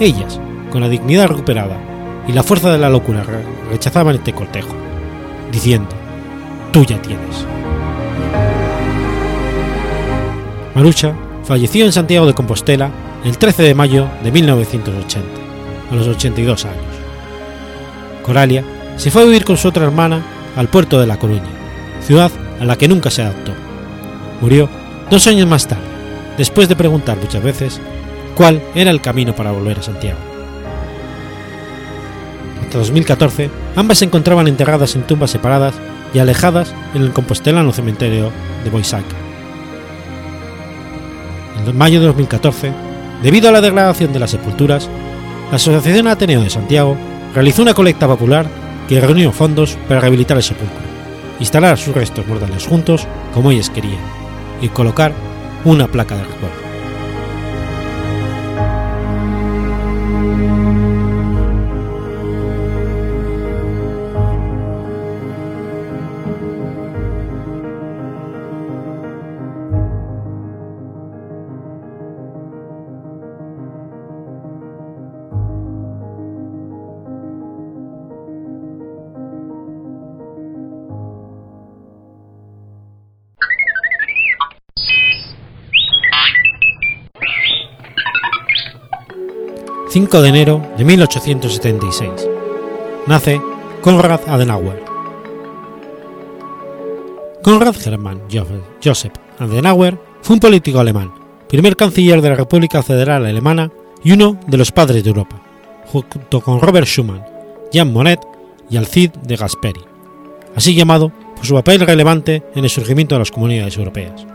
ellas, 0.00 0.40
con 0.70 0.80
la 0.80 0.88
dignidad 0.88 1.28
recuperada 1.28 1.76
y 2.26 2.32
la 2.32 2.42
fuerza 2.42 2.72
de 2.72 2.78
la 2.78 2.88
locura, 2.88 3.22
rechazaban 3.70 4.14
este 4.14 4.32
cortejo, 4.32 4.74
diciendo, 5.52 5.90
tú 6.76 6.84
ya 6.84 7.00
tienes. 7.00 7.46
Marucha 10.74 11.14
falleció 11.44 11.86
en 11.86 11.92
Santiago 11.92 12.26
de 12.26 12.34
Compostela 12.34 12.90
el 13.24 13.38
13 13.38 13.62
de 13.62 13.74
mayo 13.74 14.10
de 14.22 14.30
1980, 14.30 15.26
a 15.90 15.94
los 15.94 16.06
82 16.06 16.66
años. 16.66 16.84
Coralia 18.22 18.62
se 18.98 19.10
fue 19.10 19.22
a 19.22 19.24
vivir 19.24 19.46
con 19.46 19.56
su 19.56 19.68
otra 19.68 19.84
hermana 19.84 20.20
al 20.54 20.68
puerto 20.68 21.00
de 21.00 21.06
La 21.06 21.18
Coruña, 21.18 21.48
ciudad 22.02 22.30
a 22.60 22.66
la 22.66 22.76
que 22.76 22.88
nunca 22.88 23.08
se 23.08 23.22
adaptó. 23.22 23.52
Murió 24.42 24.68
dos 25.10 25.26
años 25.28 25.48
más 25.48 25.66
tarde, 25.66 25.82
después 26.36 26.68
de 26.68 26.76
preguntar 26.76 27.16
muchas 27.16 27.42
veces 27.42 27.80
cuál 28.34 28.60
era 28.74 28.90
el 28.90 29.00
camino 29.00 29.34
para 29.34 29.50
volver 29.50 29.78
a 29.78 29.82
Santiago. 29.82 30.18
Hasta 32.62 32.76
2014, 32.76 33.48
ambas 33.76 33.96
se 33.96 34.04
encontraban 34.04 34.46
enterradas 34.46 34.94
en 34.94 35.04
tumbas 35.04 35.30
separadas 35.30 35.72
y 36.16 36.18
alejadas 36.18 36.74
en 36.94 37.02
el 37.02 37.12
compostelano 37.12 37.74
cementerio 37.74 38.32
de 38.64 38.70
Boisaca. 38.70 39.04
En 41.66 41.76
mayo 41.76 42.00
de 42.00 42.06
2014, 42.06 42.72
debido 43.22 43.50
a 43.50 43.52
la 43.52 43.60
degradación 43.60 44.14
de 44.14 44.20
las 44.20 44.30
sepulturas, 44.30 44.88
la 45.50 45.56
Asociación 45.56 46.06
Ateneo 46.06 46.40
de 46.40 46.48
Santiago 46.48 46.96
realizó 47.34 47.60
una 47.60 47.74
colecta 47.74 48.06
popular 48.06 48.46
que 48.88 48.98
reunió 48.98 49.30
fondos 49.30 49.76
para 49.88 50.00
rehabilitar 50.00 50.38
el 50.38 50.42
sepulcro, 50.42 50.80
instalar 51.38 51.76
sus 51.76 51.94
restos 51.94 52.26
mortales 52.26 52.66
juntos 52.66 53.06
como 53.34 53.50
ellas 53.50 53.68
querían 53.68 54.00
y 54.62 54.70
colocar 54.70 55.12
una 55.66 55.86
placa 55.86 56.16
de 56.16 56.24
recuerdo. 56.24 56.65
5 89.96 90.20
de 90.20 90.28
enero 90.28 90.62
de 90.76 90.84
1876. 90.84 92.28
Nace 93.06 93.40
Konrad 93.80 94.20
Adenauer. 94.28 94.84
Konrad 97.42 97.74
Hermann 97.82 98.20
Joseph 98.84 99.14
Adenauer 99.38 99.98
fue 100.20 100.34
un 100.34 100.40
político 100.40 100.80
alemán, 100.80 101.14
primer 101.48 101.76
canciller 101.76 102.20
de 102.20 102.28
la 102.28 102.34
República 102.34 102.82
Federal 102.82 103.24
Alemana 103.24 103.70
y 104.04 104.12
uno 104.12 104.38
de 104.46 104.58
los 104.58 104.70
padres 104.70 105.02
de 105.02 105.08
Europa, 105.08 105.40
junto 105.86 106.42
con 106.42 106.60
Robert 106.60 106.86
Schuman, 106.86 107.24
Jean 107.72 107.90
Monnet 107.90 108.20
y 108.68 108.76
Alcide 108.76 109.14
de 109.22 109.36
Gasperi, 109.36 109.80
así 110.54 110.74
llamado 110.74 111.10
por 111.34 111.46
su 111.46 111.54
papel 111.54 111.80
relevante 111.80 112.42
en 112.54 112.64
el 112.64 112.70
surgimiento 112.70 113.14
de 113.14 113.20
las 113.20 113.30
comunidades 113.30 113.78
europeas. 113.78 114.26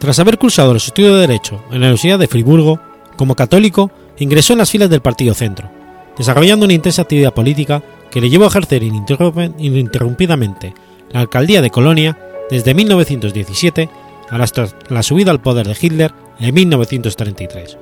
Tras 0.00 0.18
haber 0.18 0.38
cursado 0.38 0.74
los 0.74 0.88
estudios 0.88 1.14
de 1.14 1.20
Derecho 1.20 1.62
en 1.66 1.82
la 1.82 1.86
Universidad 1.86 2.18
de 2.18 2.26
Friburgo, 2.26 2.80
como 3.22 3.36
católico, 3.36 3.92
ingresó 4.18 4.52
en 4.54 4.58
las 4.58 4.72
filas 4.72 4.90
del 4.90 5.00
Partido 5.00 5.32
Centro, 5.32 5.70
desarrollando 6.18 6.64
una 6.64 6.72
intensa 6.72 7.02
actividad 7.02 7.32
política 7.32 7.80
que 8.10 8.20
le 8.20 8.28
llevó 8.28 8.46
a 8.46 8.48
ejercer 8.48 8.82
ininterrumpidamente 8.82 10.74
la 11.12 11.20
alcaldía 11.20 11.62
de 11.62 11.70
Colonia 11.70 12.18
desde 12.50 12.74
1917 12.74 13.88
hasta 14.28 14.66
la 14.88 15.04
subida 15.04 15.30
al 15.30 15.40
poder 15.40 15.68
de 15.68 15.76
Hitler 15.80 16.12
en 16.40 16.52
1933. 16.52 17.78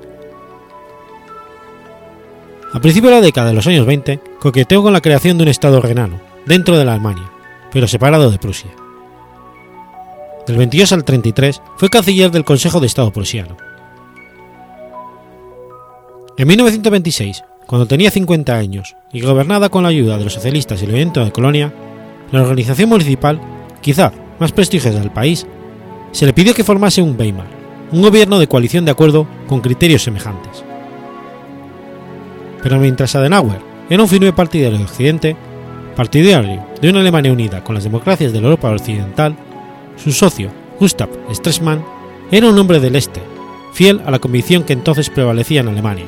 A 2.71 2.79
principios 2.79 3.09
de 3.09 3.19
la 3.19 3.25
década 3.25 3.47
de 3.47 3.55
los 3.55 3.65
años 3.65 3.87
20, 3.87 4.19
coqueteó 4.39 4.83
con 4.83 4.93
la 4.93 5.01
creación 5.01 5.39
de 5.39 5.43
un 5.45 5.49
Estado 5.49 5.81
renano, 5.81 6.21
dentro 6.45 6.77
de 6.77 6.85
la 6.85 6.93
Alemania, 6.93 7.31
pero 7.71 7.87
separado 7.87 8.29
de 8.29 8.37
Prusia. 8.37 8.69
Del 10.45 10.57
22 10.57 10.93
al 10.93 11.03
33 11.03 11.63
fue 11.77 11.89
canciller 11.89 12.29
del 12.29 12.45
Consejo 12.45 12.79
de 12.79 12.85
Estado 12.85 13.11
prusiano 13.11 13.70
en 16.41 16.47
1926, 16.47 17.43
cuando 17.67 17.85
tenía 17.85 18.09
50 18.09 18.55
años 18.55 18.95
y 19.13 19.21
gobernada 19.21 19.69
con 19.69 19.83
la 19.83 19.89
ayuda 19.89 20.17
de 20.17 20.23
los 20.23 20.33
socialistas 20.33 20.81
y 20.81 20.85
el 20.85 20.91
Oriente 20.93 21.19
de 21.19 21.31
Colonia, 21.31 21.71
la 22.31 22.41
organización 22.41 22.89
municipal, 22.89 23.39
quizá 23.79 24.11
más 24.39 24.51
prestigiosa 24.51 24.99
del 24.99 25.11
país, 25.11 25.45
se 26.11 26.25
le 26.25 26.33
pidió 26.33 26.55
que 26.55 26.63
formase 26.63 26.99
un 26.99 27.15
Weimar, 27.15 27.45
un 27.91 28.01
gobierno 28.01 28.39
de 28.39 28.47
coalición 28.47 28.85
de 28.85 28.91
acuerdo 28.91 29.27
con 29.45 29.61
criterios 29.61 30.01
semejantes. 30.01 30.63
Pero 32.63 32.79
mientras 32.79 33.15
Adenauer 33.15 33.59
era 33.87 34.01
un 34.01 34.09
firme 34.09 34.33
partidario 34.33 34.79
de 34.79 34.85
Occidente, 34.85 35.35
partidario 35.95 36.65
de 36.81 36.89
una 36.89 37.01
Alemania 37.01 37.33
unida 37.33 37.63
con 37.63 37.75
las 37.75 37.83
democracias 37.83 38.33
de 38.33 38.41
la 38.41 38.47
Europa 38.47 38.71
occidental, 38.71 39.35
su 39.95 40.11
socio, 40.11 40.49
Gustav 40.79 41.09
Stresemann, 41.31 41.85
era 42.31 42.49
un 42.49 42.57
hombre 42.57 42.79
del 42.79 42.95
Este, 42.95 43.21
fiel 43.73 44.01
a 44.07 44.09
la 44.09 44.17
convicción 44.17 44.63
que 44.63 44.73
entonces 44.73 45.11
prevalecía 45.11 45.61
en 45.61 45.67
Alemania, 45.67 46.07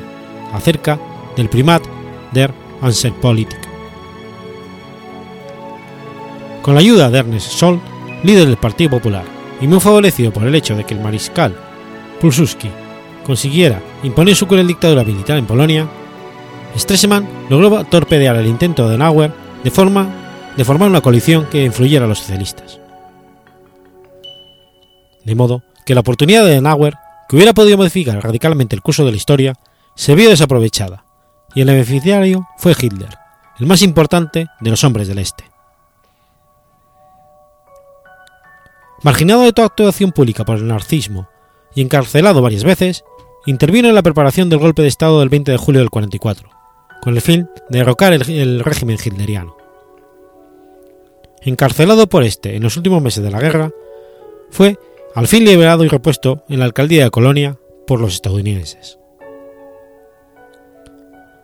acerca 0.54 0.99
del 1.36 1.49
primat 1.49 1.84
der 2.32 2.54
Anselpolitik. 2.82 3.60
Con 6.62 6.76
la 6.76 6.80
ayuda 6.80 7.10
de 7.10 7.20
Ernest 7.20 7.51
Scholl, 7.51 7.82
líder 8.24 8.47
del 8.47 8.58
Partido 8.58 8.91
Popular, 8.91 9.26
y 9.60 9.68
muy 9.68 9.80
favorecido 9.80 10.32
por 10.32 10.43
el 10.43 10.56
hecho 10.56 10.76
de 10.76 10.84
que 10.84 10.93
el 10.93 11.01
mariscal 11.01 11.56
Pilsudski 12.22 12.70
consiguiera 13.26 13.82
imponer 14.04 14.36
su 14.36 14.47
cruel 14.47 14.68
dictadura 14.68 15.04
militar 15.04 15.38
en 15.38 15.45
Polonia, 15.45 15.88
Stresemann 16.78 17.28
logró 17.49 17.84
torpedear 17.86 18.36
el 18.36 18.47
intento 18.47 18.84
de 18.84 18.89
Adenauer 18.89 19.32
de, 19.64 19.72
forma, 19.72 20.08
de 20.58 20.66
formar 20.66 20.89
una 20.89 21.01
coalición 21.01 21.47
que 21.49 21.64
influyera 21.64 22.06
a 22.06 22.08
los 22.08 22.20
socialistas. 22.20 22.80
De 25.24 25.36
modo 25.36 25.64
que 25.86 25.93
la 25.93 26.01
oportunidad 26.01 26.43
de 26.43 26.54
Adenauer, 26.54 26.95
que 27.30 27.36
hubiera 27.36 27.54
podido 27.54 27.78
modificar 27.78 28.22
radicalmente 28.22 28.76
el 28.76 28.82
curso 28.82 29.06
de 29.06 29.12
la 29.12 29.18
historia, 29.18 29.54
se 29.96 30.16
vio 30.16 30.30
desaprovechada, 30.30 31.06
y 31.54 31.62
el 31.62 31.68
beneficiario 31.68 32.48
fue 32.58 32.76
Hitler, 32.80 33.10
el 33.60 33.68
más 33.68 33.82
importante 33.82 34.48
de 34.60 34.70
los 34.70 34.84
hombres 34.84 35.08
del 35.08 35.20
Este. 35.20 35.46
Marginado 39.04 39.41
de 39.41 39.54
toda 39.54 39.68
actuación 39.68 40.12
pública 40.12 40.46
por 40.46 40.58
el 40.58 40.68
narcismo 40.68 41.28
y 41.76 41.82
encarcelado 41.82 42.41
varias 42.41 42.64
veces, 42.64 43.04
intervino 43.46 43.89
en 43.89 43.96
la 43.96 44.02
preparación 44.02 44.50
del 44.50 44.60
golpe 44.60 44.82
de 44.82 44.88
Estado 44.88 45.20
del 45.20 45.30
20 45.30 45.52
de 45.52 45.58
julio 45.58 45.82
del 45.82 45.89
44, 45.89 46.50
con 47.02 47.14
el 47.14 47.22
fin 47.22 47.50
de 47.70 47.80
derrocar 47.80 48.14
el, 48.14 48.30
el 48.30 48.60
régimen 48.62 48.98
hitleriano. 49.04 49.58
Encarcelado 51.41 52.08
por 52.08 52.24
este 52.24 52.56
en 52.56 52.64
los 52.64 52.78
últimos 52.78 53.02
meses 53.02 53.24
de 53.24 53.32
la 53.32 53.41
guerra, 53.41 53.72
fue 54.50 54.80
al 55.14 55.28
fin 55.28 55.44
liberado 55.44 55.84
y 55.84 55.89
repuesto 55.89 56.44
en 56.48 56.60
la 56.60 56.66
alcaldía 56.66 57.04
de 57.04 57.12
Colonia 57.12 57.58
por 57.86 58.00
los 58.00 58.14
estadounidenses. 58.14 59.00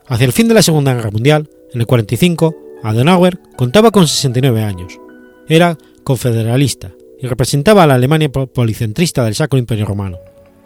Hacia 0.10 0.26
el 0.26 0.34
fin 0.34 0.48
de 0.48 0.56
la 0.56 0.64
Segunda 0.64 0.96
Guerra 0.96 1.12
Mundial, 1.12 1.50
en 1.72 1.82
el 1.82 1.88
45, 1.88 2.56
Adenauer 2.82 3.40
contaba 3.56 3.92
con 3.92 4.08
69 4.08 4.64
años. 4.64 5.00
Era 5.48 5.78
confederalista 6.04 6.92
y 7.22 7.28
representaba 7.28 7.84
a 7.84 7.88
la 7.88 7.94
Alemania 7.94 8.32
policentrista 8.32 9.24
del 9.24 9.36
Sacro 9.36 9.60
Imperio 9.60 9.86
Romano, 9.86 10.18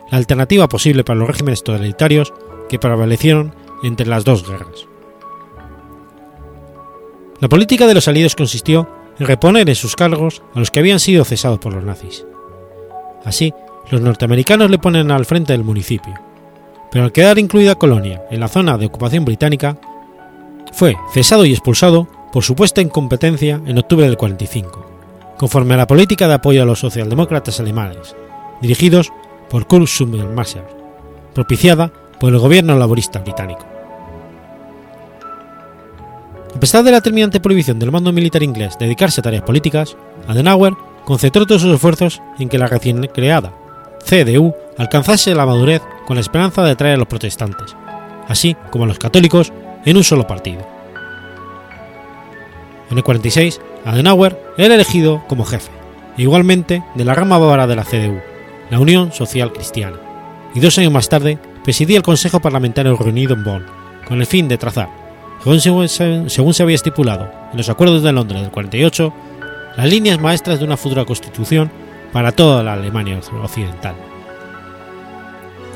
la 0.10 0.18
alternativa 0.18 0.70
posible 0.70 1.04
para 1.04 1.20
los 1.20 1.28
regímenes 1.28 1.62
totalitarios 1.62 2.32
que 2.70 2.80
prevalecieron 2.80 3.54
entre 3.84 4.08
las 4.08 4.24
dos 4.24 4.48
guerras. 4.48 4.88
La 7.42 7.50
política 7.50 7.86
de 7.86 7.96
los 7.96 8.08
aliados 8.08 8.36
consistió 8.36 8.88
en 9.20 9.28
reponer 9.28 9.68
en 9.68 9.76
sus 9.76 9.98
cargos 9.98 10.42
a 10.54 10.60
los 10.60 10.72
que 10.72 10.80
habían 10.80 11.02
sido 11.02 11.26
cesados 11.26 11.60
por 11.60 11.74
los 11.74 11.84
nazis. 11.84 12.26
Así, 13.26 13.54
los 13.92 14.00
norteamericanos 14.00 14.72
le 14.72 14.80
ponen 14.80 15.12
al 15.12 15.26
frente 15.26 15.52
del 15.52 15.66
municipio, 15.66 16.14
pero 16.94 17.06
al 17.06 17.12
quedar 17.12 17.40
incluida 17.40 17.74
Colonia 17.74 18.22
en 18.30 18.40
la 18.40 18.48
zona 18.48 18.78
de 18.78 18.86
ocupación 18.86 19.26
británica, 19.26 19.78
fue 20.74 20.96
cesado 21.12 21.44
y 21.44 21.52
expulsado 21.52 22.08
por 22.32 22.44
supuesta 22.44 22.82
incompetencia 22.82 23.60
en 23.66 23.80
octubre 23.80 24.06
del 24.06 24.16
45, 24.16 25.34
conforme 25.36 25.74
a 25.74 25.78
la 25.78 25.88
política 25.88 26.28
de 26.28 26.36
apoyo 26.36 26.62
a 26.62 26.68
los 26.68 26.82
socialdemócratas 26.82 27.60
alemanes, 27.60 28.16
dirigidos 28.62 29.12
por 29.50 29.66
Kurt 29.66 29.88
Schumacher, 29.88 30.66
propiciada 31.34 31.92
por 32.20 32.32
el 32.32 32.38
gobierno 32.38 32.78
laborista 32.78 33.18
británico. 33.22 33.66
A 36.56 36.60
pesar 36.60 36.84
de 36.84 36.92
la 36.92 37.02
terminante 37.02 37.40
prohibición 37.40 37.80
del 37.80 37.92
mando 37.92 38.14
militar 38.14 38.44
inglés 38.44 38.78
de 38.78 38.86
dedicarse 38.86 39.20
a 39.20 39.24
tareas 39.24 39.42
políticas, 39.42 39.98
Adenauer 40.28 40.76
concentró 41.06 41.48
todos 41.48 41.64
sus 41.64 41.74
esfuerzos 41.74 42.22
en 42.38 42.50
que 42.50 42.60
la 42.60 42.68
recién 42.68 43.02
creada 43.08 43.63
CDU 44.04 44.54
alcanzase 44.78 45.34
la 45.36 45.46
madurez 45.46 45.82
con 46.06 46.16
la 46.16 46.22
esperanza 46.22 46.64
de 46.64 46.72
atraer 46.72 46.96
a 46.96 46.98
los 46.98 47.08
protestantes, 47.08 47.76
así 48.28 48.56
como 48.72 48.84
a 48.84 48.88
los 48.88 49.00
católicos, 49.00 49.52
en 49.86 49.98
un 49.98 50.04
solo 50.04 50.28
partido. 50.28 50.66
En 52.90 52.98
el 52.98 53.04
46, 53.04 53.60
Adenauer 53.86 54.40
era 54.58 54.76
elegido 54.76 55.24
como 55.28 55.46
jefe, 55.46 55.72
igualmente 56.18 56.84
de 56.96 57.06
la 57.06 57.16
rama 57.16 57.38
bávara 57.38 57.68
de 57.68 57.76
la 57.76 57.84
CDU, 57.84 58.20
la 58.70 58.80
Unión 58.80 59.12
Social 59.12 59.52
Cristiana, 59.52 59.98
y 60.54 60.60
dos 60.60 60.78
años 60.78 60.92
más 60.92 61.10
tarde 61.10 61.40
presidía 61.64 61.98
el 61.98 62.04
Consejo 62.04 62.40
Parlamentario 62.40 62.96
reunido 62.96 63.34
en 63.34 63.44
Bonn, 63.44 63.66
con 64.08 64.20
el 64.20 64.28
fin 64.28 64.48
de 64.48 64.58
trazar, 64.58 64.90
según 65.60 65.90
se, 65.90 66.30
según 66.30 66.54
se 66.54 66.64
había 66.64 66.76
estipulado 66.76 67.30
en 67.52 67.58
los 67.58 67.70
acuerdos 67.70 68.04
de 68.04 68.12
Londres 68.12 68.42
del 68.42 68.52
48, 68.52 69.14
las 69.76 69.90
líneas 69.90 70.20
maestras 70.20 70.60
de 70.60 70.66
una 70.66 70.78
futura 70.78 71.06
constitución 71.06 71.72
para 72.14 72.32
toda 72.32 72.64
la 72.64 72.74
Alemania 72.74 73.20
occidental. 73.42 73.96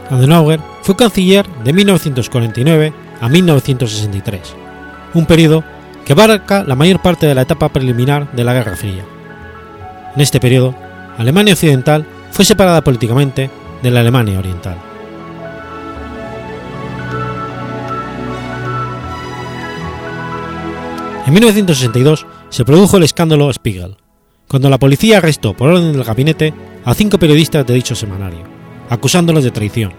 Adenauer 0.09 0.61
fue 0.83 0.95
canciller 0.95 1.45
de 1.65 1.73
1949 1.73 2.93
a 3.19 3.27
1963, 3.27 4.55
un 5.15 5.25
periodo 5.25 5.63
que 6.05 6.13
abarca 6.13 6.63
la 6.63 6.75
mayor 6.75 7.01
parte 7.01 7.27
de 7.27 7.35
la 7.35 7.41
etapa 7.41 7.67
preliminar 7.69 8.31
de 8.31 8.43
la 8.45 8.53
Guerra 8.53 8.77
Fría. 8.77 9.03
En 10.15 10.21
este 10.21 10.39
periodo, 10.39 10.73
Alemania 11.17 11.53
Occidental 11.53 12.05
fue 12.31 12.45
separada 12.45 12.81
políticamente 12.81 13.49
de 13.83 13.91
la 13.91 13.99
Alemania 13.99 14.39
Oriental. 14.39 14.77
En 21.25 21.33
1962 21.33 22.25
se 22.49 22.63
produjo 22.63 22.95
el 22.95 23.03
escándalo 23.03 23.51
Spiegel, 23.51 23.97
cuando 24.47 24.69
la 24.69 24.77
policía 24.77 25.17
arrestó 25.17 25.53
por 25.53 25.71
orden 25.71 25.91
del 25.91 26.03
gabinete 26.03 26.53
a 26.85 26.93
cinco 26.93 27.19
periodistas 27.19 27.65
de 27.65 27.73
dicho 27.73 27.95
semanario, 27.95 28.43
acusándolos 28.89 29.43
de 29.43 29.51
traición, 29.51 29.91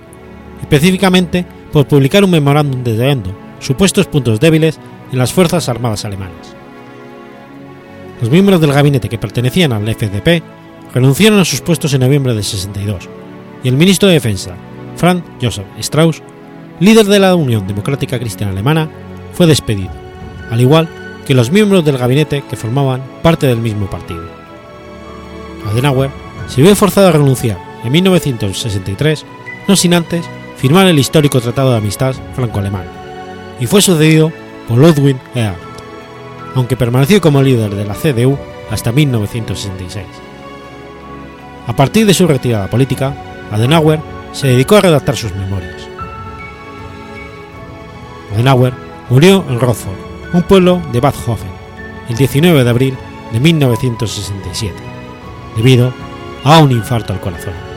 específicamente 0.63 1.45
por 1.73 1.87
publicar 1.87 2.25
un 2.25 2.31
memorándum 2.31 2.83
detallando 2.83 3.37
supuestos 3.61 4.07
puntos 4.07 4.41
débiles 4.41 4.79
en 5.13 5.19
las 5.19 5.33
Fuerzas 5.33 5.69
Armadas 5.69 6.05
alemanas. 6.05 6.55
Los 8.21 8.31
miembros 8.31 8.61
del 8.61 8.73
gabinete 8.73 9.09
que 9.09 9.19
pertenecían 9.19 9.73
al 9.73 9.87
FDP 9.87 10.43
renunciaron 10.95 11.39
a 11.41 11.45
sus 11.45 11.61
puestos 11.61 11.93
en 11.93 12.01
noviembre 12.01 12.35
de 12.35 12.43
62, 12.43 13.09
y 13.63 13.69
el 13.69 13.77
ministro 13.77 14.09
de 14.09 14.15
Defensa, 14.15 14.55
Franz 14.97 15.23
Josef 15.43 15.67
Strauss, 15.79 16.23
líder 16.81 17.07
de 17.07 17.19
la 17.19 17.35
Unión 17.35 17.67
Democrática 17.67 18.19
Cristiana 18.19 18.53
Alemana, 18.53 18.89
fue 19.35 19.47
despedido, 19.47 19.93
al 20.51 20.61
igual 20.61 20.89
que 21.27 21.35
los 21.35 21.51
miembros 21.51 21.85
del 21.85 21.99
gabinete 21.99 22.43
que 22.49 22.57
formaban 22.57 23.03
parte 23.23 23.47
del 23.47 23.59
mismo 23.59 23.91
partido. 23.91 24.38
Adenauer 25.69 26.11
se 26.47 26.63
vio 26.63 26.75
forzado 26.75 27.09
a 27.09 27.13
renunciar 27.13 27.59
en 27.85 27.93
1963, 27.93 29.25
no 29.67 29.77
sin 29.77 29.95
antes 29.95 30.25
firmar 30.57 30.87
el 30.87 30.99
histórico 30.99 31.41
Tratado 31.41 31.73
de 31.73 31.79
Amistad 31.79 32.15
franco-alemán, 32.35 32.87
y 33.61 33.67
fue 33.67 33.83
sucedido 33.83 34.33
por 34.67 34.79
Ludwig 34.79 35.17
Erhard, 35.35 35.57
aunque 36.55 36.77
permaneció 36.77 37.21
como 37.21 37.43
líder 37.43 37.75
de 37.75 37.85
la 37.85 37.95
CDU 37.95 38.39
hasta 38.71 38.93
1966. 38.93 40.07
A 41.67 41.77
partir 41.77 42.07
de 42.07 42.15
su 42.15 42.27
retirada 42.27 42.69
política, 42.69 43.15
Adenauer 43.51 44.01
se 44.33 44.49
dedicó 44.49 44.77
a 44.77 44.81
redactar 44.81 45.17
sus 45.17 45.35
memorias. 45.35 45.87
Adenauer 48.33 48.73
murió 49.11 49.45
en 49.49 49.61
Rothford, 49.61 49.97
un 50.33 50.43
pueblo 50.43 50.83
de 50.93 51.01
Bad 51.01 51.15
Hofen, 51.27 51.51
el 52.09 52.17
19 52.17 52.65
de 52.65 52.71
abril 52.71 52.97
de 53.33 53.41
1967, 53.41 54.88
debido 55.59 55.93
a 56.45 56.59
un 56.61 56.73
infarto 56.73 57.13
al 57.13 57.21
corazón. 57.21 57.69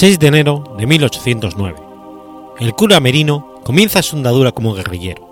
6 0.00 0.18
de 0.18 0.28
enero 0.28 0.64
de 0.78 0.86
1809. 0.86 1.76
El 2.58 2.72
cura 2.72 3.00
Merino 3.00 3.56
comienza 3.64 4.02
su 4.02 4.16
andadura 4.16 4.50
como 4.50 4.72
guerrillero. 4.72 5.29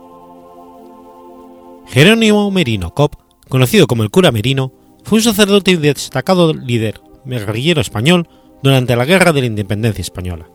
Jerónimo 1.90 2.50
Merino 2.50 2.92
Cop, 2.94 3.14
conocido 3.48 3.86
como 3.86 4.02
el 4.02 4.10
cura 4.10 4.30
Merino, 4.30 4.72
fue 5.04 5.18
un 5.18 5.22
sacerdote 5.22 5.70
y 5.70 5.76
destacado 5.76 6.52
líder 6.52 7.00
guerrillero 7.24 7.80
español 7.80 8.28
durante 8.62 8.94
la 8.94 9.06
Guerra 9.06 9.32
de 9.32 9.40
la 9.40 9.46
Independencia 9.46 10.02
Española. 10.02 10.48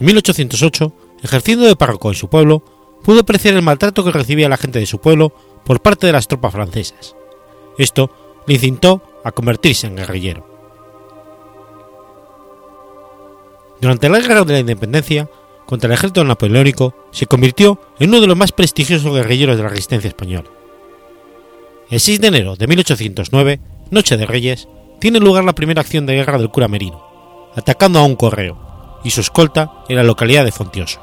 En 0.00 0.06
1808, 0.06 0.92
ejerciendo 1.22 1.66
de 1.66 1.76
párroco 1.76 2.08
en 2.08 2.16
su 2.16 2.28
pueblo, 2.28 2.64
pudo 3.04 3.20
apreciar 3.20 3.54
el 3.54 3.62
maltrato 3.62 4.04
que 4.04 4.10
recibía 4.10 4.48
la 4.48 4.56
gente 4.56 4.80
de 4.80 4.86
su 4.86 5.00
pueblo 5.00 5.32
por 5.64 5.80
parte 5.80 6.06
de 6.06 6.12
las 6.12 6.26
tropas 6.26 6.52
francesas. 6.52 7.14
Esto 7.78 8.10
le 8.46 8.54
incitó 8.54 9.02
a 9.24 9.30
convertirse 9.30 9.86
en 9.86 9.96
guerrillero. 9.96 10.46
Durante 13.80 14.08
la 14.08 14.18
Guerra 14.18 14.44
de 14.44 14.54
la 14.54 14.60
Independencia, 14.60 15.30
contra 15.68 15.88
el 15.88 15.92
ejército 15.92 16.24
napoleónico, 16.24 16.94
se 17.10 17.26
convirtió 17.26 17.78
en 17.98 18.08
uno 18.08 18.22
de 18.22 18.26
los 18.26 18.38
más 18.38 18.52
prestigiosos 18.52 19.12
guerrilleros 19.12 19.58
de 19.58 19.64
la 19.64 19.68
resistencia 19.68 20.08
española. 20.08 20.48
El 21.90 22.00
6 22.00 22.22
de 22.22 22.28
enero 22.28 22.56
de 22.56 22.66
1809, 22.66 23.60
Noche 23.90 24.16
de 24.16 24.24
Reyes, 24.24 24.66
tiene 24.98 25.20
lugar 25.20 25.44
la 25.44 25.54
primera 25.54 25.82
acción 25.82 26.06
de 26.06 26.14
guerra 26.14 26.38
del 26.38 26.48
cura 26.48 26.68
Merino, 26.68 27.04
atacando 27.54 27.98
a 27.98 28.04
un 28.04 28.16
correo 28.16 28.98
y 29.04 29.10
su 29.10 29.20
escolta 29.20 29.84
en 29.90 29.96
la 29.96 30.04
localidad 30.04 30.46
de 30.46 30.52
Fontioso. 30.52 31.00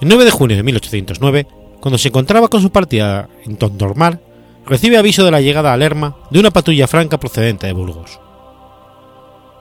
El 0.00 0.08
9 0.08 0.24
de 0.24 0.30
junio 0.30 0.56
de 0.56 0.62
1809, 0.62 1.46
cuando 1.80 1.98
se 1.98 2.08
encontraba 2.08 2.48
con 2.48 2.62
su 2.62 2.70
partida 2.70 3.28
en 3.44 3.58
Tondormar, 3.58 4.22
recibe 4.64 4.96
aviso 4.96 5.22
de 5.22 5.32
la 5.32 5.42
llegada 5.42 5.74
a 5.74 5.76
Lerma 5.76 6.16
de 6.30 6.40
una 6.40 6.50
patrulla 6.50 6.86
franca 6.86 7.20
procedente 7.20 7.66
de 7.66 7.74
Burgos. 7.74 8.18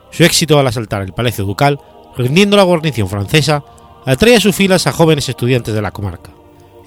Su 0.10 0.24
éxito 0.24 0.58
al 0.58 0.68
asaltar 0.68 1.02
el 1.02 1.12
Palacio 1.12 1.44
Ducal, 1.44 1.82
rindiendo 2.18 2.58
la 2.58 2.64
guarnición 2.64 3.08
francesa, 3.08 3.64
atrae 4.06 4.36
a 4.36 4.42
sus 4.42 4.56
filas 4.56 4.88
a 4.88 4.92
jóvenes 4.92 5.30
estudiantes 5.30 5.74
de 5.74 5.82
la 5.82 5.92
comarca, 5.92 6.32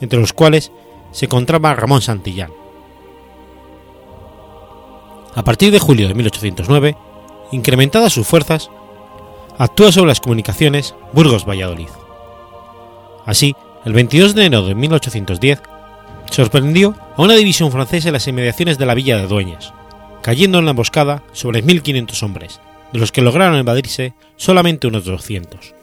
entre 0.00 0.18
los 0.18 0.32
cuales 0.32 0.72
se 1.12 1.26
encontraba 1.26 1.74
Ramón 1.74 2.02
Santillán. 2.02 2.50
A 5.34 5.44
partir 5.44 5.70
de 5.70 5.78
julio 5.78 6.08
de 6.08 6.14
1809, 6.14 6.96
incrementadas 7.52 8.12
sus 8.12 8.26
fuerzas, 8.26 8.70
actúa 9.58 9.92
sobre 9.92 10.08
las 10.08 10.20
comunicaciones 10.20 10.94
Burgos-Valladolid. 11.12 11.88
Así, 13.26 13.54
el 13.84 13.92
22 13.92 14.34
de 14.34 14.46
enero 14.46 14.66
de 14.66 14.74
1810, 14.74 15.62
sorprendió 16.30 16.96
a 17.16 17.22
una 17.22 17.34
división 17.34 17.70
francesa 17.70 18.08
en 18.08 18.14
las 18.14 18.26
inmediaciones 18.26 18.78
de 18.78 18.86
la 18.86 18.94
villa 18.94 19.18
de 19.18 19.26
Dueñas, 19.26 19.72
cayendo 20.22 20.58
en 20.58 20.64
la 20.64 20.72
emboscada 20.72 21.22
sobre 21.32 21.62
1.500 21.64 22.22
hombres, 22.22 22.60
de 22.92 22.98
los 22.98 23.12
que 23.12 23.22
lograron 23.22 23.56
evadirse 23.56 24.14
solamente 24.36 24.86
unos 24.86 25.04
200. 25.04 25.74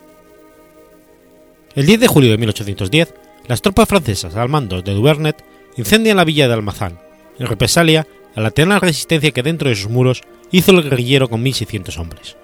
El 1.76 1.86
10 1.86 2.00
de 2.00 2.08
julio 2.08 2.32
de 2.32 2.38
1810, 2.38 3.14
las 3.48 3.62
tropas 3.62 3.88
francesas 3.88 4.36
al 4.36 4.50
mando 4.50 4.82
de 4.82 4.94
Duvernet 4.94 5.44
incendian 5.78 6.18
la 6.18 6.26
villa 6.26 6.48
de 6.48 6.54
Almazán, 6.54 7.00
en 7.40 7.48
represalia 7.48 8.08
a 8.36 8.42
la 8.42 8.52
tenaz 8.52 8.82
resistencia 8.82 9.32
que 9.32 9.44
dentro 9.44 9.70
de 9.70 9.76
sus 9.76 9.90
muros 9.90 10.24
hizo 10.52 10.72
el 10.72 10.84
guerrillero 10.84 11.30
con 11.30 11.44
1.600 11.44 11.98
hombres. 12.00 12.38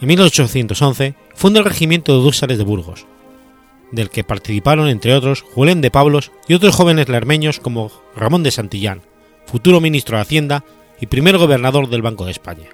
En 0.00 0.08
1811 0.08 1.14
funda 1.34 1.60
el 1.60 1.64
regimiento 1.64 2.16
de 2.16 2.22
Dúxares 2.22 2.58
de 2.58 2.64
Burgos, 2.64 3.06
del 3.92 4.10
que 4.10 4.24
participaron 4.24 4.88
entre 4.88 5.14
otros 5.14 5.42
Julián 5.42 5.80
de 5.80 5.90
Pablos 5.90 6.32
y 6.48 6.54
otros 6.54 6.74
jóvenes 6.74 7.08
lermeños 7.08 7.60
como 7.60 7.90
Ramón 8.14 8.42
de 8.42 8.50
Santillán, 8.50 9.02
futuro 9.46 9.80
ministro 9.80 10.16
de 10.16 10.22
Hacienda 10.22 10.64
y 11.00 11.06
primer 11.06 11.38
gobernador 11.38 11.88
del 11.88 12.02
Banco 12.02 12.24
de 12.24 12.30
España. 12.30 12.68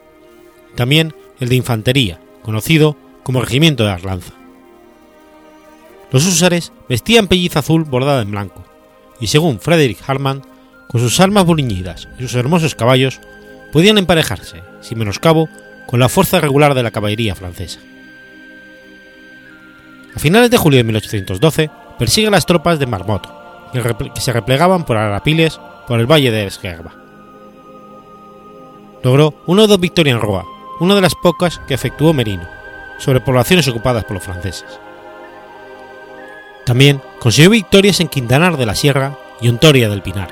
También 0.75 1.15
el 1.41 1.49
de 1.49 1.57
Infantería, 1.57 2.21
conocido 2.43 2.97
como 3.23 3.41
Regimiento 3.41 3.85
de 3.85 3.91
Arlanza. 3.91 4.35
Los 6.11 6.27
húsares 6.27 6.73
vestían 6.89 7.27
pelliza 7.27 7.61
azul 7.61 7.85
bordada 7.85 8.23
en 8.23 8.31
blanco, 8.31 8.65
y 9.21 9.29
según 9.29 9.61
Frederick 9.61 9.99
Harman, 10.07 10.43
con 10.89 11.01
sus 11.01 11.19
armas 11.21 11.47
bruñidas 11.47 12.09
y 12.19 12.23
sus 12.23 12.35
hermosos 12.35 12.75
caballos, 12.75 13.21
podían 13.73 13.99
emparejarse, 13.99 14.63
sin 14.81 14.99
menoscabo, 14.99 15.49
con 15.87 16.01
la 16.01 16.09
fuerza 16.09 16.41
regular 16.41 16.75
de 16.75 16.83
la 16.83 16.91
caballería 16.91 17.35
francesa. 17.35 17.81
A 20.15 20.19
finales 20.19 20.51
de 20.51 20.59
julio 20.59 20.77
de 20.77 20.85
1812 20.85 21.71
persigue 21.99 22.29
a 22.29 22.31
las 22.31 22.47
tropas 22.47 22.79
de 22.79 22.87
Marmot, 22.87 23.27
que 23.73 24.21
se 24.21 24.33
replegaban 24.33 24.85
por 24.85 24.99
Arapiles 24.99 25.59
por 25.89 25.99
el 25.99 26.11
valle 26.11 26.31
de 26.31 26.47
Esquerba. 26.47 27.02
Logró 29.03 29.35
una 29.47 29.63
o 29.63 29.67
dos 29.67 29.81
victorias 29.81 30.17
en 30.17 30.23
Roa, 30.23 30.45
una 30.81 30.95
de 30.95 31.01
las 31.01 31.15
pocas 31.15 31.61
que 31.67 31.75
efectuó 31.75 32.13
Merino, 32.13 32.47
sobre 32.99 33.21
poblaciones 33.21 33.67
ocupadas 33.69 34.05
por 34.05 34.15
los 34.15 34.25
franceses. 34.25 34.79
También 36.65 37.03
consiguió 37.19 37.51
victorias 37.51 38.01
en 38.01 38.09
Quintanar 38.09 38.57
de 38.57 38.67
la 38.67 38.75
Sierra 38.75 39.19
y 39.41 39.49
Ontoria 39.49 39.89
del 39.89 40.03
Pinar. 40.03 40.29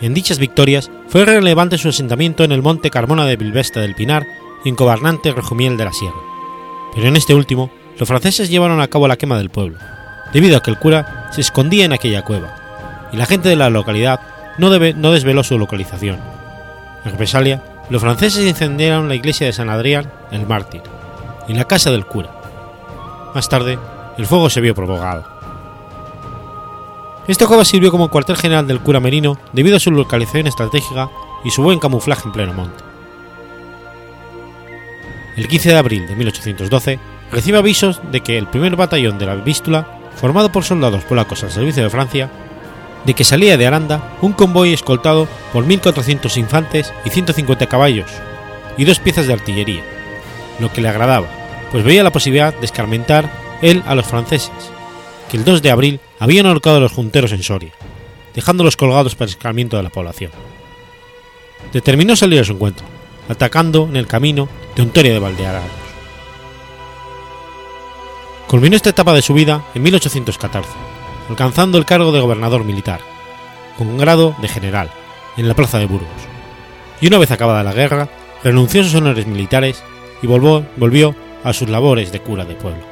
En 0.00 0.14
dichas 0.14 0.38
victorias 0.38 0.90
fue 1.08 1.24
relevante 1.24 1.78
su 1.78 1.88
asentamiento 1.88 2.44
en 2.44 2.52
el 2.52 2.62
monte 2.62 2.90
Carmona 2.90 3.24
de 3.24 3.36
Bilvesta 3.36 3.80
del 3.80 3.94
Pinar 3.94 4.26
y 4.64 4.68
en 4.68 4.76
Cobarnante 4.76 5.32
Rejumiel 5.32 5.76
de 5.76 5.84
la 5.86 5.92
Sierra, 5.92 6.20
pero 6.94 7.08
en 7.08 7.16
este 7.16 7.34
último 7.34 7.70
los 7.98 8.08
franceses 8.08 8.50
llevaron 8.50 8.80
a 8.80 8.88
cabo 8.88 9.08
la 9.08 9.16
quema 9.16 9.38
del 9.38 9.50
pueblo, 9.50 9.78
debido 10.32 10.56
a 10.56 10.62
que 10.62 10.70
el 10.70 10.78
cura 10.78 11.28
se 11.32 11.40
escondía 11.40 11.84
en 11.84 11.92
aquella 11.92 12.22
cueva, 12.22 13.08
y 13.12 13.16
la 13.16 13.26
gente 13.26 13.48
de 13.48 13.56
la 13.56 13.70
localidad 13.70 14.20
no, 14.58 14.70
no 14.70 15.12
desveló 15.12 15.42
su 15.42 15.58
localización. 15.58 16.37
Represalia, 17.10 17.62
los 17.90 18.02
franceses 18.02 18.46
incendiaron 18.46 19.08
la 19.08 19.14
iglesia 19.14 19.46
de 19.46 19.52
San 19.52 19.70
Adrián, 19.70 20.12
el 20.30 20.46
mártir, 20.46 20.82
y 21.46 21.54
la 21.54 21.64
casa 21.64 21.90
del 21.90 22.06
cura. 22.06 22.30
Más 23.34 23.48
tarde, 23.48 23.78
el 24.16 24.26
fuego 24.26 24.50
se 24.50 24.60
vio 24.60 24.74
propagado. 24.74 25.24
Esta 27.26 27.46
cueva 27.46 27.64
sirvió 27.64 27.90
como 27.90 28.08
cuartel 28.08 28.36
general 28.36 28.66
del 28.66 28.80
cura 28.80 29.00
Merino 29.00 29.38
debido 29.52 29.76
a 29.76 29.80
su 29.80 29.90
localización 29.90 30.46
estratégica 30.46 31.10
y 31.44 31.50
su 31.50 31.62
buen 31.62 31.78
camuflaje 31.78 32.22
en 32.24 32.32
pleno 32.32 32.54
monte. 32.54 32.82
El 35.36 35.46
15 35.46 35.68
de 35.68 35.76
abril 35.76 36.08
de 36.08 36.16
1812 36.16 36.98
recibe 37.30 37.58
avisos 37.58 38.00
de 38.10 38.22
que 38.22 38.38
el 38.38 38.48
primer 38.48 38.76
batallón 38.76 39.18
de 39.18 39.26
la 39.26 39.36
Vístula, 39.36 39.86
formado 40.16 40.50
por 40.50 40.64
soldados 40.64 41.04
polacos 41.04 41.44
al 41.44 41.52
servicio 41.52 41.82
de 41.82 41.90
Francia, 41.90 42.30
de 43.04 43.14
que 43.14 43.24
salía 43.24 43.56
de 43.56 43.66
Aranda 43.66 44.16
un 44.20 44.32
convoy 44.32 44.72
escoltado 44.72 45.28
por 45.52 45.64
1.400 45.64 46.36
infantes 46.36 46.92
y 47.04 47.10
150 47.10 47.66
caballos 47.66 48.10
y 48.76 48.84
dos 48.84 48.98
piezas 48.98 49.26
de 49.26 49.32
artillería, 49.32 49.82
lo 50.58 50.72
que 50.72 50.80
le 50.80 50.88
agradaba, 50.88 51.26
pues 51.70 51.84
veía 51.84 52.02
la 52.02 52.12
posibilidad 52.12 52.54
de 52.54 52.66
escarmentar 52.66 53.30
él 53.62 53.82
a 53.86 53.94
los 53.94 54.06
franceses, 54.06 54.50
que 55.30 55.36
el 55.36 55.44
2 55.44 55.62
de 55.62 55.70
abril 55.70 56.00
habían 56.18 56.46
ahorcado 56.46 56.76
a 56.76 56.80
los 56.80 56.92
junteros 56.92 57.32
en 57.32 57.42
Soria, 57.42 57.72
dejándolos 58.34 58.76
colgados 58.76 59.14
para 59.14 59.26
el 59.26 59.30
escarmiento 59.30 59.76
de 59.76 59.82
la 59.82 59.90
población. 59.90 60.30
Determinó 61.72 62.16
salir 62.16 62.40
a 62.40 62.44
su 62.44 62.52
encuentro, 62.52 62.86
atacando 63.28 63.86
en 63.88 63.96
el 63.96 64.06
camino 64.06 64.48
de 64.76 64.82
Ontoria 64.82 65.12
de 65.12 65.18
Valdearanos. 65.18 65.70
Culminó 68.46 68.76
esta 68.76 68.90
etapa 68.90 69.12
de 69.12 69.22
su 69.22 69.34
vida 69.34 69.64
en 69.74 69.82
1814, 69.82 70.70
alcanzando 71.28 71.78
el 71.78 71.84
cargo 71.84 72.12
de 72.12 72.20
gobernador 72.20 72.64
militar, 72.64 73.00
con 73.76 73.96
grado 73.98 74.34
de 74.40 74.48
general, 74.48 74.90
en 75.36 75.46
la 75.48 75.54
plaza 75.54 75.78
de 75.78 75.86
Burgos, 75.86 76.08
y 77.00 77.06
una 77.06 77.18
vez 77.18 77.30
acabada 77.30 77.62
la 77.62 77.72
guerra, 77.72 78.08
renunció 78.42 78.80
a 78.80 78.84
sus 78.84 78.94
honores 78.94 79.26
militares 79.26 79.82
y 80.22 80.26
volvió, 80.26 81.14
a 81.44 81.52
sus 81.52 81.68
labores 81.68 82.10
de 82.10 82.20
cura 82.20 82.44
de 82.44 82.56
pueblo. 82.56 82.82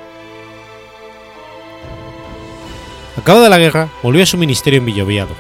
Acabada 3.19 3.49
la 3.49 3.59
guerra, 3.59 3.89
volvió 4.03 4.23
a 4.23 4.27
su 4.27 4.39
ministerio 4.39 4.79
en 4.79 4.87
Villoviado. 4.87 5.35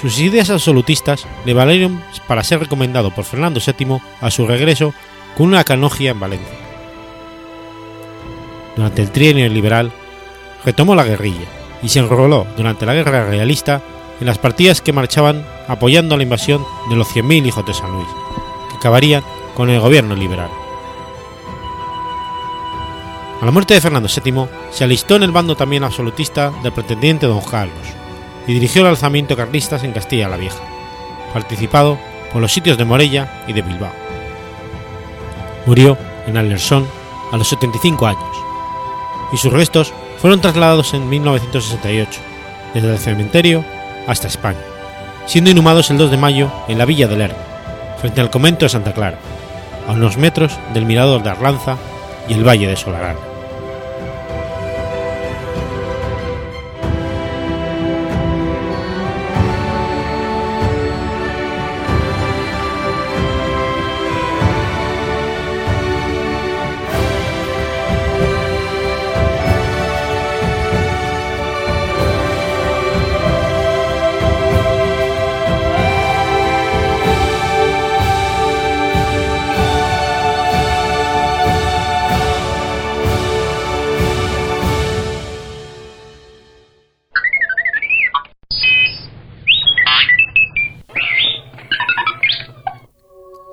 Sus 0.00 0.20
ideas 0.20 0.50
absolutistas 0.50 1.26
le 1.44 1.54
valieron 1.54 2.00
para 2.28 2.44
ser 2.44 2.60
recomendado 2.60 3.10
por 3.10 3.24
Fernando 3.24 3.60
VII 3.60 3.98
a 4.20 4.30
su 4.30 4.46
regreso 4.46 4.94
con 5.36 5.48
una 5.48 5.64
canogia 5.64 6.12
en 6.12 6.20
Valencia. 6.20 6.56
Durante 8.76 9.02
el 9.02 9.10
trienio 9.10 9.48
liberal, 9.48 9.90
retomó 10.64 10.94
la 10.94 11.02
guerrilla 11.02 11.57
y 11.82 11.88
se 11.88 12.00
enroló 12.00 12.46
durante 12.56 12.86
la 12.86 12.94
guerra 12.94 13.24
realista 13.24 13.82
en 14.20 14.26
las 14.26 14.38
partidas 14.38 14.80
que 14.80 14.92
marchaban 14.92 15.44
apoyando 15.68 16.16
la 16.16 16.22
invasión 16.22 16.64
de 16.90 16.96
los 16.96 17.08
100.000 17.08 17.46
hijos 17.46 17.64
de 17.66 17.74
San 17.74 17.92
Luis, 17.92 18.08
que 18.70 18.76
acabarían 18.76 19.22
con 19.54 19.70
el 19.70 19.80
gobierno 19.80 20.14
liberal. 20.14 20.50
A 23.40 23.44
la 23.44 23.52
muerte 23.52 23.74
de 23.74 23.80
Fernando 23.80 24.08
VII, 24.08 24.46
se 24.70 24.82
alistó 24.82 25.14
en 25.14 25.22
el 25.22 25.30
bando 25.30 25.56
también 25.56 25.84
absolutista 25.84 26.50
del 26.62 26.72
pretendiente 26.72 27.26
don 27.26 27.40
Carlos 27.40 27.86
y 28.48 28.54
dirigió 28.54 28.82
el 28.82 28.88
alzamiento 28.88 29.36
carlistas 29.36 29.84
en 29.84 29.92
Castilla 29.92 30.28
la 30.28 30.36
Vieja, 30.36 30.58
participado 31.32 31.98
por 32.32 32.42
los 32.42 32.52
sitios 32.52 32.78
de 32.78 32.84
Morella 32.84 33.44
y 33.46 33.52
de 33.52 33.62
Bilbao. 33.62 33.92
Murió 35.66 35.96
en 36.26 36.36
Alersón 36.36 36.86
a 37.30 37.36
los 37.36 37.48
75 37.48 38.06
años, 38.06 38.36
y 39.32 39.36
sus 39.36 39.52
restos 39.52 39.92
fueron 40.20 40.40
trasladados 40.40 40.94
en 40.94 41.08
1968, 41.08 42.20
desde 42.74 42.92
el 42.92 42.98
cementerio 42.98 43.64
hasta 44.06 44.26
España, 44.26 44.58
siendo 45.26 45.50
inhumados 45.50 45.90
el 45.90 45.98
2 45.98 46.10
de 46.10 46.16
mayo 46.16 46.50
en 46.68 46.78
la 46.78 46.84
villa 46.84 47.06
de 47.06 47.16
Lerma, 47.16 47.38
frente 48.00 48.20
al 48.20 48.30
convento 48.30 48.64
de 48.64 48.70
Santa 48.70 48.92
Clara, 48.92 49.18
a 49.86 49.92
unos 49.92 50.16
metros 50.16 50.58
del 50.74 50.86
mirador 50.86 51.22
de 51.22 51.30
Arlanza 51.30 51.76
y 52.28 52.34
el 52.34 52.46
valle 52.46 52.66
de 52.66 52.76
Solarán. 52.76 53.27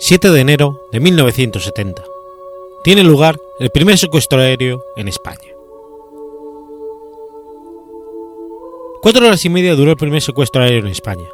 7 0.08 0.30
de 0.30 0.40
enero 0.40 0.86
de 0.92 1.00
1970. 1.00 2.06
Tiene 2.84 3.04
lugar 3.04 3.40
el 3.58 3.72
primer 3.72 3.98
secuestro 3.98 4.40
aéreo 4.40 4.84
en 4.96 5.08
España. 5.08 5.50
Cuatro 9.02 9.26
horas 9.26 9.44
y 9.46 9.50
media 9.50 9.74
duró 9.74 9.90
el 9.90 9.98
primer 9.98 10.22
secuestro 10.22 10.62
aéreo 10.62 10.82
en 10.82 10.90
España, 10.90 11.28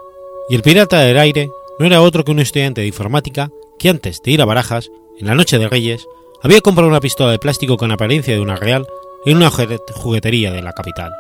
y 0.48 0.56
el 0.56 0.62
pirata 0.62 1.02
del 1.02 1.18
aire 1.18 1.50
no 1.80 1.86
era 1.86 2.02
otro 2.02 2.24
que 2.24 2.32
un 2.32 2.40
estudiante 2.40 2.80
de 2.80 2.88
informática 2.88 3.52
que 3.78 3.90
antes 3.90 4.22
de 4.24 4.32
ir 4.32 4.42
a 4.42 4.46
Barajas, 4.46 4.90
en 5.20 5.28
la 5.28 5.36
noche 5.36 5.60
de 5.60 5.68
Reyes, 5.68 6.08
había 6.42 6.62
comprado 6.62 6.88
una 6.88 7.02
pistola 7.02 7.34
de 7.34 7.40
plástico 7.40 7.76
con 7.76 7.92
apariencia 7.92 8.34
de 8.34 8.40
una 8.40 8.56
real 8.56 8.88
en 9.26 9.36
una 9.36 9.52
juguetería 9.52 10.54
de 10.54 10.62
la 10.62 10.72
capital. 10.72 11.12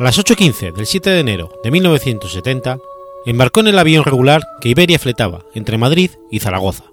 A 0.00 0.02
las 0.02 0.18
8.15 0.18 0.72
del 0.72 0.84
7 0.84 1.10
de 1.10 1.20
enero 1.20 1.48
de 1.62 1.70
1970, 1.70 2.80
embarcó 3.26 3.60
en 3.60 3.68
el 3.68 3.78
avión 3.78 4.04
regular 4.04 4.42
que 4.60 4.68
Iberia 4.68 4.98
fletaba 4.98 5.44
entre 5.54 5.78
Madrid 5.78 6.10
y 6.30 6.40
Zaragoza, 6.40 6.84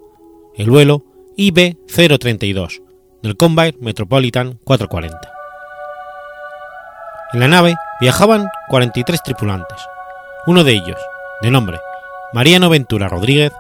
el 0.55 0.69
vuelo 0.69 1.03
IB-032 1.37 2.81
del 3.21 3.37
Combine 3.37 3.75
Metropolitan 3.79 4.59
440. 4.63 5.31
En 7.33 7.39
la 7.39 7.47
nave 7.47 7.75
viajaban 7.99 8.47
43 8.69 9.23
tripulantes, 9.23 9.77
uno 10.47 10.63
de 10.63 10.73
ellos, 10.73 10.97
de 11.41 11.51
nombre 11.51 11.79
Mariano 12.33 12.69
Ventura 12.69 13.09
Rodríguez, 13.09 13.51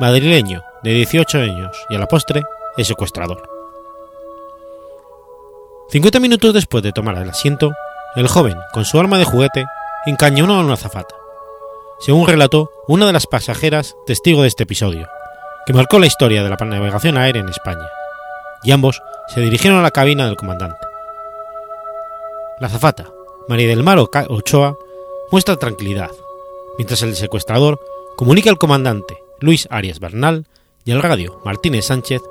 madrileño 0.00 0.64
de 0.82 0.90
18 0.92 1.38
años 1.38 1.86
y 1.88 1.94
a 1.94 1.98
la 2.00 2.08
postre 2.08 2.42
es 2.76 2.88
secuestrador. 2.88 3.48
50 5.90 6.18
minutos 6.18 6.52
después 6.52 6.82
de 6.82 6.92
tomar 6.92 7.16
el 7.16 7.30
asiento, 7.30 7.72
el 8.16 8.26
joven, 8.26 8.58
con 8.72 8.84
su 8.84 8.98
arma 8.98 9.18
de 9.18 9.24
juguete, 9.24 9.66
encañonó 10.04 10.56
a 10.56 10.60
una 10.60 10.74
azafata, 10.74 11.14
según 12.00 12.26
relató 12.26 12.70
una 12.86 13.06
de 13.06 13.12
las 13.12 13.26
pasajeras 13.26 13.96
testigo 14.06 14.42
de 14.42 14.48
este 14.48 14.62
episodio, 14.62 15.08
que 15.66 15.72
marcó 15.72 15.98
la 15.98 16.06
historia 16.06 16.42
de 16.42 16.50
la 16.50 16.56
navegación 16.56 17.16
aérea 17.16 17.42
en 17.42 17.48
España, 17.48 17.88
y 18.62 18.70
ambos 18.70 19.02
se 19.28 19.40
dirigieron 19.40 19.78
a 19.78 19.82
la 19.82 19.90
cabina 19.90 20.26
del 20.26 20.36
comandante. 20.36 20.78
La 22.60 22.68
zafata, 22.68 23.12
María 23.48 23.68
del 23.68 23.82
Mar 23.82 23.98
Ochoa, 23.98 24.76
muestra 25.30 25.56
tranquilidad, 25.56 26.10
mientras 26.76 27.02
el 27.02 27.14
secuestrador 27.16 27.80
comunica 28.16 28.50
al 28.50 28.58
comandante 28.58 29.18
Luis 29.40 29.68
Arias 29.70 30.00
Bernal 30.00 30.46
y 30.84 30.92
al 30.92 31.02
radio 31.02 31.40
Martínez 31.44 31.86
Sánchez 31.86 32.22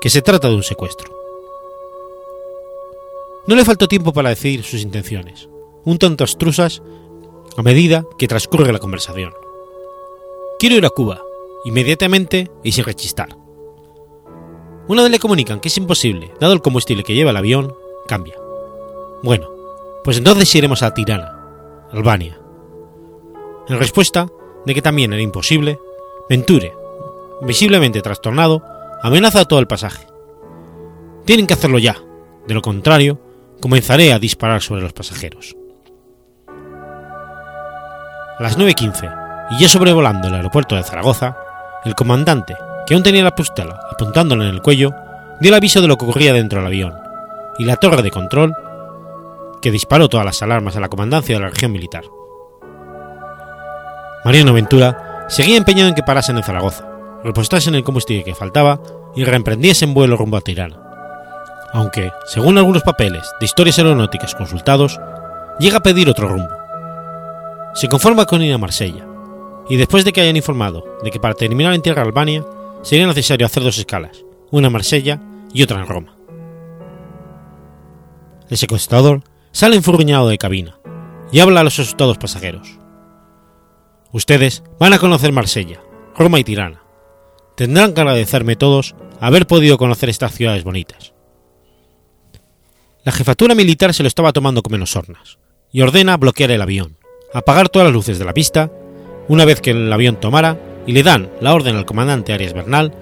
que 0.00 0.10
se 0.10 0.22
trata 0.22 0.48
de 0.48 0.56
un 0.56 0.62
secuestro. 0.62 1.10
No 3.46 3.56
le 3.56 3.64
faltó 3.64 3.88
tiempo 3.88 4.12
para 4.12 4.28
decir 4.28 4.62
sus 4.62 4.82
intenciones, 4.82 5.48
un 5.84 5.98
tanto 5.98 6.24
astrusas 6.24 6.82
a 7.56 7.62
medida 7.62 8.04
que 8.18 8.28
transcurre 8.28 8.72
la 8.72 8.78
conversación. 8.78 9.32
Quiero 10.58 10.76
ir 10.76 10.86
a 10.86 10.90
Cuba, 10.90 11.22
inmediatamente 11.64 12.50
y 12.62 12.72
sin 12.72 12.84
rechistar. 12.84 13.36
Una 14.88 15.02
vez 15.02 15.10
le 15.10 15.18
comunican 15.18 15.60
que 15.60 15.68
es 15.68 15.76
imposible, 15.76 16.32
dado 16.40 16.52
el 16.52 16.62
combustible 16.62 17.04
que 17.04 17.14
lleva 17.14 17.30
el 17.30 17.36
avión, 17.36 17.74
cambia. 18.06 18.36
Bueno, 19.22 19.48
pues 20.04 20.18
entonces 20.18 20.54
iremos 20.54 20.82
a 20.82 20.92
Tirana, 20.94 21.86
Albania. 21.92 22.38
En 23.68 23.78
respuesta 23.78 24.28
de 24.66 24.74
que 24.74 24.82
también 24.82 25.12
era 25.12 25.22
imposible, 25.22 25.78
Venture, 26.28 26.74
visiblemente 27.42 28.02
trastornado, 28.02 28.62
amenaza 29.02 29.40
a 29.40 29.44
todo 29.44 29.60
el 29.60 29.66
pasaje. 29.66 30.06
Tienen 31.24 31.46
que 31.46 31.54
hacerlo 31.54 31.78
ya, 31.78 31.96
de 32.46 32.54
lo 32.54 32.62
contrario, 32.62 33.20
comenzaré 33.60 34.12
a 34.12 34.18
disparar 34.18 34.62
sobre 34.62 34.82
los 34.82 34.92
pasajeros. 34.92 35.56
A 38.38 38.42
las 38.42 38.58
9.15, 38.58 39.50
y 39.50 39.58
ya 39.60 39.68
sobrevolando 39.68 40.28
el 40.28 40.34
aeropuerto 40.34 40.76
de 40.76 40.82
Zaragoza, 40.82 41.36
el 41.84 41.94
comandante, 41.94 42.56
que 42.86 42.94
aún 42.94 43.02
tenía 43.02 43.24
la 43.24 43.34
pistola 43.34 43.78
apuntándole 43.90 44.44
en 44.44 44.54
el 44.54 44.62
cuello, 44.62 44.94
dio 45.40 45.50
el 45.50 45.54
aviso 45.54 45.80
de 45.80 45.88
lo 45.88 45.96
que 45.96 46.04
ocurría 46.04 46.32
dentro 46.32 46.58
del 46.58 46.66
avión, 46.66 46.94
y 47.58 47.64
la 47.64 47.76
torre 47.76 48.02
de 48.02 48.10
control 48.10 48.54
que 49.60 49.70
disparó 49.70 50.08
todas 50.08 50.26
las 50.26 50.42
alarmas 50.42 50.76
a 50.76 50.80
la 50.80 50.88
comandancia 50.88 51.36
de 51.36 51.42
la 51.42 51.50
región 51.50 51.72
militar. 51.72 52.04
Mariano 54.24 54.52
Ventura 54.52 55.26
seguía 55.28 55.56
empeñado 55.56 55.88
en 55.88 55.94
que 55.94 56.02
parasen 56.02 56.36
en 56.36 56.42
Zaragoza, 56.42 56.86
repostasen 57.24 57.74
el 57.74 57.84
combustible 57.84 58.24
que 58.24 58.34
faltaba 58.34 58.80
y 59.14 59.24
reemprendiesen 59.24 59.94
vuelo 59.94 60.16
rumbo 60.16 60.36
a 60.36 60.40
Tirana. 60.40 60.80
Aunque, 61.72 62.12
según 62.26 62.58
algunos 62.58 62.82
papeles 62.82 63.30
de 63.40 63.46
historias 63.46 63.78
aeronáuticas 63.78 64.34
consultados, 64.34 65.00
llega 65.58 65.78
a 65.78 65.82
pedir 65.82 66.08
otro 66.08 66.28
rumbo. 66.28 66.61
Se 67.74 67.88
conforma 67.88 68.26
con 68.26 68.42
ir 68.42 68.52
a 68.52 68.58
Marsella, 68.58 69.06
y 69.68 69.76
después 69.76 70.04
de 70.04 70.12
que 70.12 70.20
hayan 70.20 70.36
informado 70.36 70.84
de 71.02 71.10
que 71.10 71.20
para 71.20 71.34
terminar 71.34 71.72
en 71.72 71.82
tierra 71.82 72.02
Albania 72.02 72.44
sería 72.82 73.06
necesario 73.06 73.46
hacer 73.46 73.62
dos 73.62 73.78
escalas, 73.78 74.24
una 74.50 74.66
en 74.66 74.72
Marsella 74.72 75.20
y 75.54 75.62
otra 75.62 75.80
en 75.80 75.86
Roma. 75.86 76.16
El 78.50 78.58
secuestrador 78.58 79.22
sale 79.52 79.76
enfurruñado 79.76 80.28
de 80.28 80.38
cabina 80.38 80.78
y 81.30 81.40
habla 81.40 81.60
a 81.60 81.64
los 81.64 81.78
asustados 81.78 82.18
pasajeros. 82.18 82.78
Ustedes 84.12 84.62
van 84.78 84.92
a 84.92 84.98
conocer 84.98 85.32
Marsella, 85.32 85.80
Roma 86.14 86.38
y 86.38 86.44
Tirana. 86.44 86.82
Tendrán 87.56 87.94
que 87.94 88.02
agradecerme 88.02 88.56
todos 88.56 88.94
haber 89.20 89.46
podido 89.46 89.78
conocer 89.78 90.10
estas 90.10 90.32
ciudades 90.34 90.64
bonitas. 90.64 91.14
La 93.04 93.12
jefatura 93.12 93.54
militar 93.54 93.94
se 93.94 94.02
lo 94.02 94.08
estaba 94.08 94.32
tomando 94.32 94.62
con 94.62 94.72
menos 94.72 94.90
sornas 94.90 95.38
y 95.72 95.80
ordena 95.80 96.16
bloquear 96.18 96.50
el 96.50 96.60
avión, 96.60 96.98
apagar 97.32 97.68
todas 97.68 97.86
las 97.86 97.94
luces 97.94 98.18
de 98.18 98.24
la 98.24 98.34
pista, 98.34 98.70
una 99.28 99.44
vez 99.44 99.60
que 99.60 99.70
el 99.70 99.92
avión 99.92 100.16
tomara, 100.16 100.58
y 100.86 100.92
le 100.92 101.02
dan 101.02 101.30
la 101.40 101.54
orden 101.54 101.76
al 101.76 101.84
comandante 101.84 102.32
Arias 102.32 102.54
Bernal 102.54 102.92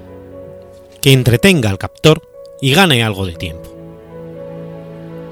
que 1.01 1.13
entretenga 1.13 1.71
al 1.71 1.79
captor 1.79 2.23
y 2.61 2.73
gane 2.75 3.03
algo 3.03 3.27
de 3.27 3.35
tiempo. 3.35 3.75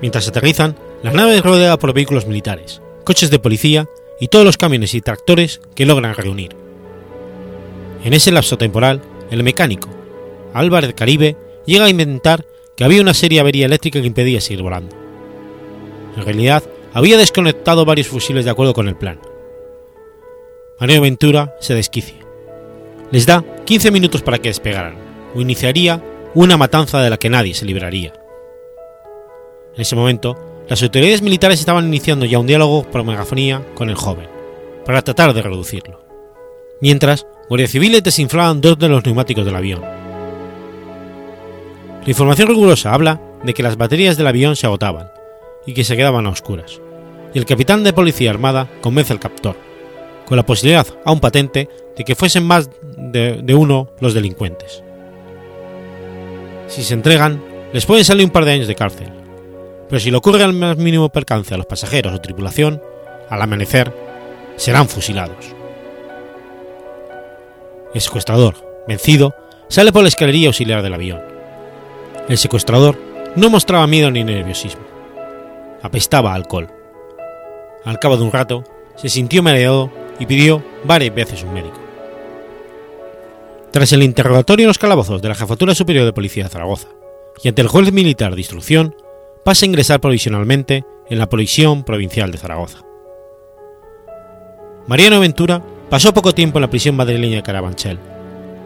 Mientras 0.01 0.29
aterrizan, 0.29 0.77
la 1.03 1.13
nave 1.13 1.37
es 1.37 1.43
rodeada 1.43 1.79
por 1.79 1.93
vehículos 1.93 2.27
militares, 2.27 2.81
coches 3.05 3.31
de 3.31 3.39
policía 3.39 3.87
y 4.19 4.29
todos 4.29 4.45
los 4.45 4.57
camiones 4.57 4.95
y 4.95 5.01
tractores 5.01 5.61
que 5.75 5.87
logran 5.87 6.15
reunir. 6.15 6.57
En 8.05 8.15
ese 8.15 8.33
lapso 8.33 8.57
temporal, 8.57 9.03
el 9.31 9.43
mecánico, 9.43 9.89
Álvarez 10.55 10.95
Caribe, 10.95 11.37
llega 11.67 11.85
a 11.85 11.91
inventar 11.91 12.47
que 12.77 12.85
había 12.85 13.03
una 13.03 13.15
seria 13.15 13.43
avería 13.43 13.67
eléctrica 13.67 14.01
que 14.01 14.07
impedía 14.07 14.41
seguir 14.41 14.63
volando. 14.63 14.97
En 16.17 16.25
realidad, 16.25 16.63
había 16.99 17.17
desconectado 17.17 17.85
varios 17.85 18.09
fusiles 18.09 18.45
de 18.45 18.51
acuerdo 18.51 18.75
con 18.75 18.89
el 18.89 18.97
plan. 18.97 19.21
Mario 20.81 21.01
Ventura 21.01 21.55
se 21.61 21.75
desquicia. 21.75 22.17
Les 23.13 23.25
da 23.25 23.45
15 23.67 23.93
minutos 23.93 24.23
para 24.23 24.39
que 24.39 24.49
despegaran, 24.49 24.97
o 25.33 25.41
iniciaría 25.41 26.03
una 26.35 26.57
matanza 26.57 27.01
de 27.01 27.09
la 27.09 27.17
que 27.17 27.31
nadie 27.31 27.55
se 27.55 27.67
libraría. 27.67 28.15
En 29.77 29.81
ese 29.81 29.95
momento, 29.95 30.65
las 30.69 30.83
autoridades 30.83 31.23
militares 31.23 31.61
estaban 31.61 31.87
iniciando 31.87 32.27
ya 32.27 32.41
un 32.41 32.49
diálogo 32.49 32.83
por 32.83 33.05
megafonía 33.05 33.65
con 33.77 33.91
el 33.91 33.95
joven, 33.95 34.27
para 34.85 35.03
tratar 35.03 35.35
de 35.35 35.43
reducirlo. 35.43 36.03
Mientras, 36.81 37.29
guardias 37.49 37.71
civiles 37.71 38.03
desinflaban 38.03 38.61
dos 38.61 38.77
de 38.77 38.89
los 38.89 39.05
neumáticos 39.05 39.45
del 39.45 39.55
avión. 39.55 39.83
La 39.83 42.11
información 42.11 42.49
rigurosa 42.49 42.93
habla 42.93 43.21
de 43.45 43.55
que 43.55 43.63
las 43.63 43.77
baterías 43.77 44.17
del 44.17 44.27
avión 44.27 44.57
se 44.57 44.67
agotaban 44.67 45.13
y 45.65 45.75
que 45.75 45.85
se 45.85 45.97
quedaban 45.97 46.27
a 46.27 46.31
oscuras, 46.31 46.81
y 47.35 47.39
el 47.39 47.45
capitán 47.45 47.85
de 47.85 47.93
policía 47.93 48.31
armada 48.31 48.71
convence 48.81 49.13
al 49.13 49.21
captor, 49.21 49.57
con 50.27 50.37
la 50.37 50.47
posibilidad 50.47 50.87
aún 51.05 51.21
patente 51.21 51.69
de 51.97 52.05
que 52.05 52.15
fuesen 52.15 52.47
más 52.47 52.71
de, 52.97 53.55
uno 53.55 53.91
los 54.01 54.15
delincuentes. 54.15 54.83
Si 56.67 56.83
se 56.83 56.95
entregan, 56.95 57.43
les 57.73 57.87
pueden 57.87 58.05
salir 58.05 58.25
un 58.25 58.31
par 58.31 58.45
de 58.45 58.53
años 58.53 58.69
de 58.69 58.75
cárcel, 58.75 59.11
pero 59.89 60.01
si 60.01 60.11
le 60.11 60.17
ocurre 60.17 60.45
el 60.45 60.53
más 60.53 60.77
mínimo 60.77 61.09
percance 61.09 61.55
a 61.55 61.57
los 61.57 61.67
pasajeros 61.67 62.13
o 62.13 62.21
tripulación, 62.21 62.83
al 63.29 63.43
amanecer, 63.43 63.93
serán 64.57 64.89
fusilados. 64.89 65.55
El 67.95 68.01
secuestrador, 68.01 68.85
vencido, 68.87 69.35
sale 69.69 69.93
por 69.93 70.03
la 70.03 70.09
escalería 70.09 70.49
auxiliar 70.49 70.83
del 70.83 70.95
avión. 70.95 71.21
El 72.29 72.37
secuestrador 72.37 72.99
no 73.35 73.49
mostraba 73.49 73.87
miedo 73.87 74.11
ni 74.11 74.25
nerviosismo. 74.25 74.83
Apestaba 75.83 76.35
alcohol. 76.35 76.78
Al 77.89 77.99
cabo 77.99 78.19
de 78.19 78.23
un 78.23 78.31
rato, 78.31 78.65
se 78.97 79.09
sintió 79.09 79.43
mareado 79.43 79.91
y 80.19 80.27
pidió 80.27 80.63
varias 80.85 81.15
veces 81.15 81.43
un 81.43 81.55
médico. 81.55 81.81
Tras 83.71 83.95
el 83.95 84.03
interrogatorio 84.03 84.65
en 84.65 84.69
los 84.69 84.77
calabozos 84.77 85.23
de 85.23 85.29
la 85.31 85.35
Jefatura 85.35 85.75
Superior 85.75 86.05
de 86.05 86.13
Policía 86.13 86.45
de 86.45 86.51
Zaragoza 86.51 86.89
y 87.43 87.49
ante 87.49 87.63
el 87.63 87.69
juez 87.69 87.91
militar 87.91 88.35
de 88.35 88.43
instrucción, 88.43 88.95
pasa 89.43 89.65
a 89.65 89.69
ingresar 89.69 90.03
provisionalmente 90.03 90.85
en 91.09 91.19
la 91.19 91.31
Prisión 91.31 91.83
Provincial 91.83 92.31
de 92.31 92.37
Zaragoza. 92.37 92.81
Mariano 94.87 95.21
Ventura 95.21 95.65
pasó 95.89 96.13
poco 96.13 96.35
tiempo 96.35 96.59
en 96.59 96.63
la 96.63 96.71
prisión 96.71 96.95
madrileña 96.95 97.37
de 97.37 97.43
Carabanchel, 97.43 97.99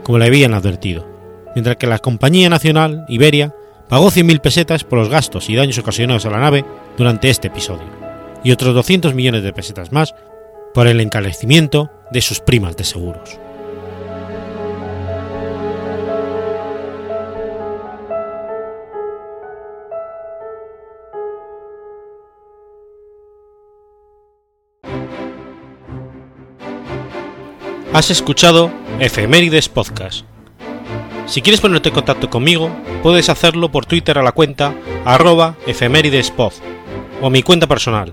como 0.02 0.18
le 0.18 0.26
habían 0.26 0.52
advertido, 0.52 1.06
mientras 1.54 1.76
que 1.76 1.86
la 1.86 2.00
Compañía 2.00 2.50
Nacional 2.50 3.04
Iberia 3.06 3.54
pagó 3.88 4.10
100.000 4.10 4.40
pesetas 4.40 4.82
por 4.82 4.98
los 4.98 5.08
gastos 5.08 5.48
y 5.48 5.54
daños 5.54 5.78
ocasionados 5.78 6.26
a 6.26 6.30
la 6.30 6.40
nave 6.40 6.64
durante 6.98 7.30
este 7.30 7.46
episodio, 7.46 8.01
y 8.44 8.52
otros 8.52 8.74
200 8.74 9.14
millones 9.14 9.42
de 9.42 9.52
pesetas 9.52 9.92
más 9.92 10.14
por 10.74 10.86
el 10.86 11.00
encarecimiento 11.00 11.90
de 12.10 12.20
sus 12.20 12.40
primas 12.40 12.76
de 12.76 12.84
seguros. 12.84 13.38
Has 27.92 28.10
escuchado 28.10 28.72
Efemérides 29.00 29.68
Podcast. 29.68 30.24
Si 31.26 31.42
quieres 31.42 31.60
ponerte 31.60 31.90
en 31.90 31.94
contacto 31.94 32.30
conmigo, 32.30 32.70
puedes 33.02 33.28
hacerlo 33.28 33.70
por 33.70 33.84
Twitter 33.84 34.18
a 34.18 34.22
la 34.22 34.32
cuenta 34.32 34.74
arroba 35.04 35.56
efemeridespod 35.66 36.52
o 37.20 37.30
mi 37.30 37.42
cuenta 37.42 37.66
personal, 37.66 38.12